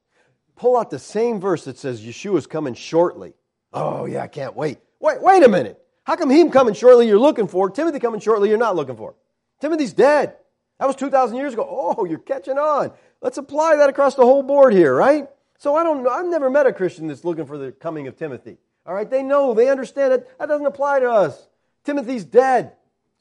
Pull 0.56 0.76
out 0.76 0.90
the 0.90 0.98
same 0.98 1.40
verse 1.40 1.64
that 1.66 1.78
says 1.78 2.02
Yeshua's 2.02 2.48
coming 2.48 2.74
shortly. 2.74 3.34
Oh, 3.72 4.06
yeah, 4.06 4.22
I 4.22 4.26
can't 4.26 4.56
wait. 4.56 4.78
Wait, 4.98 5.22
wait 5.22 5.44
a 5.44 5.48
minute. 5.48 5.80
How 6.02 6.16
come 6.16 6.30
him 6.30 6.50
coming 6.50 6.74
shortly 6.74 7.06
you're 7.06 7.18
looking 7.18 7.46
for? 7.46 7.70
Timothy 7.70 8.00
coming 8.00 8.18
shortly 8.18 8.48
you're 8.48 8.58
not 8.58 8.74
looking 8.74 8.96
for? 8.96 9.14
Timothy's 9.60 9.92
dead. 9.92 10.34
That 10.80 10.86
was 10.86 10.96
2,000 10.96 11.36
years 11.36 11.52
ago. 11.52 11.66
Oh, 11.68 12.04
you're 12.04 12.18
catching 12.18 12.58
on. 12.58 12.90
Let's 13.22 13.38
apply 13.38 13.76
that 13.76 13.88
across 13.88 14.16
the 14.16 14.22
whole 14.22 14.42
board 14.42 14.72
here, 14.72 14.96
right? 14.96 15.28
So 15.58 15.76
I 15.76 15.84
don't 15.84 16.02
know. 16.02 16.10
I've 16.10 16.26
never 16.26 16.50
met 16.50 16.66
a 16.66 16.72
Christian 16.72 17.06
that's 17.06 17.24
looking 17.24 17.46
for 17.46 17.56
the 17.56 17.70
coming 17.70 18.08
of 18.08 18.16
Timothy. 18.16 18.58
All 18.84 18.94
right, 18.94 19.08
they 19.08 19.22
know, 19.22 19.54
they 19.54 19.68
understand 19.68 20.12
it. 20.12 20.28
That 20.40 20.48
doesn't 20.48 20.66
apply 20.66 21.00
to 21.00 21.10
us. 21.10 21.48
Timothy's 21.84 22.24
dead. 22.24 22.72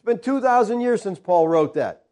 It's 0.04 0.06
been 0.06 0.20
2,000 0.20 0.82
years 0.82 1.02
since 1.02 1.18
Paul 1.18 1.48
wrote 1.48 1.76
that. 1.76 2.04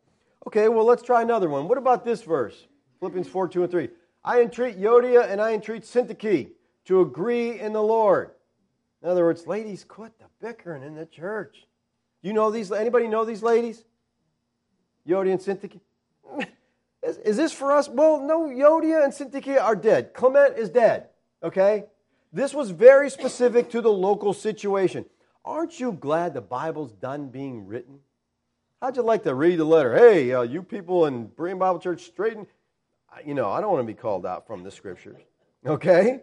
Okay, 0.48 0.70
well, 0.70 0.86
let's 0.86 1.04
try 1.04 1.22
another 1.22 1.50
one. 1.50 1.68
What 1.68 1.78
about 1.78 2.06
this 2.06 2.22
verse? 2.22 2.68
Philippians 3.00 3.28
4 3.28 3.50
2 3.50 3.64
and 3.64 3.72
3. 3.72 3.89
I 4.24 4.42
entreat 4.42 4.80
Euodia 4.80 5.30
and 5.30 5.42
I 5.42 5.54
entreat 5.54 5.84
Syntyche 5.84 6.52
to 6.86 7.02
agree 7.02 7.60
in 7.60 7.74
the 7.74 7.84
Lord. 7.84 8.32
In 9.04 9.10
other 9.10 9.26
words, 9.26 9.46
ladies, 9.46 9.84
quit 9.84 10.14
the 10.20 10.26
bickering 10.39 10.84
in 10.84 10.96
the 10.96 11.06
church. 11.06 11.68
You 12.22 12.32
know 12.32 12.50
these? 12.50 12.72
Anybody 12.72 13.10
know 13.10 13.26
these 13.26 13.44
ladies? 13.44 13.84
Euodia 15.06 15.34
and 15.34 15.42
Syntyche? 15.42 15.82
Is, 17.04 17.18
is 17.18 17.36
this 17.36 17.52
for 17.52 17.74
us? 17.74 17.89
Well, 17.89 18.22
no, 18.22 18.44
Euodia 18.44 19.04
and 19.04 19.12
Syntyche 19.12 19.62
are 19.62 19.76
dead. 19.76 20.14
Clement 20.14 20.56
is 20.56 20.70
dead, 20.70 21.08
okay? 21.42 21.86
This 22.32 22.54
was 22.54 22.70
very 22.70 23.10
specific 23.10 23.72
to 23.72 23.82
the 23.82 23.92
local 23.92 24.34
situation. 24.34 25.06
Aren't 25.44 25.80
you 25.80 25.92
glad 25.94 26.34
the 26.34 26.42
Bible's 26.42 26.92
done 26.92 27.30
being 27.30 27.66
written? 27.66 28.00
How'd 28.82 28.96
you 28.96 29.04
like 29.04 29.24
to 29.24 29.34
read 29.34 29.58
the 29.60 29.66
letter? 29.66 29.96
Hey, 29.96 30.32
uh, 30.34 30.42
you 30.42 30.62
people 30.64 31.06
in 31.06 31.28
Berean 31.28 31.60
Bible 31.60 31.80
Church, 31.80 32.04
straighten. 32.04 32.48
You 33.26 33.34
know, 33.34 33.50
I 33.50 33.60
don't 33.62 33.72
want 33.72 33.84
to 33.86 33.94
be 33.94 34.00
called 34.00 34.26
out 34.26 34.48
from 34.48 34.64
the 34.64 34.72
scriptures, 34.72 35.22
okay? 35.66 36.22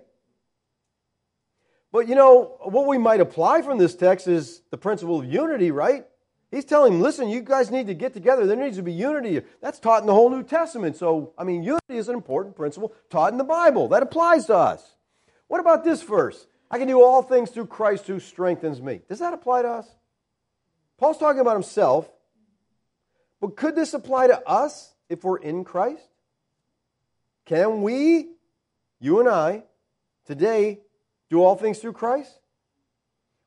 But 1.93 2.09
you 2.09 2.14
know, 2.14 2.59
what 2.62 2.87
we 2.87 2.99
might 2.99 3.21
apply 3.21 3.62
from 3.62 3.79
this 3.79 3.95
text 3.95 4.29
is 4.29 4.62
the 4.71 4.79
principle 4.79 5.21
of 5.21 5.27
unity, 5.27 5.71
right? 5.71 6.05
He's 6.51 6.64
telling 6.64 6.95
them, 6.95 7.03
listen, 7.03 7.29
you 7.29 7.43
guys 7.43 7.71
need 7.71 7.89
to 7.89 7.95
get 7.95 8.14
together. 8.14 8.47
There 8.47 8.57
needs 8.57 8.79
to 8.79 8.83
be 8.83 8.93
unity. 8.93 9.43
That's 9.61 9.79
taught 9.79 10.01
in 10.01 10.07
the 10.07 10.14
whole 10.14 10.31
New 10.31 10.43
Testament. 10.43 10.97
So, 10.97 11.35
I 11.37 11.45
mean, 11.45 11.62
unity 11.62 11.97
is 11.97 12.09
an 12.09 12.14
important 12.14 12.57
principle 12.57 12.95
taught 13.11 13.33
in 13.33 13.39
the 13.39 13.45
Bible. 13.45 13.89
That 13.89 14.03
applies 14.03 14.47
to 14.47 14.57
us. 14.57 14.95
What 15.49 15.61
about 15.61 15.85
this 15.85 16.03
verse? 16.03 16.47
I 16.71 16.79
can 16.79 16.89
do 16.89 17.03
all 17.03 17.23
things 17.23 17.51
through 17.51 17.66
Christ 17.66 18.07
who 18.07 18.21
strengthens 18.21 18.81
me. 18.83 19.01
Does 19.09 19.21
that 19.21 19.33
apply 19.33 19.62
to 19.62 19.69
us? 19.69 19.89
Paul's 20.99 21.19
talking 21.19 21.41
about 21.41 21.55
himself. 21.55 22.11
But 23.41 23.57
could 23.57 23.75
this 23.75 23.95
apply 23.95 24.27
to 24.27 24.47
us 24.47 24.93
if 25.09 25.25
we're 25.25 25.39
in 25.39 25.64
Christ? 25.64 26.03
Can 27.47 27.83
we, 27.83 28.29
you 29.01 29.21
and 29.21 29.29
I, 29.29 29.62
today, 30.27 30.81
do 31.31 31.43
all 31.43 31.57
things 31.57 31.79
through 31.79 31.93
Christ? 31.95 32.33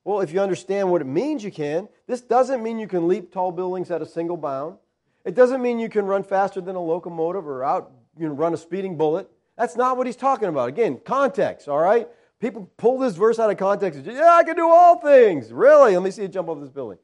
Well, 0.04 0.22
if 0.22 0.34
you 0.34 0.40
understand 0.40 0.90
what 0.90 1.02
it 1.02 1.06
means, 1.06 1.44
you 1.44 1.52
can. 1.52 1.88
This 2.08 2.22
doesn't 2.22 2.64
mean 2.64 2.80
you 2.80 2.88
can 2.88 3.08
leap 3.08 3.32
tall 3.32 3.52
buildings 3.52 3.92
at 3.92 4.02
a 4.02 4.06
single 4.06 4.38
bound. 4.38 4.78
It 5.24 5.36
doesn't 5.36 5.62
mean 5.62 5.78
you 5.78 5.90
can 5.90 6.06
run 6.06 6.24
faster 6.24 6.62
than 6.62 6.76
a 6.76 6.82
locomotive 6.82 7.48
or 7.48 7.64
out, 7.64 7.92
you 8.18 8.28
know, 8.28 8.34
run 8.34 8.54
a 8.56 8.58
speeding 8.58 8.98
bullet. 8.98 9.30
That's 9.58 9.76
not 9.76 9.98
what 9.98 10.08
he's 10.08 10.16
talking 10.16 10.50
about. 10.50 10.70
Again, 10.70 11.00
context, 11.06 11.68
all 11.68 11.78
right? 11.78 12.08
People 12.42 12.70
pull 12.76 12.98
this 12.98 13.16
verse 13.16 13.38
out 13.38 13.52
of 13.52 13.58
context 13.58 14.02
yeah, 14.04 14.34
I 14.34 14.44
can 14.44 14.56
do 14.56 14.68
all 14.68 15.00
things. 15.00 15.54
Really? 15.54 15.94
Let 15.94 16.04
me 16.04 16.10
see 16.10 16.24
you 16.24 16.28
jump 16.28 16.50
off 16.50 16.60
this 16.60 16.72
building. 16.72 16.98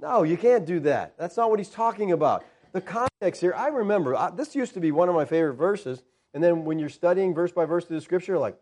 No, 0.00 0.22
you 0.22 0.36
can't 0.36 0.64
do 0.64 0.78
that. 0.80 1.14
That's 1.18 1.36
not 1.36 1.50
what 1.50 1.58
he's 1.58 1.70
talking 1.70 2.12
about. 2.12 2.44
The 2.72 2.80
context 2.80 3.40
here, 3.40 3.52
I 3.54 3.68
remember, 3.68 4.14
I, 4.14 4.30
this 4.30 4.54
used 4.54 4.74
to 4.74 4.80
be 4.80 4.92
one 4.92 5.08
of 5.08 5.14
my 5.14 5.24
favorite 5.24 5.54
verses. 5.54 6.04
And 6.34 6.44
then 6.44 6.64
when 6.64 6.78
you're 6.78 6.88
studying 6.88 7.34
verse 7.34 7.50
by 7.50 7.64
verse 7.64 7.84
through 7.86 7.96
the 7.96 8.02
scripture, 8.02 8.38
like, 8.38 8.58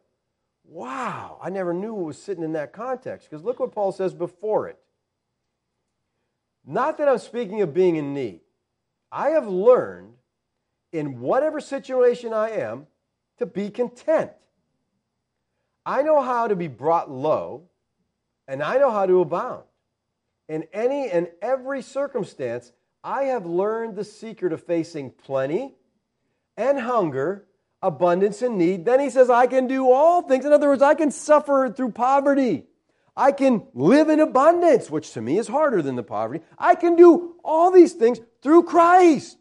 Wow, 0.67 1.39
I 1.43 1.51
never 1.51 1.75
knew 1.75 1.95
it 1.95 2.05
was 2.05 2.17
sitting 2.17 2.43
in 2.43 2.53
that 2.53 2.73
context. 2.73 3.29
Because 3.29 3.45
look 3.45 3.61
what 3.61 3.73
Paul 3.73 3.93
says 3.93 4.15
before 4.15 4.69
it. 4.69 4.79
Not 6.65 6.97
that 6.97 7.09
I'm 7.09 7.19
speaking 7.19 7.61
of 7.61 7.75
being 7.75 7.97
in 7.97 8.15
need. 8.15 8.41
I 9.13 9.31
have 9.31 9.47
learned 9.47 10.15
in 10.91 11.21
whatever 11.21 11.61
situation 11.61 12.33
I 12.33 12.51
am 12.51 12.87
to 13.39 13.45
be 13.45 13.69
content. 13.69 14.31
I 15.87 16.03
know 16.03 16.23
how 16.23 16.49
to 16.49 16.57
be 16.57 16.69
brought 16.69 17.11
low, 17.11 17.69
and 18.49 18.63
I 18.63 18.79
know 18.79 18.91
how 18.91 19.07
to 19.07 19.21
abound. 19.21 19.65
In 20.49 20.65
any 20.73 21.11
and 21.11 21.29
every 21.43 21.83
circumstance, 21.83 22.73
I 23.03 23.25
have 23.25 23.47
learned 23.47 23.97
the 23.97 24.05
secret 24.05 24.53
of 24.53 24.63
facing 24.63 25.11
plenty 25.11 25.75
and 26.57 26.81
hunger 26.81 27.47
abundance 27.83 28.41
and 28.41 28.57
need. 28.57 28.85
Then 28.85 29.01
he 29.01 29.11
says, 29.11 29.29
I 29.29 29.47
can 29.47 29.67
do 29.67 29.91
all 29.91 30.23
things. 30.23 30.45
In 30.45 30.53
other 30.53 30.69
words, 30.69 30.83
I 30.83 30.95
can 30.95 31.11
suffer 31.11 31.73
through 31.75 31.93
poverty. 31.93 32.65
I 33.17 33.31
can 33.31 33.67
live 33.75 34.09
in 34.09 34.21
abundance, 34.21 34.91
which 34.91 35.13
to 35.13 35.21
me 35.21 35.39
is 35.39 35.49
harder 35.49 35.83
than 35.83 35.95
the 35.95 36.03
poverty. 36.03 36.45
I 36.59 36.75
can 36.75 36.97
do 36.97 37.37
all 37.45 37.71
these 37.71 37.93
things 37.93 38.21
through 38.43 38.65
Christ. 38.65 39.39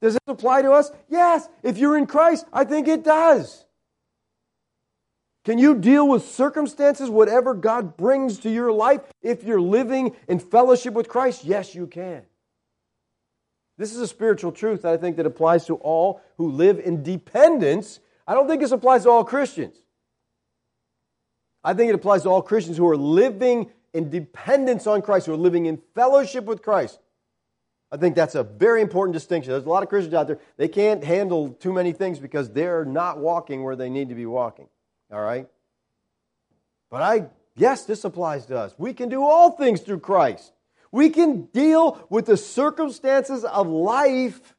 Does 0.00 0.14
this 0.14 0.20
apply 0.26 0.62
to 0.62 0.72
us? 0.72 0.90
Yes. 1.08 1.48
If 1.62 1.76
you're 1.76 1.98
in 1.98 2.06
Christ, 2.06 2.46
I 2.52 2.64
think 2.64 2.88
it 2.88 3.02
does. 3.02 3.65
Can 5.46 5.58
you 5.58 5.76
deal 5.76 6.08
with 6.08 6.26
circumstances, 6.26 7.08
whatever 7.08 7.54
God 7.54 7.96
brings 7.96 8.40
to 8.40 8.50
your 8.50 8.72
life, 8.72 9.02
if 9.22 9.44
you're 9.44 9.60
living 9.60 10.16
in 10.26 10.40
fellowship 10.40 10.92
with 10.92 11.08
Christ? 11.08 11.44
Yes, 11.44 11.72
you 11.72 11.86
can. 11.86 12.22
This 13.78 13.94
is 13.94 14.00
a 14.00 14.08
spiritual 14.08 14.50
truth 14.50 14.82
that 14.82 14.92
I 14.92 14.96
think 14.96 15.16
that 15.18 15.24
applies 15.24 15.64
to 15.66 15.76
all 15.76 16.20
who 16.36 16.50
live 16.50 16.80
in 16.80 17.04
dependence. 17.04 18.00
I 18.26 18.34
don't 18.34 18.48
think 18.48 18.60
this 18.60 18.72
applies 18.72 19.04
to 19.04 19.10
all 19.10 19.22
Christians. 19.22 19.76
I 21.62 21.74
think 21.74 21.90
it 21.90 21.94
applies 21.94 22.24
to 22.24 22.28
all 22.28 22.42
Christians 22.42 22.76
who 22.76 22.88
are 22.88 22.96
living 22.96 23.70
in 23.94 24.10
dependence 24.10 24.88
on 24.88 25.00
Christ, 25.00 25.26
who 25.26 25.32
are 25.32 25.36
living 25.36 25.66
in 25.66 25.80
fellowship 25.94 26.44
with 26.44 26.60
Christ. 26.60 26.98
I 27.92 27.98
think 27.98 28.16
that's 28.16 28.34
a 28.34 28.42
very 28.42 28.82
important 28.82 29.12
distinction. 29.12 29.52
There's 29.52 29.64
a 29.64 29.68
lot 29.68 29.84
of 29.84 29.88
Christians 29.90 30.12
out 30.12 30.26
there, 30.26 30.40
they 30.56 30.66
can't 30.66 31.04
handle 31.04 31.50
too 31.50 31.72
many 31.72 31.92
things 31.92 32.18
because 32.18 32.50
they're 32.50 32.84
not 32.84 33.18
walking 33.18 33.62
where 33.62 33.76
they 33.76 33.88
need 33.88 34.08
to 34.08 34.16
be 34.16 34.26
walking. 34.26 34.66
All 35.10 35.20
right? 35.20 35.48
But 36.90 37.02
I, 37.02 37.26
yes, 37.56 37.84
this 37.84 38.04
applies 38.04 38.46
to 38.46 38.58
us. 38.58 38.74
We 38.78 38.94
can 38.94 39.08
do 39.08 39.22
all 39.22 39.52
things 39.52 39.80
through 39.80 40.00
Christ. 40.00 40.52
We 40.92 41.10
can 41.10 41.46
deal 41.46 42.06
with 42.10 42.26
the 42.26 42.36
circumstances 42.36 43.44
of 43.44 43.66
life 43.66 44.54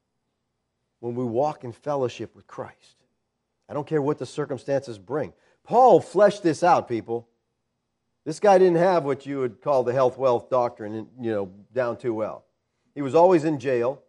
when 0.99 1.15
we 1.15 1.23
walk 1.23 1.63
in 1.63 1.71
fellowship 1.71 2.35
with 2.35 2.47
Christ. 2.47 2.95
I 3.69 3.73
don't 3.73 3.87
care 3.87 4.01
what 4.01 4.17
the 4.17 4.25
circumstances 4.25 4.97
bring. 4.97 5.33
Paul 5.63 5.99
fleshed 5.99 6.43
this 6.43 6.63
out, 6.63 6.87
people. 6.87 7.27
This 8.25 8.39
guy 8.39 8.57
didn't 8.57 8.77
have 8.77 9.03
what 9.03 9.25
you 9.25 9.39
would 9.39 9.61
call 9.61 9.83
the 9.83 9.93
health 9.93 10.17
wealth 10.17 10.49
doctrine, 10.49 11.07
you 11.19 11.31
know, 11.31 11.51
down 11.73 11.97
too 11.97 12.13
well. 12.13 12.45
He 12.93 13.01
was 13.01 13.15
always 13.15 13.43
in 13.43 13.59
jail. 13.59 14.01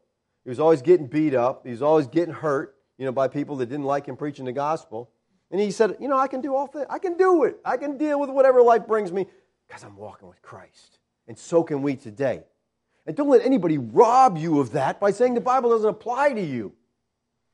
He 0.44 0.50
was 0.50 0.60
always 0.60 0.82
getting 0.82 1.06
beat 1.06 1.34
up. 1.34 1.64
He 1.64 1.70
was 1.70 1.82
always 1.82 2.06
getting 2.06 2.34
hurt, 2.34 2.76
you 2.96 3.04
know, 3.04 3.12
by 3.12 3.28
people 3.28 3.56
that 3.56 3.66
didn't 3.66 3.84
like 3.84 4.06
him 4.06 4.16
preaching 4.16 4.44
the 4.44 4.52
gospel. 4.52 5.10
And 5.50 5.60
he 5.60 5.70
said, 5.70 5.96
you 5.98 6.08
know, 6.08 6.18
I 6.18 6.28
can 6.28 6.40
do 6.40 6.54
all 6.54 6.66
things. 6.66 6.86
I 6.90 6.98
can 6.98 7.16
do 7.16 7.44
it. 7.44 7.58
I 7.64 7.76
can 7.76 7.96
deal 7.96 8.20
with 8.20 8.30
whatever 8.30 8.62
life 8.62 8.86
brings 8.86 9.10
me 9.10 9.26
because 9.66 9.82
I'm 9.82 9.96
walking 9.96 10.28
with 10.28 10.42
Christ. 10.42 10.98
And 11.26 11.38
so 11.38 11.62
can 11.62 11.82
we 11.82 11.96
today. 11.96 12.42
And 13.06 13.16
don't 13.16 13.28
let 13.28 13.44
anybody 13.44 13.78
rob 13.78 14.36
you 14.36 14.60
of 14.60 14.72
that 14.72 15.00
by 15.00 15.10
saying 15.10 15.34
the 15.34 15.40
Bible 15.40 15.70
doesn't 15.70 15.88
apply 15.88 16.34
to 16.34 16.42
you. 16.42 16.74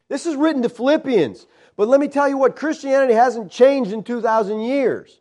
This 0.09 0.27
is 0.27 0.35
written 0.35 0.63
to 0.63 0.69
Philippians. 0.69 1.47
But 1.77 1.89
let 1.89 2.01
me 2.01 2.09
tell 2.09 2.29
you 2.29 2.37
what 2.37 2.57
Christianity 2.57 3.15
hasn't 3.15 3.51
changed 3.51 3.93
in 3.93 4.03
2,000 4.03 4.61
years. 4.61 5.21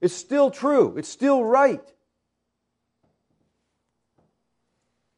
It's 0.00 0.14
still 0.14 0.50
true, 0.50 0.96
it's 0.96 1.08
still 1.08 1.42
right. 1.44 1.82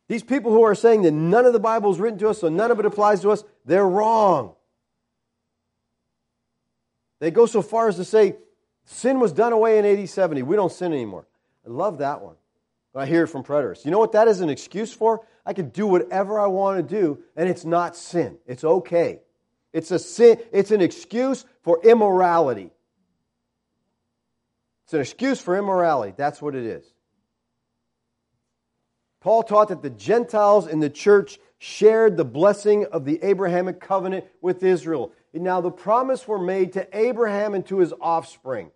These 0.08 0.22
people 0.22 0.52
who 0.52 0.62
are 0.62 0.74
saying 0.74 1.02
that 1.02 1.10
none 1.10 1.44
of 1.44 1.52
the 1.52 1.60
Bible 1.60 1.92
is 1.92 1.98
written 1.98 2.18
to 2.20 2.28
us, 2.30 2.40
so 2.40 2.48
none 2.48 2.70
of 2.70 2.80
it 2.80 2.86
applies 2.86 3.20
to 3.22 3.30
us, 3.30 3.44
they're 3.66 3.86
wrong. 3.86 4.54
They 7.20 7.30
go 7.30 7.46
so 7.46 7.62
far 7.62 7.88
as 7.88 7.96
to 7.96 8.04
say 8.04 8.36
sin 8.84 9.20
was 9.20 9.32
done 9.32 9.52
away 9.52 9.78
in 9.78 9.84
AD 9.84 10.08
70. 10.08 10.42
We 10.42 10.56
don't 10.56 10.72
sin 10.72 10.92
anymore. 10.92 11.26
I 11.66 11.70
love 11.70 11.98
that 11.98 12.22
one. 12.22 12.36
I 12.94 13.06
hear 13.06 13.24
it 13.24 13.28
from 13.28 13.44
preterists. 13.44 13.84
You 13.84 13.90
know 13.90 13.98
what 13.98 14.12
that 14.12 14.28
is 14.28 14.40
an 14.40 14.50
excuse 14.50 14.92
for? 14.92 15.24
I 15.46 15.52
can 15.52 15.68
do 15.68 15.86
whatever 15.86 16.40
I 16.40 16.46
want 16.46 16.78
to 16.78 16.82
do, 16.82 17.22
and 17.36 17.48
it's 17.48 17.64
not 17.64 17.96
sin. 17.96 18.38
It's 18.46 18.64
okay. 18.64 19.20
It's 19.72 19.90
a 19.90 19.98
sin, 19.98 20.38
it's 20.52 20.70
an 20.70 20.80
excuse 20.80 21.44
for 21.62 21.80
immorality. 21.84 22.70
It's 24.84 24.94
an 24.94 25.00
excuse 25.00 25.40
for 25.40 25.56
immorality. 25.56 26.14
That's 26.16 26.42
what 26.42 26.54
it 26.54 26.64
is. 26.64 26.84
Paul 29.20 29.42
taught 29.42 29.68
that 29.68 29.82
the 29.82 29.90
Gentiles 29.90 30.66
in 30.66 30.80
the 30.80 30.90
church 30.90 31.38
shared 31.58 32.16
the 32.16 32.24
blessing 32.24 32.86
of 32.86 33.04
the 33.04 33.22
Abrahamic 33.22 33.80
covenant 33.80 34.24
with 34.40 34.62
Israel. 34.62 35.12
Now, 35.32 35.60
the 35.60 35.70
promise 35.70 36.26
were 36.26 36.38
made 36.38 36.72
to 36.72 36.88
Abraham 36.98 37.54
and 37.54 37.64
to 37.66 37.78
his 37.78 37.92
offspring. 38.00 38.70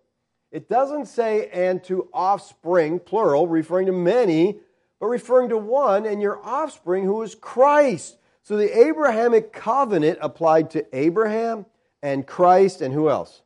It 0.51 0.69
doesn't 0.69 1.07
say, 1.07 1.49
and 1.49 1.83
to 1.85 2.09
offspring, 2.13 2.99
plural, 2.99 3.47
referring 3.47 3.87
to 3.87 3.91
many, 3.91 4.59
but 4.99 5.07
referring 5.07 5.49
to 5.49 5.57
one 5.57 6.05
and 6.05 6.21
your 6.21 6.39
offspring 6.45 7.05
who 7.05 7.21
is 7.23 7.35
Christ. 7.35 8.17
So 8.43 8.55
the 8.55 8.87
Abrahamic 8.87 9.51
covenant 9.51 10.19
applied 10.21 10.69
to 10.71 10.85
Abraham 10.95 11.65
and 12.01 12.27
Christ 12.27 12.81
and 12.81 12.93
who 12.93 13.09
else? 13.09 13.41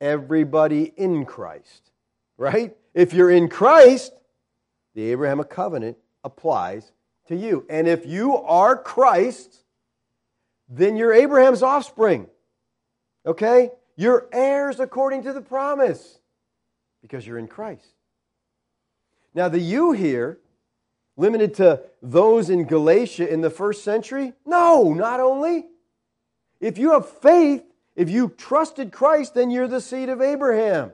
Everybody 0.00 0.92
in 0.96 1.24
Christ, 1.24 1.90
right? 2.36 2.76
If 2.94 3.12
you're 3.12 3.30
in 3.30 3.48
Christ, 3.48 4.12
the 4.94 5.10
Abrahamic 5.10 5.50
covenant 5.50 5.96
applies 6.22 6.92
to 7.26 7.36
you. 7.36 7.66
And 7.68 7.88
if 7.88 8.06
you 8.06 8.36
are 8.36 8.76
Christ, 8.76 9.64
then 10.68 10.96
you're 10.96 11.12
Abraham's 11.12 11.62
offspring. 11.62 12.28
Okay? 13.24 13.70
You're 13.96 14.28
heirs 14.32 14.80
according 14.80 15.24
to 15.24 15.32
the 15.32 15.40
promise 15.40 16.18
because 17.02 17.26
you're 17.26 17.38
in 17.38 17.48
Christ. 17.48 17.94
Now, 19.34 19.48
the 19.48 19.58
you 19.58 19.92
here, 19.92 20.38
limited 21.16 21.54
to 21.54 21.82
those 22.00 22.48
in 22.48 22.64
Galatia 22.64 23.30
in 23.30 23.40
the 23.40 23.50
first 23.50 23.84
century? 23.84 24.32
No, 24.46 24.94
not 24.94 25.20
only. 25.20 25.66
If 26.60 26.78
you 26.78 26.92
have 26.92 27.08
faith, 27.08 27.62
if 27.96 28.08
you 28.08 28.32
trusted 28.36 28.92
Christ, 28.92 29.34
then 29.34 29.50
you're 29.50 29.68
the 29.68 29.80
seed 29.80 30.08
of 30.08 30.22
Abraham. 30.22 30.92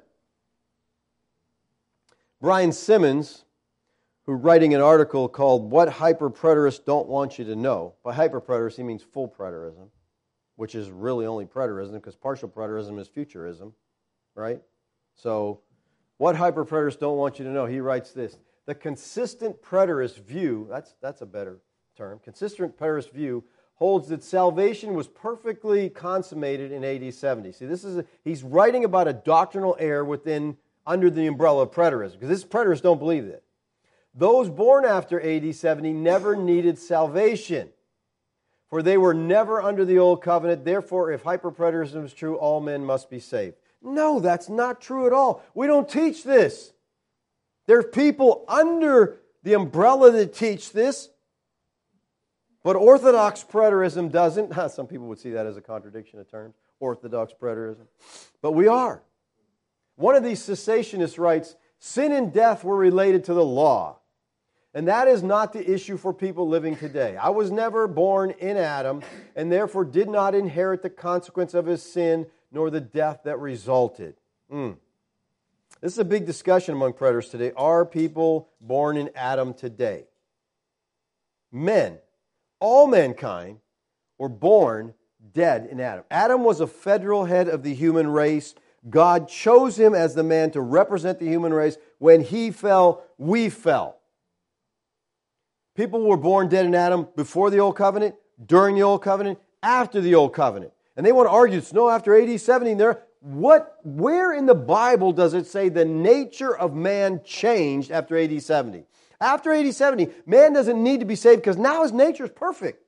Brian 2.40 2.72
Simmons 2.72 3.44
who 4.24 4.32
writing 4.32 4.74
an 4.74 4.80
article 4.80 5.28
called 5.28 5.70
What 5.70 5.88
Hyperpreterists 5.88 6.84
Don't 6.84 7.08
Want 7.08 7.38
You 7.38 7.44
to 7.46 7.56
Know. 7.56 7.94
By 8.02 8.14
hyperpreterist, 8.14 8.76
he 8.76 8.82
means 8.82 9.02
full 9.02 9.28
preterism, 9.28 9.88
which 10.56 10.74
is 10.74 10.90
really 10.90 11.26
only 11.26 11.44
preterism 11.44 11.92
because 11.92 12.16
partial 12.16 12.48
preterism 12.48 12.98
is 12.98 13.06
futurism, 13.06 13.74
right? 14.34 14.60
So, 15.14 15.60
what 16.16 16.36
hyperpreterists 16.36 16.98
don't 16.98 17.18
want 17.18 17.38
you 17.38 17.44
to 17.44 17.50
know, 17.50 17.66
he 17.66 17.80
writes 17.80 18.12
this. 18.12 18.38
The 18.66 18.74
consistent 18.74 19.60
preterist 19.62 20.24
view, 20.24 20.66
that's, 20.70 20.94
that's 21.02 21.20
a 21.20 21.26
better 21.26 21.60
term, 21.96 22.18
consistent 22.22 22.78
preterist 22.78 23.12
view 23.12 23.44
holds 23.76 24.08
that 24.08 24.22
salvation 24.22 24.94
was 24.94 25.08
perfectly 25.08 25.90
consummated 25.90 26.72
in 26.72 26.84
AD 26.84 27.12
70. 27.12 27.52
See, 27.52 27.66
this 27.66 27.84
is 27.84 27.98
a, 27.98 28.04
he's 28.22 28.42
writing 28.42 28.84
about 28.84 29.08
a 29.08 29.12
doctrinal 29.12 29.76
error 29.78 30.04
within 30.04 30.56
under 30.86 31.10
the 31.10 31.26
umbrella 31.26 31.62
of 31.62 31.72
preterism 31.72 32.12
because 32.12 32.28
this 32.28 32.44
preterists 32.44 32.82
don't 32.82 32.98
believe 32.98 33.26
that. 33.26 33.43
Those 34.14 34.48
born 34.48 34.84
after 34.84 35.20
AD 35.20 35.54
70 35.54 35.92
never 35.92 36.36
needed 36.36 36.78
salvation, 36.78 37.70
for 38.70 38.82
they 38.82 38.96
were 38.96 39.14
never 39.14 39.60
under 39.60 39.84
the 39.84 39.98
old 39.98 40.22
covenant. 40.22 40.64
Therefore, 40.64 41.10
if 41.10 41.24
hyperpreterism 41.24 42.04
is 42.04 42.14
true, 42.14 42.36
all 42.36 42.60
men 42.60 42.84
must 42.84 43.10
be 43.10 43.18
saved. 43.18 43.56
No, 43.82 44.20
that's 44.20 44.48
not 44.48 44.80
true 44.80 45.06
at 45.06 45.12
all. 45.12 45.42
We 45.54 45.66
don't 45.66 45.88
teach 45.88 46.22
this. 46.22 46.72
There 47.66 47.78
are 47.78 47.82
people 47.82 48.44
under 48.46 49.20
the 49.42 49.54
umbrella 49.54 50.12
that 50.12 50.32
teach 50.32 50.72
this, 50.72 51.08
but 52.62 52.76
Orthodox 52.76 53.44
preterism 53.44 54.10
doesn't. 54.10 54.54
Some 54.70 54.86
people 54.86 55.06
would 55.08 55.18
see 55.18 55.30
that 55.30 55.46
as 55.46 55.56
a 55.56 55.60
contradiction 55.60 56.20
of 56.20 56.30
terms, 56.30 56.54
Orthodox 56.78 57.32
preterism. 57.38 57.86
But 58.40 58.52
we 58.52 58.68
are. 58.68 59.02
One 59.96 60.14
of 60.14 60.24
these 60.24 60.40
cessationists 60.40 61.18
writes 61.18 61.56
Sin 61.78 62.12
and 62.12 62.32
death 62.32 62.64
were 62.64 62.76
related 62.76 63.24
to 63.24 63.34
the 63.34 63.44
law. 63.44 63.98
And 64.74 64.88
that 64.88 65.06
is 65.06 65.22
not 65.22 65.52
the 65.52 65.72
issue 65.72 65.96
for 65.96 66.12
people 66.12 66.48
living 66.48 66.76
today. 66.76 67.16
I 67.16 67.28
was 67.28 67.52
never 67.52 67.86
born 67.86 68.32
in 68.32 68.56
Adam 68.56 69.02
and 69.36 69.50
therefore 69.50 69.84
did 69.84 70.08
not 70.08 70.34
inherit 70.34 70.82
the 70.82 70.90
consequence 70.90 71.54
of 71.54 71.66
his 71.66 71.80
sin 71.80 72.26
nor 72.50 72.70
the 72.70 72.80
death 72.80 73.20
that 73.24 73.38
resulted. 73.38 74.16
Mm. 74.52 74.76
This 75.80 75.92
is 75.92 75.98
a 75.98 76.04
big 76.04 76.26
discussion 76.26 76.74
among 76.74 76.94
preterists 76.94 77.30
today. 77.30 77.52
Are 77.56 77.86
people 77.86 78.48
born 78.60 78.96
in 78.96 79.10
Adam 79.14 79.54
today? 79.54 80.06
Men, 81.52 81.98
all 82.58 82.88
mankind, 82.88 83.58
were 84.18 84.28
born 84.28 84.94
dead 85.32 85.68
in 85.70 85.80
Adam. 85.80 86.04
Adam 86.10 86.42
was 86.42 86.60
a 86.60 86.66
federal 86.66 87.26
head 87.26 87.48
of 87.48 87.62
the 87.62 87.74
human 87.74 88.08
race. 88.08 88.54
God 88.90 89.28
chose 89.28 89.78
him 89.78 89.94
as 89.94 90.14
the 90.14 90.22
man 90.24 90.50
to 90.50 90.60
represent 90.60 91.20
the 91.20 91.26
human 91.26 91.52
race. 91.52 91.76
When 91.98 92.22
he 92.22 92.50
fell, 92.50 93.04
we 93.18 93.50
fell. 93.50 93.98
People 95.74 96.02
were 96.02 96.16
born 96.16 96.48
dead 96.48 96.66
in 96.66 96.74
Adam 96.74 97.08
before 97.16 97.50
the 97.50 97.58
Old 97.58 97.76
Covenant, 97.76 98.14
during 98.44 98.76
the 98.76 98.82
Old 98.82 99.02
Covenant, 99.02 99.38
after 99.62 100.00
the 100.00 100.14
Old 100.14 100.32
Covenant. 100.32 100.72
And 100.96 101.04
they 101.04 101.12
want 101.12 101.26
to 101.26 101.32
argue, 101.32 101.58
it's 101.58 101.72
no, 101.72 101.90
after 101.90 102.14
AD 102.16 102.40
70, 102.40 102.74
there. 102.74 103.02
What, 103.20 103.78
where 103.82 104.32
in 104.32 104.46
the 104.46 104.54
Bible 104.54 105.12
does 105.12 105.34
it 105.34 105.46
say 105.46 105.68
the 105.68 105.84
nature 105.84 106.56
of 106.56 106.74
man 106.74 107.22
changed 107.24 107.90
after 107.90 108.16
AD 108.16 108.42
70? 108.42 108.84
After 109.20 109.52
AD 109.52 109.74
70, 109.74 110.10
man 110.26 110.52
doesn't 110.52 110.80
need 110.80 111.00
to 111.00 111.06
be 111.06 111.16
saved 111.16 111.40
because 111.40 111.56
now 111.56 111.82
his 111.82 111.92
nature 111.92 112.24
is 112.24 112.30
perfect. 112.30 112.84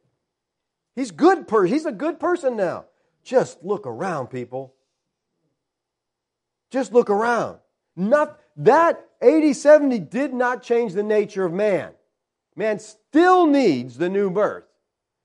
He's 0.95 1.11
good 1.11 1.49
per- 1.49 1.65
he's 1.65 1.87
a 1.87 1.93
good 1.93 2.21
person 2.21 2.57
now. 2.57 2.85
Just 3.25 3.65
look 3.65 3.87
around, 3.87 4.29
people. 4.29 4.75
Just 6.71 6.93
look 6.93 7.11
around. 7.11 7.59
Not, 7.97 8.39
that 8.57 9.09
AD 9.23 9.57
70 9.57 9.99
did 10.01 10.35
not 10.35 10.63
change 10.63 10.93
the 10.93 11.03
nature 11.03 11.45
of 11.45 11.53
man. 11.53 11.93
Man 12.57 12.79
still 12.79 13.47
needs 13.47 13.99
the 13.99 14.09
new 14.09 14.31
birth. 14.31 14.65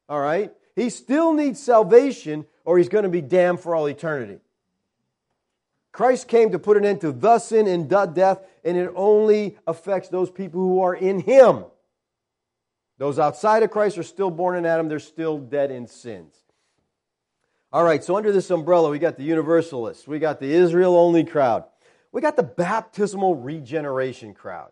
All 0.07 0.19
right? 0.19 0.51
He 0.75 0.89
still 0.89 1.34
needs 1.34 1.59
salvation 1.61 2.45
or 2.65 2.77
he's 2.77 2.89
going 2.89 3.03
to 3.03 3.09
be 3.09 3.21
damned 3.21 3.61
for 3.61 3.75
all 3.75 3.88
eternity. 3.88 4.39
Christ 5.91 6.27
came 6.27 6.51
to 6.51 6.59
put 6.59 6.77
an 6.77 6.86
end 6.86 7.01
to 7.01 7.11
the 7.11 7.39
sin 7.39 7.67
and 7.67 7.89
the 7.89 8.05
death, 8.05 8.39
and 8.63 8.77
it 8.77 8.91
only 8.95 9.57
affects 9.67 10.07
those 10.07 10.29
people 10.29 10.61
who 10.61 10.82
are 10.82 10.95
in 10.95 11.19
Him. 11.19 11.65
Those 12.97 13.19
outside 13.19 13.63
of 13.63 13.71
Christ 13.71 13.97
are 13.97 14.03
still 14.03 14.32
born 14.32 14.55
in 14.55 14.65
Adam, 14.65 14.88
they're 14.88 14.99
still 14.99 15.38
dead 15.38 15.71
in 15.71 15.88
sins. 15.88 16.36
All 17.73 17.84
right, 17.84 18.03
so 18.03 18.15
under 18.15 18.32
this 18.32 18.49
umbrella, 18.51 18.89
we 18.89 18.99
got 18.99 19.17
the 19.17 19.23
Universalists, 19.23 20.07
we 20.07 20.19
got 20.19 20.39
the 20.39 20.53
Israel 20.53 20.95
only 20.95 21.23
crowd, 21.23 21.65
we 22.11 22.21
got 22.21 22.36
the 22.36 22.43
baptismal 22.43 23.36
regeneration 23.36 24.34
crowd. 24.34 24.71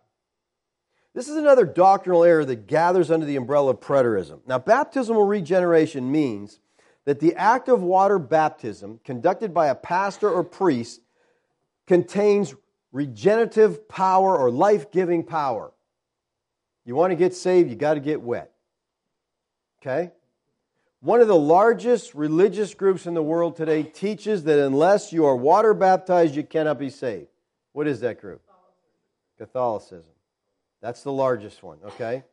This 1.14 1.28
is 1.28 1.36
another 1.36 1.64
doctrinal 1.64 2.24
error 2.24 2.44
that 2.44 2.66
gathers 2.66 3.10
under 3.10 3.26
the 3.26 3.36
umbrella 3.36 3.72
of 3.72 3.80
preterism. 3.80 4.40
Now, 4.46 4.58
baptismal 4.58 5.24
regeneration 5.24 6.10
means 6.10 6.60
that 7.04 7.18
the 7.18 7.34
act 7.34 7.68
of 7.68 7.82
water 7.82 8.18
baptism 8.18 9.00
conducted 9.04 9.52
by 9.52 9.68
a 9.68 9.74
pastor 9.74 10.30
or 10.30 10.44
priest 10.44 11.00
contains 11.86 12.54
regenerative 12.92 13.88
power 13.88 14.36
or 14.36 14.50
life 14.50 14.92
giving 14.92 15.24
power. 15.24 15.72
You 16.84 16.94
want 16.94 17.10
to 17.10 17.16
get 17.16 17.34
saved, 17.34 17.70
you 17.70 17.76
got 17.76 17.94
to 17.94 18.00
get 18.00 18.20
wet. 18.20 18.52
Okay? 19.80 20.12
One 21.00 21.20
of 21.20 21.28
the 21.28 21.36
largest 21.36 22.14
religious 22.14 22.74
groups 22.74 23.06
in 23.06 23.14
the 23.14 23.22
world 23.22 23.56
today 23.56 23.82
teaches 23.82 24.44
that 24.44 24.58
unless 24.58 25.12
you 25.12 25.24
are 25.24 25.34
water 25.34 25.72
baptized, 25.72 26.36
you 26.36 26.42
cannot 26.44 26.78
be 26.78 26.90
saved. 26.90 27.28
What 27.72 27.86
is 27.86 28.00
that 28.00 28.20
group? 28.20 28.42
Catholicism. 29.38 30.09
That's 30.80 31.02
the 31.02 31.12
largest 31.12 31.62
one, 31.62 31.78
okay? 31.84 32.24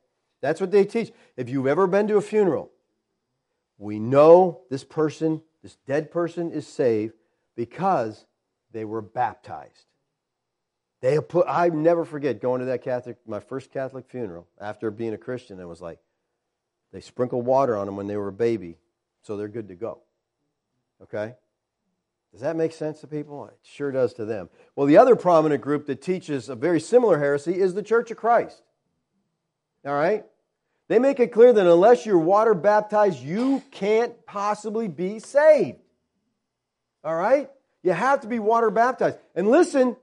That's 0.42 0.62
what 0.62 0.72
they 0.72 0.86
teach. 0.86 1.12
If 1.36 1.50
you've 1.50 1.68
ever 1.68 1.88
been 1.88 2.08
to 2.08 2.18
a 2.18 2.22
funeral, 2.22 2.72
we 3.78 4.00
know 4.00 4.62
this 4.70 4.84
person, 4.84 5.42
this 5.62 5.78
dead 5.86 6.12
person, 6.12 6.52
is 6.52 6.68
saved 6.68 7.14
because 7.56 8.26
they 8.72 8.86
were 8.86 9.02
baptized. 9.02 9.86
They 11.02 11.20
put, 11.20 11.46
I 11.48 11.70
never 11.70 12.06
forget 12.06 12.42
going 12.42 12.60
to 12.60 12.66
that 12.68 12.84
Catholic, 12.84 13.18
my 13.28 13.40
first 13.40 13.72
Catholic 13.72 14.06
funeral 14.08 14.48
after 14.60 14.90
being 14.90 15.14
a 15.14 15.18
Christian. 15.18 15.60
It 15.60 15.68
was 15.68 15.82
like, 15.82 16.00
they 16.92 17.02
sprinkled 17.02 17.46
water 17.46 17.76
on 17.76 17.86
them 17.86 17.96
when 17.96 18.08
they 18.08 18.18
were 18.18 18.30
a 18.30 18.34
baby, 18.34 18.78
so 19.22 19.38
they're 19.38 19.48
good 19.48 19.68
to 19.68 19.76
go. 19.76 20.00
Okay? 21.04 21.36
Does 22.38 22.44
that 22.44 22.56
make 22.56 22.72
sense 22.72 23.02
to 23.02 23.08
people? 23.08 23.48
It 23.48 23.58
sure 23.64 23.92
does 23.92 24.14
to 24.14 24.24
them. 24.24 24.52
Well, 24.76 24.86
the 24.86 24.98
other 24.98 25.16
prominent 25.16 25.60
group 25.60 25.88
that 25.88 26.04
teaches 26.04 26.50
a 26.50 26.56
very 26.56 26.80
similar 26.80 27.18
heresy 27.18 27.60
is 27.60 27.74
the 27.74 27.82
Church 27.82 28.12
of 28.12 28.18
Christ. 28.18 28.62
All 29.84 29.96
right? 29.96 30.24
They 30.88 31.00
make 31.00 31.20
it 31.20 31.32
clear 31.32 31.52
that 31.52 31.66
unless 31.66 32.06
you're 32.06 32.20
water 32.20 32.54
baptized, 32.54 33.24
you 33.24 33.64
can't 33.72 34.24
possibly 34.28 34.88
be 34.88 35.18
saved. 35.18 35.80
All 37.04 37.16
right? 37.16 37.50
You 37.82 37.94
have 37.94 38.22
to 38.22 38.28
be 38.28 38.38
water 38.38 38.70
baptized. 38.70 39.18
And 39.34 39.50
listen, 39.50 39.98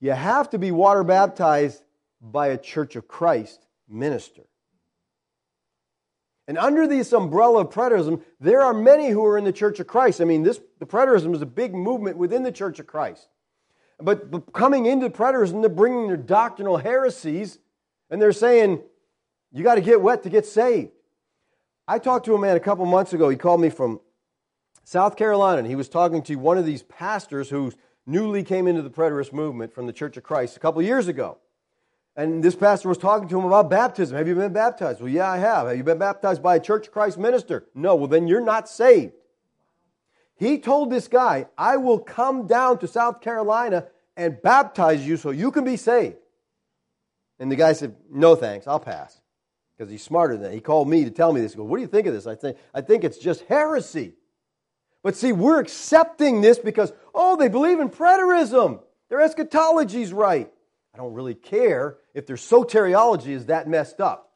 you 0.00 0.10
have 0.10 0.50
to 0.50 0.58
be 0.58 0.70
water 0.70 1.02
baptized 1.02 1.82
by 2.20 2.48
a 2.48 2.58
Church 2.58 2.94
of 2.94 3.08
Christ 3.08 3.66
minister. 3.88 4.42
And 6.48 6.58
under 6.58 6.86
this 6.86 7.12
umbrella 7.12 7.60
of 7.60 7.70
preterism, 7.70 8.22
there 8.40 8.62
are 8.62 8.74
many 8.74 9.10
who 9.10 9.24
are 9.24 9.38
in 9.38 9.44
the 9.44 9.52
Church 9.52 9.78
of 9.80 9.86
Christ. 9.86 10.20
I 10.20 10.24
mean, 10.24 10.42
this 10.42 10.60
the 10.80 10.86
preterism 10.86 11.34
is 11.34 11.42
a 11.42 11.46
big 11.46 11.74
movement 11.74 12.16
within 12.16 12.42
the 12.42 12.52
Church 12.52 12.80
of 12.80 12.86
Christ. 12.86 13.28
But, 14.00 14.30
but 14.30 14.52
coming 14.52 14.86
into 14.86 15.08
preterism, 15.08 15.60
they're 15.60 15.70
bringing 15.70 16.08
their 16.08 16.16
doctrinal 16.16 16.78
heresies, 16.78 17.58
and 18.10 18.20
they're 18.20 18.32
saying, 18.32 18.82
you 19.52 19.62
got 19.62 19.76
to 19.76 19.80
get 19.80 20.00
wet 20.00 20.24
to 20.24 20.30
get 20.30 20.44
saved. 20.44 20.90
I 21.86 21.98
talked 21.98 22.26
to 22.26 22.34
a 22.34 22.38
man 22.38 22.56
a 22.56 22.60
couple 22.60 22.84
months 22.86 23.12
ago. 23.12 23.28
He 23.28 23.36
called 23.36 23.60
me 23.60 23.70
from 23.70 24.00
South 24.84 25.16
Carolina, 25.16 25.58
and 25.58 25.66
he 25.66 25.76
was 25.76 25.88
talking 25.88 26.22
to 26.22 26.34
one 26.36 26.58
of 26.58 26.66
these 26.66 26.82
pastors 26.82 27.50
who 27.50 27.72
newly 28.06 28.42
came 28.42 28.66
into 28.66 28.82
the 28.82 28.90
preterist 28.90 29.32
movement 29.32 29.72
from 29.72 29.86
the 29.86 29.92
Church 29.92 30.16
of 30.16 30.24
Christ 30.24 30.56
a 30.56 30.60
couple 30.60 30.82
years 30.82 31.06
ago. 31.06 31.38
And 32.14 32.44
this 32.44 32.54
pastor 32.54 32.88
was 32.88 32.98
talking 32.98 33.28
to 33.28 33.38
him 33.38 33.46
about 33.46 33.70
baptism. 33.70 34.16
Have 34.16 34.28
you 34.28 34.34
been 34.34 34.52
baptized? 34.52 35.00
Well, 35.00 35.08
yeah, 35.08 35.30
I 35.30 35.38
have. 35.38 35.66
Have 35.66 35.76
you 35.76 35.84
been 35.84 35.98
baptized 35.98 36.42
by 36.42 36.56
a 36.56 36.60
Church 36.60 36.90
Christ 36.90 37.18
minister? 37.18 37.66
No. 37.74 37.94
Well, 37.94 38.08
then 38.08 38.26
you're 38.26 38.42
not 38.42 38.68
saved. 38.68 39.14
He 40.36 40.58
told 40.58 40.90
this 40.90 41.08
guy, 41.08 41.46
I 41.56 41.76
will 41.76 41.98
come 41.98 42.46
down 42.46 42.78
to 42.78 42.88
South 42.88 43.20
Carolina 43.20 43.86
and 44.16 44.40
baptize 44.42 45.06
you 45.06 45.16
so 45.16 45.30
you 45.30 45.50
can 45.50 45.64
be 45.64 45.76
saved. 45.76 46.16
And 47.38 47.50
the 47.50 47.56
guy 47.56 47.72
said, 47.72 47.96
No 48.10 48.34
thanks, 48.36 48.66
I'll 48.66 48.80
pass. 48.80 49.20
Because 49.76 49.90
he's 49.90 50.02
smarter 50.02 50.34
than 50.34 50.42
that. 50.42 50.52
He 50.52 50.60
called 50.60 50.88
me 50.88 51.04
to 51.04 51.10
tell 51.10 51.32
me 51.32 51.40
this. 51.40 51.52
He 51.52 51.56
goes, 51.56 51.66
What 51.66 51.78
do 51.78 51.82
you 51.82 51.88
think 51.88 52.06
of 52.06 52.12
this? 52.12 52.26
I 52.26 52.34
think, 52.34 52.58
I 52.74 52.82
think 52.82 53.04
it's 53.04 53.18
just 53.18 53.42
heresy. 53.44 54.12
But 55.02 55.16
see, 55.16 55.32
we're 55.32 55.60
accepting 55.60 56.42
this 56.42 56.58
because, 56.58 56.92
oh, 57.14 57.36
they 57.36 57.48
believe 57.48 57.80
in 57.80 57.88
preterism. 57.88 58.80
Their 59.08 59.18
eschatology's 59.18 60.12
right. 60.12 60.52
I 60.94 60.98
don't 60.98 61.14
really 61.14 61.34
care 61.34 61.96
if 62.14 62.26
their 62.26 62.36
soteriology 62.36 63.28
is 63.28 63.46
that 63.46 63.68
messed 63.68 64.00
up. 64.00 64.32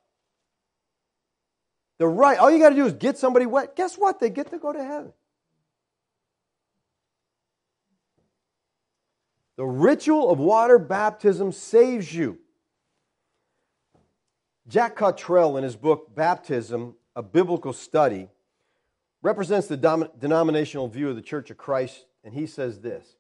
The 1.98 2.06
right, 2.06 2.38
all 2.38 2.50
you 2.50 2.58
got 2.58 2.70
to 2.70 2.74
do 2.74 2.86
is 2.86 2.92
get 2.92 3.16
somebody 3.16 3.46
wet. 3.46 3.74
Guess 3.76 3.96
what? 3.96 4.20
They 4.20 4.30
get 4.30 4.50
to 4.50 4.58
go 4.58 4.72
to 4.72 4.82
heaven. 4.82 5.12
The 9.56 9.64
ritual 9.64 10.30
of 10.30 10.38
water 10.38 10.78
baptism 10.78 11.52
saves 11.52 12.14
you. 12.14 12.38
Jack 14.68 14.96
Cottrell, 14.96 15.56
in 15.56 15.64
his 15.64 15.76
book 15.76 16.14
Baptism, 16.14 16.94
a 17.14 17.22
Biblical 17.22 17.72
Study, 17.72 18.28
represents 19.22 19.66
the 19.66 20.10
denominational 20.18 20.88
view 20.88 21.08
of 21.08 21.16
the 21.16 21.22
Church 21.22 21.50
of 21.50 21.56
Christ, 21.56 22.04
and 22.22 22.34
he 22.34 22.46
says 22.46 22.80
this 22.80 23.15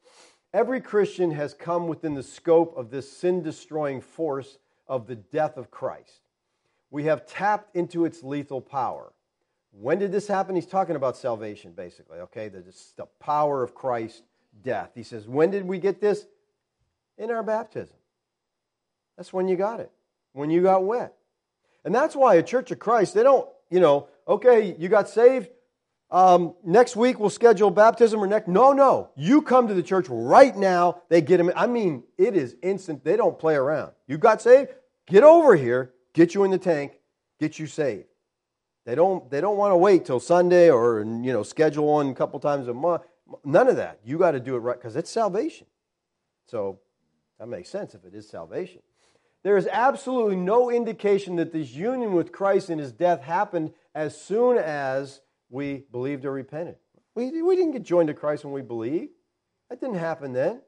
Every 0.52 0.80
Christian 0.80 1.32
has 1.32 1.54
come 1.54 1.88
within 1.88 2.14
the 2.14 2.22
scope 2.22 2.76
of 2.76 2.90
this 2.90 3.10
sin 3.10 3.42
destroying 3.42 4.00
force 4.00 4.58
of 4.88 5.06
the 5.06 5.16
death 5.16 5.56
of 5.56 5.70
Christ. 5.70 6.20
We 6.90 7.04
have 7.04 7.26
tapped 7.26 7.74
into 7.76 8.04
its 8.04 8.22
lethal 8.22 8.60
power. 8.60 9.12
When 9.72 9.98
did 9.98 10.12
this 10.12 10.26
happen? 10.26 10.54
He's 10.54 10.66
talking 10.66 10.96
about 10.96 11.16
salvation, 11.16 11.72
basically, 11.72 12.18
okay? 12.20 12.48
The, 12.48 12.62
the 12.96 13.06
power 13.20 13.62
of 13.62 13.74
Christ's 13.74 14.22
death. 14.62 14.92
He 14.94 15.02
says, 15.02 15.28
When 15.28 15.50
did 15.50 15.66
we 15.66 15.78
get 15.78 16.00
this? 16.00 16.26
In 17.18 17.30
our 17.30 17.42
baptism. 17.42 17.96
That's 19.16 19.32
when 19.32 19.48
you 19.48 19.56
got 19.56 19.80
it, 19.80 19.90
when 20.32 20.50
you 20.50 20.62
got 20.62 20.84
wet. 20.84 21.14
And 21.84 21.94
that's 21.94 22.14
why 22.14 22.34
a 22.34 22.42
church 22.42 22.70
of 22.70 22.78
Christ, 22.78 23.14
they 23.14 23.22
don't, 23.22 23.48
you 23.70 23.80
know, 23.80 24.08
okay, 24.28 24.74
you 24.78 24.88
got 24.88 25.08
saved, 25.08 25.48
um, 26.10 26.54
next 26.64 26.94
week 26.94 27.18
we'll 27.18 27.30
schedule 27.30 27.70
baptism 27.70 28.22
or 28.22 28.26
next. 28.26 28.48
No, 28.48 28.72
no. 28.72 29.10
You 29.16 29.42
come 29.42 29.66
to 29.68 29.74
the 29.74 29.82
church 29.82 30.06
right 30.08 30.56
now. 30.56 31.02
They 31.08 31.20
get 31.20 31.38
them. 31.38 31.50
I 31.56 31.66
mean, 31.66 32.04
it 32.16 32.36
is 32.36 32.56
instant. 32.62 33.04
They 33.04 33.16
don't 33.16 33.38
play 33.38 33.54
around. 33.54 33.92
You 34.06 34.18
got 34.18 34.40
saved? 34.40 34.70
Get 35.06 35.24
over 35.24 35.54
here, 35.54 35.94
get 36.14 36.34
you 36.34 36.44
in 36.44 36.50
the 36.50 36.58
tank, 36.58 36.98
get 37.38 37.58
you 37.58 37.66
saved. 37.66 38.06
They 38.84 38.94
don't, 38.94 39.28
they 39.30 39.40
don't 39.40 39.56
want 39.56 39.72
to 39.72 39.76
wait 39.76 40.04
till 40.04 40.20
Sunday 40.20 40.70
or, 40.70 41.00
you 41.00 41.32
know, 41.32 41.42
schedule 41.42 41.86
one 41.86 42.08
a 42.10 42.14
couple 42.14 42.38
times 42.38 42.68
a 42.68 42.74
month. 42.74 43.02
None 43.44 43.66
of 43.66 43.76
that. 43.76 43.98
You 44.04 44.16
got 44.16 44.32
to 44.32 44.40
do 44.40 44.54
it 44.54 44.60
right 44.60 44.78
because 44.78 44.94
it's 44.94 45.10
salvation. 45.10 45.66
So 46.46 46.78
that 47.40 47.48
makes 47.48 47.68
sense 47.68 47.94
if 47.94 48.04
it 48.04 48.14
is 48.14 48.28
salvation. 48.28 48.82
There 49.42 49.56
is 49.56 49.68
absolutely 49.70 50.36
no 50.36 50.70
indication 50.70 51.36
that 51.36 51.52
this 51.52 51.72
union 51.72 52.12
with 52.12 52.32
Christ 52.32 52.70
in 52.70 52.78
his 52.78 52.92
death 52.92 53.22
happened 53.22 53.72
as 53.94 54.20
soon 54.20 54.56
as 54.56 55.20
we 55.50 55.84
believed 55.90 56.24
or 56.24 56.32
repented. 56.32 56.76
We, 57.14 57.42
we 57.42 57.56
didn't 57.56 57.72
get 57.72 57.82
joined 57.82 58.08
to 58.08 58.14
Christ 58.14 58.44
when 58.44 58.52
we 58.52 58.62
believed. 58.62 59.12
That 59.70 59.80
didn't 59.80 59.98
happen 59.98 60.32
then. 60.32 60.60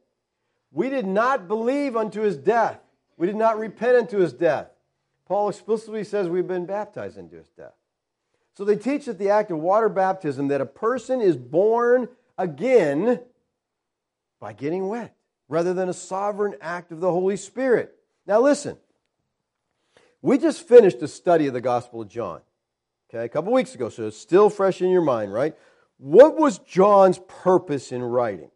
We 0.73 0.91
did 0.91 1.07
not 1.07 1.49
believe 1.49 1.97
unto 1.97 2.23
his 2.23 2.37
death. 2.37 2.81
We 3.17 3.27
did 3.27 3.37
not 3.37 3.59
repent 3.59 3.97
unto 3.97 4.19
his 4.19 4.33
death. 4.33 4.69
Paul 5.27 5.49
explicitly 5.49 6.05
says 6.05 6.29
we've 6.29 6.47
been 6.47 6.67
baptized 6.67 7.19
into 7.19 7.37
his 7.37 7.49
death. 7.49 7.75
So 8.55 8.65
they 8.65 8.77
teach 8.77 9.07
that 9.07 9.19
the 9.19 9.31
act 9.31 9.51
of 9.51 9.59
water 9.59 9.89
baptism 9.89 10.49
that 10.49 10.61
a 10.61 10.67
person 10.67 11.21
is 11.21 11.37
born 11.37 12.09
again 12.37 13.21
by 14.41 14.53
getting 14.53 14.89
wet 14.89 15.15
rather 15.49 15.75
than 15.75 15.89
a 15.89 15.95
sovereign 15.95 16.55
act 16.61 16.93
of 16.93 17.01
the 17.01 17.11
Holy 17.11 17.37
Spirit. 17.37 17.95
Now 18.27 18.41
listen. 18.41 18.77
We 20.21 20.39
just 20.39 20.67
finished 20.67 21.01
a 21.03 21.09
study 21.09 21.47
of 21.47 21.55
the 21.55 21.61
Gospel 21.61 22.03
of 22.03 22.09
John 22.09 22.41
okay, 23.09 23.25
a 23.25 23.29
couple 23.29 23.53
weeks 23.53 23.75
ago, 23.75 23.89
so 23.89 24.07
it's 24.07 24.19
still 24.19 24.51
fresh 24.51 24.81
in 24.83 24.91
your 24.91 25.03
mind, 25.03 25.33
right? 25.33 25.55
What 25.99 26.37
was 26.37 26.59
John's 26.59 27.19
purpose 27.27 27.93
in 27.93 28.03
writing? 28.03 28.51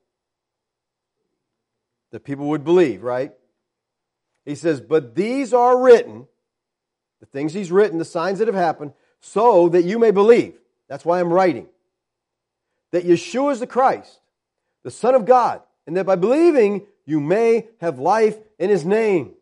That 2.13 2.25
people 2.25 2.49
would 2.49 2.65
believe, 2.65 3.03
right? 3.03 3.33
He 4.45 4.55
says, 4.55 4.81
But 4.81 5.15
these 5.15 5.53
are 5.53 5.81
written, 5.81 6.27
the 7.21 7.27
things 7.27 7.53
he's 7.53 7.73
written, 7.73 7.99
the 7.99 8.05
signs 8.05 8.39
that 8.39 8.49
have 8.49 8.55
happened, 8.55 8.93
so 9.21 9.69
that 9.71 9.85
you 9.85 9.99
may 9.99 10.11
believe. 10.11 10.55
That's 10.89 11.05
why 11.05 11.21
I'm 11.21 11.33
writing. 11.33 11.69
That 12.91 13.05
Yeshua 13.05 13.53
is 13.53 13.61
the 13.61 13.67
Christ, 13.67 14.21
the 14.83 14.91
Son 14.91 15.15
of 15.15 15.25
God, 15.25 15.63
and 15.87 15.97
that 15.97 16.07
by 16.07 16.17
believing 16.17 16.87
you 17.07 17.21
may 17.21 17.69
have 17.81 17.99
life 17.99 18.37
in 18.59 18.71
his 18.71 18.85
name. 18.85 19.33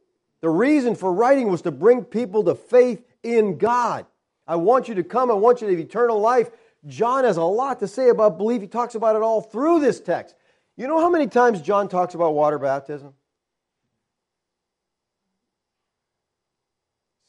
The 0.41 0.49
reason 0.49 0.95
for 0.95 1.13
writing 1.13 1.51
was 1.51 1.63
to 1.63 1.71
bring 1.71 2.05
people 2.05 2.45
to 2.45 2.55
faith 2.55 3.03
in 3.23 3.59
God. 3.59 4.07
I 4.51 4.57
want 4.57 4.89
you 4.89 4.97
to 4.97 5.05
come. 5.05 5.31
I 5.31 5.35
want 5.35 5.61
you 5.61 5.69
to 5.69 5.73
have 5.73 5.81
eternal 5.81 6.19
life. 6.19 6.51
John 6.85 7.23
has 7.23 7.37
a 7.37 7.43
lot 7.45 7.79
to 7.79 7.87
say 7.87 8.09
about 8.09 8.37
belief. 8.37 8.61
He 8.61 8.67
talks 8.67 8.97
about 8.97 9.15
it 9.15 9.23
all 9.23 9.41
through 9.41 9.79
this 9.79 10.01
text. 10.01 10.35
You 10.77 10.89
know 10.89 10.99
how 10.99 11.09
many 11.09 11.29
times 11.29 11.63
John 11.63 11.89
talks 11.89 12.15
about 12.15 12.35
water 12.35 12.59
baptism? 12.59 13.15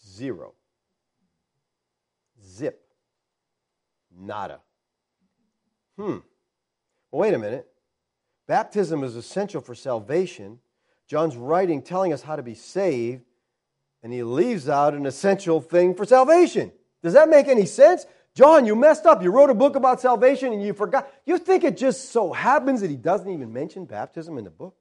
Zero. 0.04 0.56
Zip. 2.44 2.82
Nada. 4.18 4.60
Hmm. 5.98 6.18
Well, 7.12 7.22
wait 7.22 7.36
a 7.36 7.38
minute. 7.38 7.68
Baptism 8.48 9.04
is 9.04 9.16
essential 9.16 9.62
for 9.62 9.76
salvation. 9.76 10.58
John's 11.08 11.36
writing 11.36 11.84
telling 11.84 12.14
us 12.14 12.24
how 12.24 12.36
to 12.36 12.42
be 12.42 12.56
saved, 12.56 13.26
and 14.02 14.12
he 14.12 14.24
leaves 14.24 14.68
out 14.68 14.96
an 14.96 15.06
essential 15.06 15.62
thing 15.62 15.94
for 15.94 16.04
salvation. 16.04 16.72
Does 17.04 17.14
that 17.14 17.30
make 17.30 17.48
any 17.48 17.66
sense? 17.66 18.06
John, 18.34 18.66
you 18.66 18.76
messed 18.76 19.06
up. 19.06 19.22
You 19.22 19.32
wrote 19.32 19.50
a 19.50 19.54
book 19.54 19.76
about 19.76 20.00
salvation 20.00 20.54
and 20.54 20.64
you 20.64 20.74
forgot. 20.74 21.12
You 21.26 21.38
think 21.38 21.64
it 21.64 21.78
just 21.78 22.12
so 22.12 22.32
happens 22.32 22.82
that 22.82 22.90
he 22.90 22.96
doesn't 22.96 23.30
even 23.30 23.52
mention 23.52 23.86
baptism 23.86 24.38
in 24.38 24.46
the 24.46 24.50
book? 24.50 24.76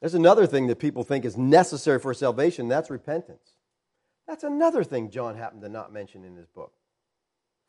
There's 0.00 0.14
another 0.14 0.46
thing 0.46 0.66
that 0.66 0.78
people 0.78 1.02
think 1.02 1.24
is 1.24 1.36
necessary 1.36 1.98
for 1.98 2.12
salvation, 2.12 2.68
that's 2.68 2.90
repentance. 2.90 3.54
That's 4.28 4.44
another 4.44 4.84
thing 4.84 5.10
John 5.10 5.36
happened 5.36 5.62
to 5.62 5.68
not 5.68 5.92
mention 5.92 6.24
in 6.24 6.36
his 6.36 6.46
book. 6.46 6.72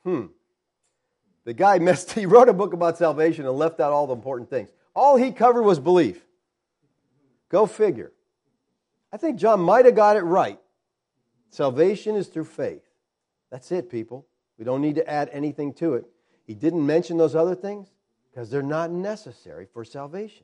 Hmm. 0.04 0.26
The 1.46 1.54
guy 1.54 1.80
messed, 1.80 2.12
he 2.12 2.26
wrote 2.26 2.50
a 2.50 2.54
book 2.54 2.74
about 2.74 2.98
salvation 2.98 3.46
and 3.46 3.58
left 3.58 3.80
out 3.80 3.92
all 3.92 4.08
the 4.08 4.14
important 4.14 4.50
things. 4.50 4.70
All 4.94 5.18
he 5.18 5.32
covered 5.32 5.64
was 5.64 5.80
belief. 5.80 6.26
Go 7.50 7.66
figure. 7.66 8.12
I 9.12 9.18
think 9.18 9.40
John 9.40 9.62
might 9.62 9.86
have 9.86 9.96
got 9.96 10.18
it 10.18 10.24
right. 10.24 10.60
Salvation 11.56 12.18
is 12.18 12.28
through 12.28 12.44
faith. 12.44 12.84
That's 13.50 13.72
it, 13.72 13.90
people. 13.90 14.28
We 14.58 14.66
don't 14.66 14.82
need 14.82 14.96
to 14.96 15.10
add 15.10 15.30
anything 15.32 15.72
to 15.76 15.94
it. 15.94 16.06
He 16.46 16.54
didn't 16.54 16.86
mention 16.86 17.16
those 17.16 17.34
other 17.34 17.56
things 17.56 17.88
because 18.30 18.50
they're 18.50 18.62
not 18.62 18.92
necessary 18.92 19.66
for 19.72 19.86
salvation. 19.86 20.44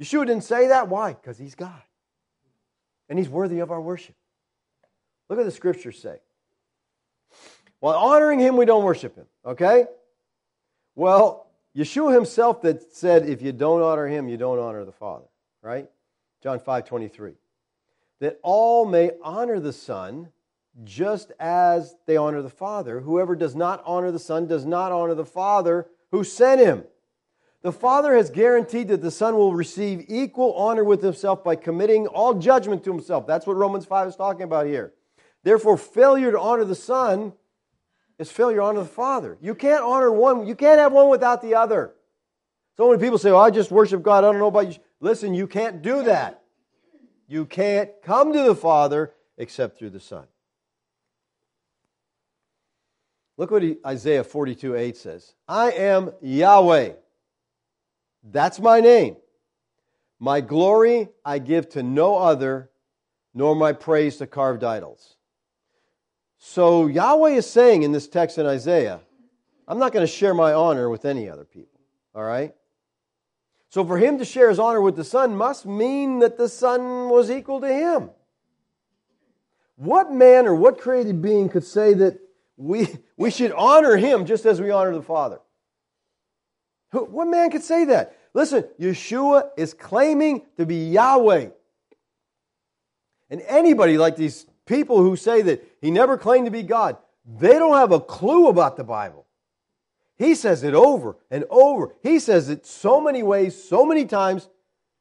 Yeshua 0.00 0.26
didn't 0.26 0.44
say 0.44 0.68
that. 0.68 0.88
Why? 0.88 1.12
Because 1.12 1.36
he's 1.36 1.54
God. 1.54 1.82
And 3.10 3.18
he's 3.18 3.28
worthy 3.28 3.58
of 3.58 3.70
our 3.70 3.80
worship. 3.80 4.14
Look 5.28 5.36
what 5.36 5.44
the 5.44 5.50
scriptures 5.50 6.00
say. 6.00 6.16
While 7.80 7.98
honoring 7.98 8.38
him, 8.38 8.56
we 8.56 8.64
don't 8.64 8.82
worship 8.82 9.16
him. 9.16 9.26
Okay? 9.44 9.84
Well, 10.94 11.46
Yeshua 11.76 12.14
himself 12.14 12.62
that 12.62 12.94
said, 12.94 13.28
if 13.28 13.42
you 13.42 13.52
don't 13.52 13.82
honor 13.82 14.06
him, 14.06 14.30
you 14.30 14.38
don't 14.38 14.58
honor 14.58 14.86
the 14.86 14.92
Father. 14.92 15.26
Right? 15.62 15.90
John 16.42 16.58
5 16.58 16.86
23. 16.86 17.34
That 18.20 18.38
all 18.42 18.86
may 18.86 19.10
honor 19.22 19.60
the 19.60 19.74
Son 19.74 20.30
just 20.84 21.32
as 21.38 21.94
they 22.06 22.16
honor 22.16 22.42
the 22.42 22.48
Father. 22.48 23.00
Whoever 23.00 23.36
does 23.36 23.54
not 23.54 23.82
honor 23.84 24.10
the 24.10 24.18
Son 24.18 24.46
does 24.46 24.64
not 24.64 24.92
honor 24.92 25.14
the 25.14 25.24
Father 25.24 25.86
who 26.10 26.24
sent 26.24 26.60
him. 26.60 26.84
The 27.62 27.72
Father 27.72 28.14
has 28.16 28.30
guaranteed 28.30 28.88
that 28.88 29.02
the 29.02 29.10
Son 29.10 29.36
will 29.36 29.54
receive 29.54 30.06
equal 30.08 30.54
honor 30.54 30.82
with 30.82 31.02
himself 31.02 31.44
by 31.44 31.56
committing 31.56 32.06
all 32.06 32.34
judgment 32.34 32.84
to 32.84 32.92
himself. 32.92 33.26
That's 33.26 33.46
what 33.46 33.56
Romans 33.56 33.84
5 33.84 34.08
is 34.08 34.16
talking 34.16 34.42
about 34.42 34.66
here. 34.66 34.94
Therefore, 35.42 35.76
failure 35.76 36.32
to 36.32 36.40
honor 36.40 36.64
the 36.64 36.74
Son 36.74 37.34
is 38.18 38.30
failure 38.30 38.58
to 38.58 38.62
honor 38.62 38.80
the 38.80 38.86
Father. 38.86 39.36
You 39.40 39.54
can't 39.54 39.82
honor 39.82 40.10
one, 40.10 40.46
you 40.46 40.54
can't 40.54 40.78
have 40.78 40.92
one 40.92 41.10
without 41.10 41.42
the 41.42 41.54
other. 41.54 41.94
So 42.76 42.88
many 42.88 43.02
people 43.02 43.18
say, 43.18 43.30
oh, 43.30 43.38
I 43.38 43.50
just 43.50 43.70
worship 43.70 44.02
God, 44.02 44.24
I 44.24 44.28
don't 44.30 44.38
know 44.38 44.46
about 44.46 44.68
you. 44.68 44.76
Listen, 45.00 45.34
you 45.34 45.46
can't 45.46 45.82
do 45.82 46.04
that. 46.04 46.42
You 47.28 47.44
can't 47.44 47.90
come 48.02 48.32
to 48.32 48.42
the 48.42 48.54
Father 48.54 49.12
except 49.36 49.78
through 49.78 49.90
the 49.90 50.00
Son. 50.00 50.24
Look 53.40 53.52
what 53.52 53.64
Isaiah 53.86 54.22
42 54.22 54.76
8 54.76 54.96
says 54.98 55.32
I 55.48 55.70
am 55.70 56.12
Yahweh. 56.20 56.92
That's 58.22 58.60
my 58.60 58.80
name. 58.80 59.16
My 60.18 60.42
glory 60.42 61.08
I 61.24 61.38
give 61.38 61.70
to 61.70 61.82
no 61.82 62.18
other, 62.18 62.68
nor 63.32 63.56
my 63.56 63.72
praise 63.72 64.18
to 64.18 64.26
carved 64.26 64.62
idols. 64.62 65.16
So 66.36 66.86
Yahweh 66.86 67.30
is 67.30 67.48
saying 67.48 67.82
in 67.82 67.92
this 67.92 68.08
text 68.08 68.36
in 68.36 68.44
Isaiah, 68.44 69.00
I'm 69.66 69.78
not 69.78 69.94
going 69.94 70.06
to 70.06 70.12
share 70.12 70.34
my 70.34 70.52
honor 70.52 70.90
with 70.90 71.06
any 71.06 71.30
other 71.30 71.46
people. 71.46 71.80
All 72.14 72.22
right? 72.24 72.54
So 73.70 73.86
for 73.86 73.96
him 73.96 74.18
to 74.18 74.26
share 74.26 74.50
his 74.50 74.58
honor 74.58 74.82
with 74.82 74.96
the 74.96 75.04
Son 75.04 75.34
must 75.34 75.64
mean 75.64 76.18
that 76.18 76.36
the 76.36 76.50
Son 76.50 77.08
was 77.08 77.30
equal 77.30 77.62
to 77.62 77.72
him. 77.72 78.10
What 79.76 80.12
man 80.12 80.46
or 80.46 80.54
what 80.54 80.78
created 80.78 81.22
being 81.22 81.48
could 81.48 81.64
say 81.64 81.94
that 81.94 82.18
we, 82.60 82.86
we 83.20 83.30
should 83.30 83.52
honor 83.52 83.98
him 83.98 84.24
just 84.24 84.46
as 84.46 84.62
we 84.62 84.70
honor 84.70 84.94
the 84.94 85.02
Father? 85.02 85.40
What 86.90 87.28
man 87.28 87.50
could 87.50 87.62
say 87.62 87.84
that? 87.84 88.16
Listen, 88.32 88.64
Yeshua 88.80 89.50
is 89.58 89.74
claiming 89.74 90.46
to 90.56 90.64
be 90.64 90.88
Yahweh. 90.88 91.50
And 93.28 93.42
anybody 93.42 93.98
like 93.98 94.16
these 94.16 94.46
people 94.64 95.02
who 95.02 95.16
say 95.16 95.42
that 95.42 95.62
he 95.82 95.90
never 95.90 96.16
claimed 96.16 96.46
to 96.46 96.50
be 96.50 96.62
God, 96.62 96.96
they 97.26 97.58
don't 97.58 97.76
have 97.76 97.92
a 97.92 98.00
clue 98.00 98.48
about 98.48 98.78
the 98.78 98.84
Bible. 98.84 99.26
He 100.16 100.34
says 100.34 100.62
it 100.62 100.72
over 100.74 101.18
and 101.30 101.44
over. 101.50 101.94
He 102.02 102.20
says 102.20 102.48
it 102.48 102.64
so 102.64 103.02
many 103.02 103.22
ways, 103.22 103.62
so 103.62 103.84
many 103.84 104.06
times. 104.06 104.48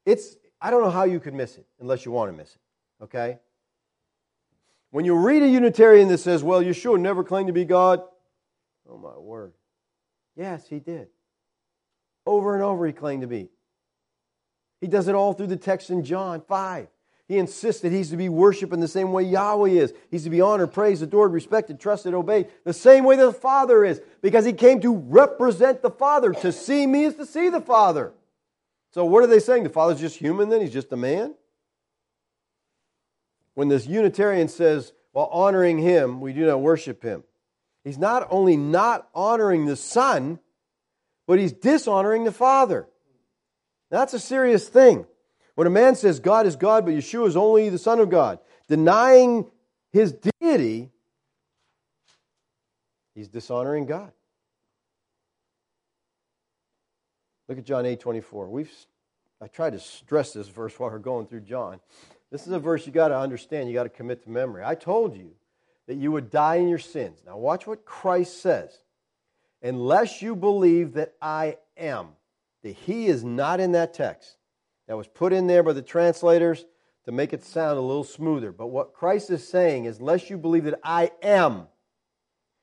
It's 0.05 0.36
I 0.61 0.72
don't 0.72 0.84
know 0.84 0.91
how 0.91 1.05
you 1.05 1.22
could 1.22 1.34
miss 1.34 1.57
it 1.57 1.65
unless 1.80 2.05
you 2.05 2.11
want 2.11 2.34
to 2.34 2.38
miss 2.38 2.53
it. 2.53 3.03
Okay? 3.05 3.39
When 4.91 5.05
you 5.05 5.15
read 5.15 5.43
a 5.43 5.47
Unitarian 5.47 6.07
that 6.07 6.17
says, 6.17 6.43
well, 6.43 6.63
Yeshua 6.63 6.99
never 6.99 7.23
claimed 7.23 7.47
to 7.47 7.53
be 7.53 7.65
God, 7.65 8.01
oh 8.89 8.97
my 8.97 9.17
word. 9.17 9.53
Yes, 10.35 10.67
he 10.67 10.79
did. 10.79 11.07
Over 12.25 12.55
and 12.55 12.63
over 12.63 12.87
he 12.87 12.93
claimed 12.93 13.21
to 13.21 13.27
be. 13.27 13.49
He 14.81 14.87
does 14.87 15.07
it 15.07 15.15
all 15.15 15.33
through 15.33 15.47
the 15.47 15.57
text 15.57 15.89
in 15.89 16.03
John 16.03 16.41
5. 16.41 16.87
He 17.27 17.37
insists 17.37 17.83
that 17.83 17.91
he's 17.91 18.09
to 18.09 18.17
be 18.17 18.27
worshiped 18.27 18.73
in 18.73 18.79
the 18.79 18.87
same 18.87 19.11
way 19.11 19.23
Yahweh 19.23 19.69
is. 19.69 19.93
He's 20.09 20.23
to 20.23 20.31
be 20.31 20.41
honored, 20.41 20.73
praised, 20.73 21.03
adored, 21.03 21.31
respected, 21.31 21.79
trusted, 21.79 22.15
obeyed, 22.15 22.47
the 22.63 22.73
same 22.73 23.03
way 23.03 23.17
the 23.17 23.31
Father 23.31 23.85
is, 23.85 24.01
because 24.23 24.45
he 24.45 24.53
came 24.53 24.81
to 24.81 24.95
represent 24.95 25.83
the 25.83 25.91
Father. 25.91 26.33
To 26.33 26.51
see 26.51 26.87
me 26.87 27.03
is 27.03 27.13
to 27.15 27.27
see 27.27 27.49
the 27.49 27.61
Father. 27.61 28.13
So, 28.91 29.05
what 29.05 29.23
are 29.23 29.27
they 29.27 29.39
saying? 29.39 29.63
The 29.63 29.69
Father's 29.69 29.99
just 29.99 30.17
human 30.17 30.49
then? 30.49 30.61
He's 30.61 30.73
just 30.73 30.91
a 30.91 30.97
man? 30.97 31.35
When 33.60 33.68
this 33.68 33.86
Unitarian 33.88 34.47
says, 34.47 34.93
while 35.12 35.26
honoring 35.34 35.80
him, 35.80 36.22
we 36.22 36.32
do 36.32 36.45
not 36.45 36.62
worship 36.62 37.03
him, 37.03 37.26
he's 37.84 37.97
not 37.97 38.26
only 38.32 38.55
not 38.55 39.10
honoring 39.14 39.66
the 39.66 39.76
Son, 39.76 40.39
but 41.28 41.39
he's 41.39 41.51
dishonoring 41.51 42.24
the 42.24 42.32
Father. 42.32 42.88
That's 43.91 44.14
a 44.14 44.20
serious 44.20 44.70
thing. 44.70 45.05
When 45.55 45.68
a 45.68 45.70
man 45.70 45.95
says 45.95 46.22
God 46.22 46.47
is 46.47 46.55
God, 46.55 46.86
but 46.86 46.93
Yeshua 46.93 47.28
is 47.28 47.36
only 47.36 47.68
the 47.68 47.78
Son 47.78 47.99
of 47.99 48.10
God, 48.10 48.39
denying 48.70 49.45
his 49.91 50.14
deity, 50.14 50.89
he's 53.14 53.28
dishonoring 53.28 53.88
God. 53.88 54.14
Look 57.49 57.57
at 57.57 57.66
John 57.66 57.86
8 57.86 57.99
24. 57.99 58.47
We've, 58.47 58.72
I 59.41 59.47
tried 59.47 59.74
to 59.74 59.80
stress 59.80 60.32
this 60.32 60.47
verse 60.47 60.80
while 60.80 60.91
we're 60.91 60.99
going 60.99 61.28
through 61.28 61.41
John. 61.41 61.82
This 62.32 62.45
is 62.45 62.53
a 62.53 62.59
verse 62.59 62.86
you 62.86 62.91
got 62.91 63.07
to 63.07 63.17
understand, 63.17 63.69
you 63.69 63.73
got 63.73 63.84
to 63.84 63.89
commit 63.89 64.23
to 64.23 64.30
memory. 64.30 64.63
I 64.63 64.75
told 64.75 65.15
you 65.15 65.32
that 65.88 65.95
you 65.95 66.11
would 66.11 66.30
die 66.30 66.55
in 66.55 66.69
your 66.69 66.77
sins. 66.77 67.23
Now, 67.25 67.38
watch 67.38 67.65
what 67.65 67.86
Christ 67.86 68.41
says. 68.41 68.77
Unless 69.61 70.21
you 70.21 70.36
believe 70.36 70.93
that 70.93 71.15
I 71.21 71.57
am, 71.75 72.09
that 72.63 72.75
He 72.75 73.07
is 73.07 73.23
not 73.23 73.59
in 73.59 73.71
that 73.71 73.93
text. 73.93 74.38
That 74.88 74.97
was 74.97 75.07
put 75.07 75.34
in 75.34 75.47
there 75.47 75.63
by 75.63 75.73
the 75.73 75.82
translators 75.82 76.65
to 77.05 77.11
make 77.11 77.34
it 77.34 77.43
sound 77.43 77.77
a 77.77 77.82
little 77.82 78.03
smoother. 78.03 78.51
But 78.51 78.67
what 78.67 78.93
Christ 78.93 79.32
is 79.32 79.47
saying 79.47 79.86
is, 79.86 79.99
unless 79.99 80.30
you 80.30 80.38
believe 80.38 80.65
that 80.65 80.80
I 80.84 81.11
am, 81.23 81.67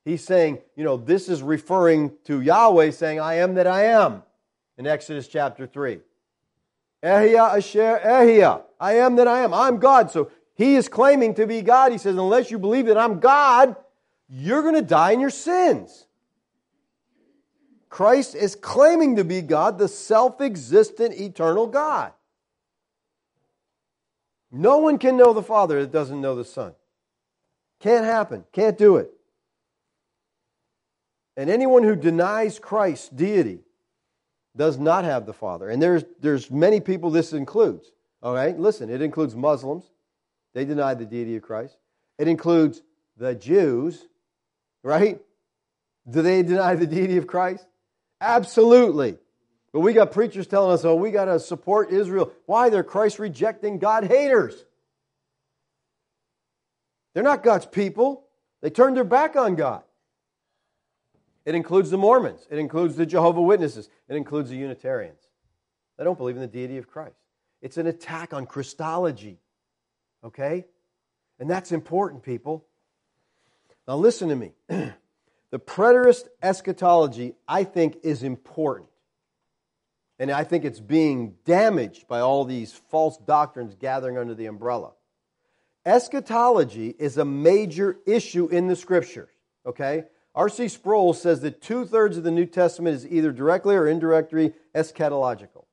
He's 0.05 0.23
saying, 0.23 0.59
you 0.77 0.85
know, 0.85 0.97
this 0.97 1.29
is 1.29 1.43
referring 1.43 2.13
to 2.25 2.41
Yahweh 2.41 2.93
saying, 2.93 3.19
I 3.19 3.35
am 3.39 3.55
that 3.55 3.67
I 3.67 3.87
am 3.87 4.23
in 4.79 4.87
Exodus 4.87 5.27
chapter 5.27 5.67
3. 5.67 5.99
Ehyeh 7.07 7.57
Asher 7.57 8.01
Ehyeh. 8.05 8.63
I 8.81 8.95
am 8.95 9.17
that 9.17 9.29
I 9.29 9.41
am. 9.41 9.55
I'm 9.55 9.79
God. 9.79 10.11
So 10.11 10.31
he 10.55 10.75
is 10.75 10.89
claiming 10.89 11.35
to 11.35 11.47
be 11.47 11.63
God. 11.63 11.93
He 11.93 11.99
says, 11.99 12.17
unless 12.17 12.51
you 12.51 12.59
believe 12.59 12.87
that 12.87 12.99
I'm 12.99 13.21
God, 13.21 13.77
you're 14.29 14.63
going 14.63 14.75
to 14.75 14.83
die 14.83 15.13
in 15.13 15.21
your 15.21 15.31
sins. 15.31 16.07
Christ 17.89 18.35
is 18.35 18.57
claiming 18.57 19.17
to 19.17 19.25
be 19.25 19.41
God, 19.41 19.79
the 19.79 19.89
self 19.89 20.41
existent, 20.41 21.15
eternal 21.15 21.67
God. 21.67 22.13
No 24.51 24.79
one 24.79 24.99
can 24.99 25.17
know 25.17 25.33
the 25.33 25.43
Father 25.43 25.81
that 25.81 25.93
doesn't 25.93 26.21
know 26.21 26.35
the 26.35 26.45
Son. 26.45 26.75
Can't 27.81 28.05
happen. 28.05 28.45
Can't 28.53 28.77
do 28.77 28.97
it. 28.97 29.11
And 31.37 31.51
anyone 31.51 31.83
who 31.83 31.95
denies 31.95 32.59
Christ's 32.59 33.11
deity 33.11 33.66
does 34.57 34.79
not 34.79 35.05
have 35.05 35.27
the 35.27 35.33
Father. 35.33 35.69
And 35.69 35.83
there's, 35.83 36.05
there's 36.21 36.51
many 36.51 36.81
people 36.81 37.11
this 37.11 37.33
includes. 37.33 37.91
All 38.23 38.35
right, 38.35 38.59
listen, 38.59 38.91
it 38.91 39.03
includes 39.03 39.37
Muslims. 39.37 39.85
They 40.55 40.65
deny 40.65 40.95
the 40.95 41.05
deity 41.05 41.37
of 41.37 41.43
Christ. 41.43 41.77
It 42.19 42.29
includes 42.29 42.83
the 43.17 43.35
Jews, 43.35 44.03
right? 44.83 45.21
Do 46.09 46.23
they 46.23 46.43
deny 46.43 46.75
the 46.75 46.87
deity 46.87 47.19
of 47.19 47.27
Christ? 47.27 47.67
Absolutely. 48.21 49.19
But 49.73 49.81
we 49.81 49.93
got 49.93 50.13
preachers 50.13 50.47
telling 50.47 50.73
us, 50.73 50.85
oh, 50.85 50.95
we 50.95 51.11
got 51.11 51.27
to 51.27 51.39
support 51.39 51.91
Israel. 51.91 52.33
Why? 52.47 52.71
They're 52.71 52.83
Christ 52.83 53.19
rejecting 53.19 53.79
God 53.79 54.05
haters. 54.05 54.65
They're 57.13 57.23
not 57.23 57.43
God's 57.43 57.67
people. 57.67 58.25
They 58.63 58.71
turned 58.71 58.97
their 58.97 59.05
back 59.05 59.37
on 59.37 59.55
God. 59.55 59.83
It 61.47 61.55
includes 61.55 61.91
the 61.91 61.97
Mormons. 61.97 62.45
It 62.51 62.59
includes 62.59 62.97
the 62.97 63.07
Jehovah 63.07 63.41
Witnesses. 63.41 63.89
It 64.09 64.17
includes 64.17 64.51
the 64.51 64.57
Unitarians. 64.57 65.21
They 65.97 66.05
don't 66.05 66.19
believe 66.19 66.35
in 66.35 66.43
the 66.43 66.49
deity 66.49 66.77
of 66.77 66.89
Christ. 66.89 67.17
It's 67.63 67.79
an 67.79 67.87
attack 67.87 68.35
on 68.35 68.47
Christology. 68.47 69.39
Okay? 70.25 70.67
And 71.39 71.49
that's 71.49 71.71
important, 71.71 72.25
people. 72.25 72.67
Now, 73.87 73.97
listen 73.97 74.29
to 74.29 74.37
me. 74.37 74.53
the 74.69 75.59
preterist 75.59 76.25
eschatology, 76.43 77.35
I 77.47 77.63
think, 77.63 77.99
is 78.03 78.25
important. 78.25 78.91
And 80.19 80.33
I 80.33 80.43
think 80.43 80.65
it's 80.65 80.81
being 80.81 81.37
damaged 81.45 82.09
by 82.09 82.21
all 82.21 82.45
these 82.45 82.73
false 82.91 83.19
doctrines 83.19 83.77
gathering 83.79 84.19
under 84.19 84.35
the 84.35 84.47
umbrella. 84.47 84.93
Eschatology 85.85 86.93
is 86.99 87.19
a 87.19 87.25
major 87.25 87.99
issue 88.05 88.49
in 88.49 88.67
the 88.67 88.75
scriptures. 88.75 89.31
Okay? 89.65 90.05
R.C. 90.37 90.69
Sproul 90.69 91.15
says 91.15 91.41
that 91.41 91.63
two 91.63 91.87
thirds 91.87 92.19
of 92.19 92.23
the 92.23 92.31
New 92.31 92.45
Testament 92.45 92.95
is 92.95 93.07
either 93.07 93.33
directly 93.33 93.75
or 93.75 93.89
indirectly 93.89 94.53
eschatological. 94.75 95.65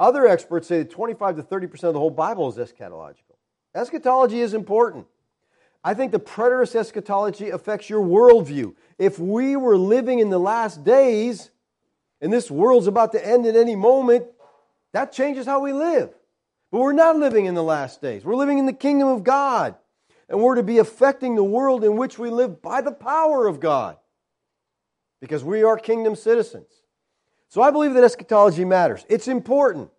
Other 0.00 0.26
experts 0.26 0.66
say 0.66 0.78
that 0.78 0.90
25 0.90 1.36
to 1.36 1.42
30% 1.44 1.84
of 1.84 1.94
the 1.94 2.00
whole 2.00 2.10
Bible 2.10 2.48
is 2.48 2.56
eschatological. 2.56 3.36
Eschatology 3.74 4.40
is 4.40 4.54
important. 4.54 5.06
I 5.84 5.94
think 5.94 6.10
the 6.10 6.18
preterist 6.18 6.74
eschatology 6.74 7.50
affects 7.50 7.88
your 7.88 8.04
worldview. 8.04 8.74
If 8.98 9.18
we 9.18 9.54
were 9.54 9.78
living 9.78 10.18
in 10.18 10.30
the 10.30 10.40
last 10.40 10.82
days 10.82 11.50
and 12.20 12.32
this 12.32 12.50
world's 12.50 12.88
about 12.88 13.12
to 13.12 13.24
end 13.24 13.46
at 13.46 13.54
any 13.54 13.76
moment, 13.76 14.26
that 14.92 15.12
changes 15.12 15.46
how 15.46 15.60
we 15.60 15.72
live. 15.72 16.10
But 16.72 16.80
we're 16.80 16.92
not 16.92 17.16
living 17.16 17.46
in 17.46 17.54
the 17.54 17.62
last 17.62 18.02
days. 18.02 18.24
We're 18.24 18.34
living 18.34 18.58
in 18.58 18.66
the 18.66 18.72
kingdom 18.72 19.08
of 19.08 19.22
God 19.22 19.76
and 20.30 20.40
we're 20.40 20.54
to 20.54 20.62
be 20.62 20.78
affecting 20.78 21.34
the 21.34 21.44
world 21.44 21.82
in 21.82 21.96
which 21.96 22.16
we 22.16 22.30
live 22.30 22.62
by 22.62 22.80
the 22.80 22.92
power 22.92 23.48
of 23.48 23.58
God 23.58 23.98
because 25.20 25.42
we 25.42 25.64
are 25.64 25.76
kingdom 25.76 26.14
citizens. 26.14 26.70
So 27.48 27.60
I 27.60 27.72
believe 27.72 27.94
that 27.94 28.04
eschatology 28.04 28.64
matters. 28.64 29.04
It's 29.08 29.26
important, 29.26 29.90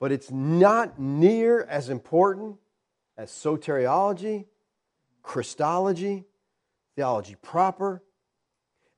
but 0.00 0.10
it's 0.10 0.32
not 0.32 0.98
near 0.98 1.62
as 1.62 1.90
important 1.90 2.56
as 3.16 3.30
soteriology, 3.30 4.46
Christology, 5.22 6.24
theology 6.96 7.36
proper. 7.40 8.02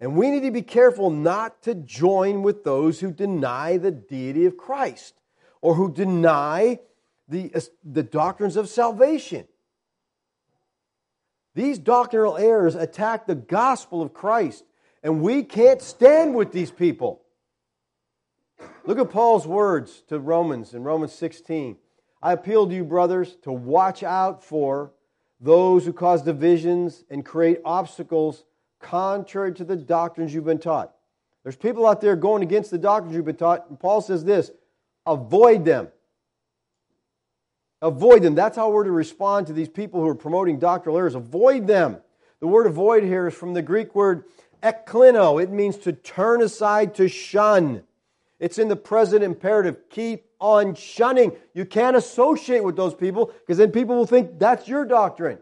And 0.01 0.17
we 0.17 0.31
need 0.31 0.45
to 0.45 0.51
be 0.51 0.63
careful 0.63 1.11
not 1.11 1.63
to 1.65 1.75
join 1.75 2.43
with 2.43 2.65
those 2.65 3.01
who 3.01 3.13
deny 3.13 3.77
the 3.77 3.91
deity 3.91 4.47
of 4.47 4.57
Christ 4.57 5.15
or 5.61 5.75
who 5.75 5.93
deny 5.93 6.79
the, 7.29 7.53
the 7.85 8.03
doctrines 8.03 8.57
of 8.57 8.71
salvation. 8.71 9.47
These 11.55 11.79
doctrinal 11.79 12.37
errors 12.37 12.75
attack 12.75 13.27
the 13.27 13.35
gospel 13.35 14.01
of 14.01 14.15
Christ, 14.15 14.65
and 15.03 15.21
we 15.21 15.43
can't 15.43 15.83
stand 15.83 16.35
with 16.35 16.53
these 16.53 16.71
people. 16.71 17.23
Look 18.85 18.99
at 18.99 19.11
Paul's 19.11 19.47
words 19.47 20.03
to 20.09 20.19
Romans 20.19 20.75
in 20.75 20.83
Romans 20.83 21.13
16. 21.13 21.77
I 22.23 22.33
appeal 22.33 22.67
to 22.69 22.75
you, 22.75 22.85
brothers, 22.85 23.37
to 23.43 23.53
watch 23.53 24.03
out 24.03 24.43
for 24.43 24.93
those 25.41 25.85
who 25.85 25.93
cause 25.93 26.23
divisions 26.23 27.05
and 27.11 27.25
create 27.25 27.61
obstacles 27.65 28.45
contrary 28.81 29.53
to 29.55 29.65
the 29.65 29.77
doctrines 29.77 30.33
you've 30.33 30.45
been 30.45 30.59
taught. 30.59 30.93
There's 31.43 31.57
people 31.57 31.87
out 31.87 32.01
there 32.01 32.15
going 32.15 32.43
against 32.43 32.71
the 32.71 32.79
doctrines 32.79 33.17
you've 33.17 33.25
been 33.25 33.37
taught, 33.37 33.69
and 33.69 33.79
Paul 33.79 34.01
says 34.01 34.25
this 34.25 34.51
avoid 35.07 35.65
them. 35.65 35.89
Avoid 37.83 38.23
them. 38.23 38.37
That's 38.37 38.57
how 38.57 38.71
we're 38.71 38.85
to 38.85 38.93
respond 38.93 39.49
to 39.49 39.53
these 39.53 39.69
people 39.69 40.01
who 40.01 40.09
are 40.09 40.15
promoting 40.15 40.61
doctrinal 40.61 40.99
errors. 40.99 41.17
Avoid 41.17 41.67
them. 41.67 41.99
The 42.39 42.47
word 42.47 42.67
avoid 42.67 43.03
here 43.03 43.27
is 43.27 43.35
from 43.35 43.55
the 43.55 43.63
Greek 43.63 43.95
word 43.95 44.25
ekklino. 44.63 45.43
It 45.43 45.51
means 45.51 45.77
to 45.79 45.93
turn 45.93 46.43
aside, 46.43 46.95
to 46.95 47.09
shun. 47.09 47.83
It's 48.39 48.59
in 48.59 48.69
the 48.69 48.77
present 48.77 49.25
imperative. 49.25 49.91
Keep 49.91 50.25
on 50.41 50.77
shunning. 50.77 51.33
You 51.55 51.65
can't 51.65 51.97
associate 51.97 52.63
with 52.63 52.77
those 52.77 52.95
people 52.95 53.27
because 53.27 53.59
then 53.59 53.73
people 53.73 53.97
will 53.97 54.07
think 54.07 54.39
that's 54.39 54.69
your 54.69 54.85
doctrine. 54.85 55.39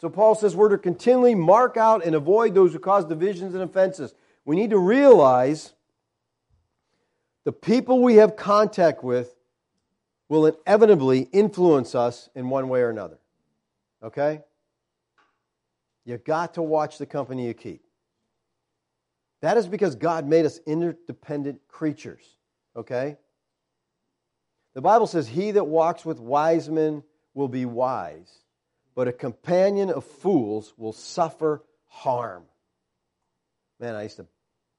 So 0.00 0.08
Paul 0.08 0.36
says 0.36 0.54
we're 0.54 0.68
to 0.68 0.78
continually 0.78 1.34
mark 1.34 1.76
out 1.76 2.04
and 2.04 2.14
avoid 2.14 2.54
those 2.54 2.72
who 2.72 2.78
cause 2.78 3.04
divisions 3.04 3.54
and 3.54 3.62
offenses. 3.62 4.14
We 4.44 4.54
need 4.54 4.70
to 4.70 4.78
realize 4.78 5.72
the 7.44 7.52
people 7.52 8.02
we 8.02 8.16
have 8.16 8.36
contact 8.36 9.02
with 9.02 9.34
will 10.28 10.46
inevitably 10.46 11.20
influence 11.32 11.94
us 11.94 12.28
in 12.34 12.50
one 12.50 12.68
way 12.68 12.80
or 12.80 12.90
another. 12.90 13.18
Okay? 14.02 14.42
You 16.04 16.18
got 16.18 16.54
to 16.54 16.62
watch 16.62 16.98
the 16.98 17.06
company 17.06 17.46
you 17.46 17.54
keep. 17.54 17.82
That 19.40 19.56
is 19.56 19.66
because 19.66 19.94
God 19.94 20.26
made 20.26 20.44
us 20.44 20.58
interdependent 20.66 21.60
creatures. 21.68 22.24
Okay? 22.76 23.16
The 24.74 24.80
Bible 24.80 25.06
says, 25.06 25.28
He 25.28 25.52
that 25.52 25.66
walks 25.66 26.04
with 26.04 26.20
wise 26.20 26.68
men 26.68 27.02
will 27.34 27.48
be 27.48 27.64
wise, 27.64 28.30
but 28.94 29.08
a 29.08 29.12
companion 29.12 29.90
of 29.90 30.04
fools 30.04 30.74
will 30.76 30.92
suffer 30.92 31.62
harm. 31.86 32.44
Man, 33.80 33.94
I 33.94 34.04
used 34.04 34.16
to 34.16 34.26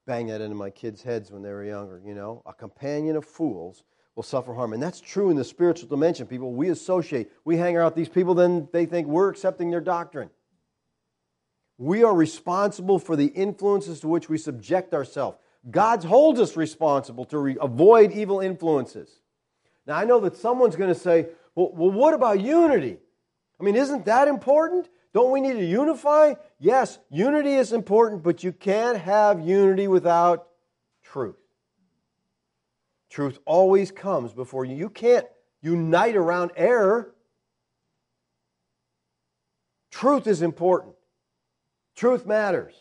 bang 0.06 0.26
that 0.26 0.40
into 0.40 0.56
my 0.56 0.70
kids' 0.70 1.02
heads 1.02 1.30
when 1.30 1.42
they 1.42 1.50
were 1.50 1.64
younger, 1.64 2.00
you 2.04 2.14
know? 2.14 2.42
A 2.44 2.52
companion 2.52 3.16
of 3.16 3.24
fools 3.24 3.82
will 4.20 4.24
suffer 4.24 4.52
harm. 4.52 4.74
And 4.74 4.82
that's 4.82 5.00
true 5.00 5.30
in 5.30 5.36
the 5.36 5.44
spiritual 5.44 5.88
dimension, 5.88 6.26
people. 6.26 6.52
We 6.52 6.68
associate, 6.68 7.32
we 7.46 7.56
hang 7.56 7.74
around 7.74 7.94
these 7.94 8.10
people, 8.10 8.34
then 8.34 8.68
they 8.70 8.84
think 8.84 9.06
we're 9.06 9.30
accepting 9.30 9.70
their 9.70 9.80
doctrine. 9.80 10.28
We 11.78 12.04
are 12.04 12.14
responsible 12.14 12.98
for 12.98 13.16
the 13.16 13.28
influences 13.28 14.00
to 14.00 14.08
which 14.08 14.28
we 14.28 14.36
subject 14.36 14.92
ourselves. 14.92 15.38
God 15.70 16.04
holds 16.04 16.38
us 16.38 16.54
responsible 16.54 17.24
to 17.26 17.38
re- 17.38 17.56
avoid 17.58 18.12
evil 18.12 18.40
influences. 18.40 19.08
Now, 19.86 19.96
I 19.96 20.04
know 20.04 20.20
that 20.20 20.36
someone's 20.36 20.76
going 20.76 20.92
to 20.92 21.00
say, 21.00 21.28
well, 21.54 21.72
well, 21.72 21.90
what 21.90 22.12
about 22.12 22.42
unity? 22.42 22.98
I 23.58 23.62
mean, 23.62 23.74
isn't 23.74 24.04
that 24.04 24.28
important? 24.28 24.90
Don't 25.14 25.30
we 25.30 25.40
need 25.40 25.54
to 25.54 25.64
unify? 25.64 26.34
Yes, 26.58 26.98
unity 27.08 27.54
is 27.54 27.72
important, 27.72 28.22
but 28.22 28.44
you 28.44 28.52
can't 28.52 28.98
have 28.98 29.40
unity 29.40 29.88
without 29.88 30.46
truth. 31.02 31.39
Truth 33.10 33.40
always 33.44 33.90
comes 33.90 34.32
before 34.32 34.64
you. 34.64 34.76
You 34.76 34.88
can't 34.88 35.26
unite 35.60 36.16
around 36.16 36.52
error. 36.56 37.12
Truth 39.90 40.28
is 40.28 40.42
important. 40.42 40.94
Truth 41.96 42.24
matters. 42.24 42.74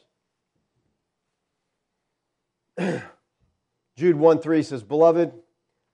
Jude 3.97 4.15
1 4.15 4.39
3 4.39 4.63
says, 4.63 4.83
Beloved, 4.83 5.33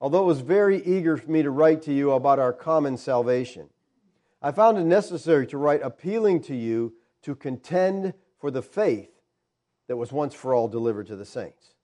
although 0.01 0.23
it 0.23 0.25
was 0.27 0.41
very 0.41 0.83
eager 0.83 1.15
for 1.15 1.31
me 1.31 1.41
to 1.41 1.49
write 1.49 1.81
to 1.83 1.93
you 1.93 2.11
about 2.11 2.37
our 2.37 2.53
common 2.53 2.97
salvation, 2.97 3.69
I 4.41 4.51
found 4.51 4.77
it 4.77 4.83
necessary 4.83 5.47
to 5.47 5.57
write 5.57 5.81
appealing 5.81 6.41
to 6.43 6.55
you 6.55 6.93
to 7.23 7.35
contend 7.35 8.13
for 8.37 8.51
the 8.51 8.61
faith 8.61 9.09
that 9.87 9.95
was 9.95 10.11
once 10.11 10.35
for 10.35 10.53
all 10.53 10.67
delivered 10.67 11.07
to 11.07 11.15
the 11.15 11.25
saints. 11.25 11.74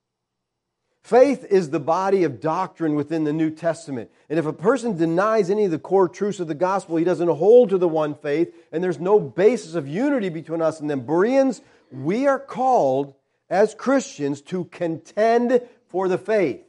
Faith 1.03 1.45
is 1.49 1.69
the 1.69 1.79
body 1.79 2.23
of 2.23 2.39
doctrine 2.39 2.93
within 2.93 3.23
the 3.23 3.33
New 3.33 3.49
Testament. 3.49 4.11
And 4.29 4.37
if 4.37 4.45
a 4.45 4.53
person 4.53 4.97
denies 4.97 5.49
any 5.49 5.65
of 5.65 5.71
the 5.71 5.79
core 5.79 6.07
truths 6.07 6.39
of 6.39 6.47
the 6.47 6.53
gospel, 6.53 6.95
he 6.95 7.03
doesn't 7.03 7.27
hold 7.27 7.69
to 7.69 7.77
the 7.79 7.87
one 7.87 8.13
faith, 8.13 8.53
and 8.71 8.83
there's 8.83 8.99
no 8.99 9.19
basis 9.19 9.73
of 9.73 9.87
unity 9.87 10.29
between 10.29 10.61
us 10.61 10.79
and 10.79 10.89
them. 10.89 11.05
Bereans, 11.05 11.61
we 11.91 12.27
are 12.27 12.39
called 12.39 13.15
as 13.49 13.73
Christians 13.73 14.41
to 14.43 14.65
contend 14.65 15.61
for 15.87 16.07
the 16.07 16.19
faith, 16.19 16.63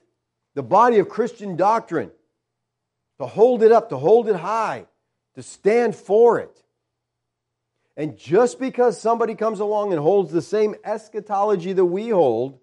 the 0.54 0.62
body 0.62 0.98
of 0.98 1.08
Christian 1.08 1.54
doctrine, 1.56 2.10
to 3.18 3.26
hold 3.26 3.62
it 3.62 3.70
up, 3.70 3.90
to 3.90 3.98
hold 3.98 4.28
it 4.28 4.36
high, 4.36 4.86
to 5.34 5.42
stand 5.42 5.94
for 5.94 6.40
it. 6.40 6.58
And 7.98 8.16
just 8.16 8.58
because 8.58 8.98
somebody 8.98 9.34
comes 9.34 9.60
along 9.60 9.92
and 9.92 10.00
holds 10.00 10.32
the 10.32 10.42
same 10.42 10.74
eschatology 10.82 11.74
that 11.74 11.84
we 11.84 12.08
hold, 12.08 12.58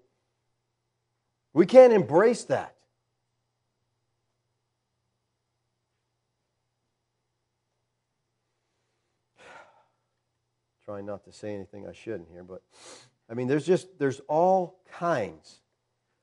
we 1.54 1.66
can't 1.66 1.94
embrace 1.94 2.44
that. 2.46 2.76
Trying 10.86 11.06
not 11.06 11.24
to 11.26 11.32
say 11.32 11.54
anything 11.56 11.88
I 11.88 11.94
shouldn't 11.94 12.30
here, 12.32 12.44
but 12.44 12.62
I 13.30 13.34
mean, 13.34 13.48
there's 13.48 13.66
just, 13.66 14.00
there's 14.00 14.22
all 14.28 14.80
kinds 14.92 15.62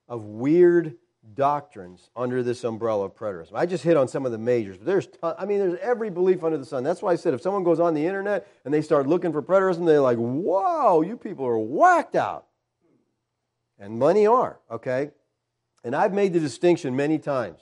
of 0.09 0.25
weird 0.25 0.97
doctrines 1.35 2.11
under 2.17 2.43
this 2.43 2.65
umbrella 2.65 3.07
of 3.07 3.15
preterism. 3.15 3.55
I 3.55 3.67
just 3.67 3.85
hit 3.85 3.97
on 3.97 4.09
some 4.09 4.27
of 4.27 4.33
the 4.33 4.39
majors, 4.39 4.77
but 4.77 4.87
there's, 4.87 5.07
ton, 5.07 5.35
I 5.39 5.45
mean, 5.45 5.59
there's 5.59 5.79
every 5.81 6.11
belief 6.11 6.45
under 6.45 6.59
the 6.59 6.65
sun. 6.65 6.85
That's 6.85 7.03
why 7.03 7.13
I 7.13 7.17
said 7.17 7.35
if 7.35 7.43
someone 7.43 7.65
goes 7.65 7.81
on 7.81 7.95
the 7.95 8.07
internet 8.07 8.47
and 8.65 8.73
they 8.73 8.83
start 8.83 9.07
looking 9.07 9.33
for 9.33 9.43
preterism, 9.43 9.87
they're 9.87 10.01
like, 10.01 10.19
whoa, 10.19 11.03
you 11.03 11.17
people 11.17 11.47
are 11.47 11.59
whacked 11.59 12.17
out. 12.17 12.47
And 13.79 13.99
many 13.99 14.27
are, 14.27 14.59
okay? 14.71 15.11
And 15.85 15.95
I've 15.95 16.13
made 16.13 16.33
the 16.33 16.41
distinction 16.41 16.97
many 16.97 17.19
times. 17.19 17.61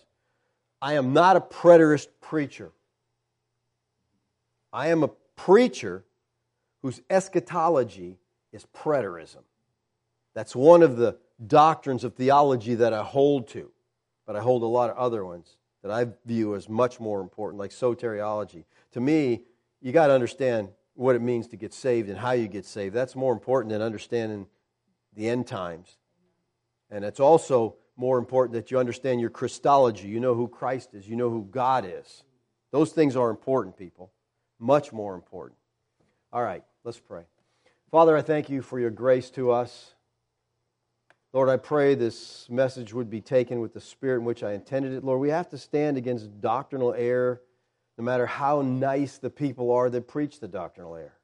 I 0.81 0.95
am 0.95 1.13
not 1.13 1.37
a 1.37 1.41
preterist 1.41 2.09
preacher. 2.21 2.73
I 4.73 4.89
am 4.89 5.03
a 5.03 5.11
preacher 5.37 6.05
whose 6.83 7.01
eschatology 7.09 8.19
is 8.53 8.67
preterism. 8.75 9.43
That's 10.35 10.55
one 10.55 10.83
of 10.83 10.97
the 10.97 11.17
doctrines 11.47 12.05
of 12.05 12.15
theology 12.15 12.75
that 12.75 12.93
I 12.93 13.03
hold 13.03 13.49
to, 13.49 13.71
but 14.27 14.37
I 14.37 14.41
hold 14.41 14.63
a 14.63 14.67
lot 14.67 14.91
of 14.91 14.97
other 14.97 15.25
ones 15.25 15.57
that 15.83 15.91
I 15.91 16.07
view 16.25 16.55
as 16.55 16.69
much 16.69 17.01
more 17.01 17.21
important, 17.21 17.59
like 17.59 17.71
soteriology. 17.71 18.65
To 18.93 19.01
me, 19.01 19.43
you 19.81 19.93
got 19.93 20.07
to 20.07 20.13
understand 20.13 20.69
what 20.95 21.15
it 21.17 21.23
means 21.23 21.47
to 21.49 21.57
get 21.57 21.75
saved 21.75 22.09
and 22.09 22.19
how 22.19 22.33
you 22.33 22.49
get 22.49 22.65
saved. 22.65 22.95
That's 22.95 23.17
more 23.17 23.33
important 23.33 23.71
than 23.73 23.83
understanding 23.83 24.47
the 25.15 25.29
end 25.29 25.47
times. 25.47 25.99
And 26.91 27.05
it's 27.05 27.21
also 27.21 27.77
more 27.97 28.19
important 28.19 28.55
that 28.55 28.71
you 28.71 28.79
understand 28.79 29.21
your 29.21 29.31
Christology. 29.31 30.09
You 30.09 30.21
know 30.21 30.35
who 30.35 30.49
Christ 30.49 30.95
is, 30.95 31.09
you 31.09 31.17
know 31.17 31.31
who 31.31 31.47
God 31.51 31.85
is. 31.87 32.25
Those 32.73 32.93
things 32.93 33.17
are 33.17 33.31
important, 33.31 33.77
people. 33.77 34.13
Much 34.59 34.93
more 34.93 35.15
important. 35.15 35.59
All 36.33 36.43
right, 36.43 36.65
let's 36.83 36.99
pray. 36.99 37.23
Father, 37.91 38.17
I 38.17 38.23
thank 38.23 38.51
you 38.51 38.63
for 38.63 38.81
your 38.81 38.91
grace 38.91 39.31
to 39.31 39.53
us. 39.53 39.95
Lord, 41.33 41.49
I 41.49 41.57
pray 41.57 41.95
this 41.95 42.49
message 42.49 42.93
would 42.93 43.11
be 43.11 43.21
taken 43.21 43.61
with 43.61 43.75
the 43.75 43.81
spirit 43.81 44.19
in 44.19 44.25
which 44.25 44.43
I 44.43 44.53
intended 44.53 44.93
it. 44.93 45.05
Lord, 45.05 45.21
we 45.21 45.31
have 45.31 45.49
to 45.51 45.59
stand 45.59 45.97
against 45.97 46.41
doctrinal 46.41 46.95
error, 46.95 47.43
no 47.99 48.05
matter 48.05 48.27
how 48.27 48.63
nice 48.63 49.19
the 49.19 49.31
people 49.31 49.73
are 49.73 49.91
that 49.91 50.09
preach 50.09 50.41
the 50.41 50.49
doctrinal 50.49 50.97
error. 50.97 51.19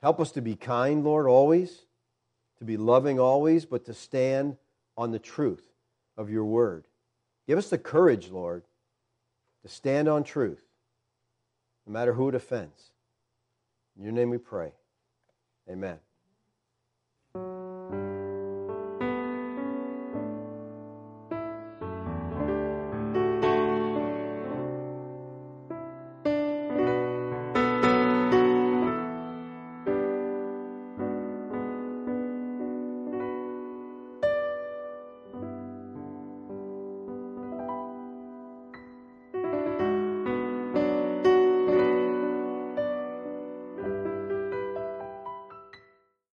Help 0.00 0.20
us 0.20 0.32
to 0.32 0.40
be 0.40 0.54
kind, 0.54 1.04
Lord, 1.04 1.26
always, 1.26 1.82
to 2.58 2.64
be 2.64 2.76
loving 2.76 3.20
always, 3.20 3.64
but 3.64 3.84
to 3.86 3.94
stand 3.94 4.56
on 4.96 5.12
the 5.12 5.18
truth 5.18 5.66
of 6.16 6.30
your 6.30 6.44
word. 6.44 6.84
Give 7.46 7.58
us 7.58 7.70
the 7.70 7.78
courage, 7.78 8.30
Lord, 8.30 8.64
to 9.62 9.68
stand 9.68 10.08
on 10.08 10.24
truth, 10.24 10.64
no 11.86 11.92
matter 11.92 12.12
who 12.12 12.28
it 12.28 12.34
offends. 12.34 12.90
In 13.96 14.04
your 14.04 14.12
name 14.12 14.30
we 14.30 14.38
pray. 14.38 14.72
Amen. 15.70 15.98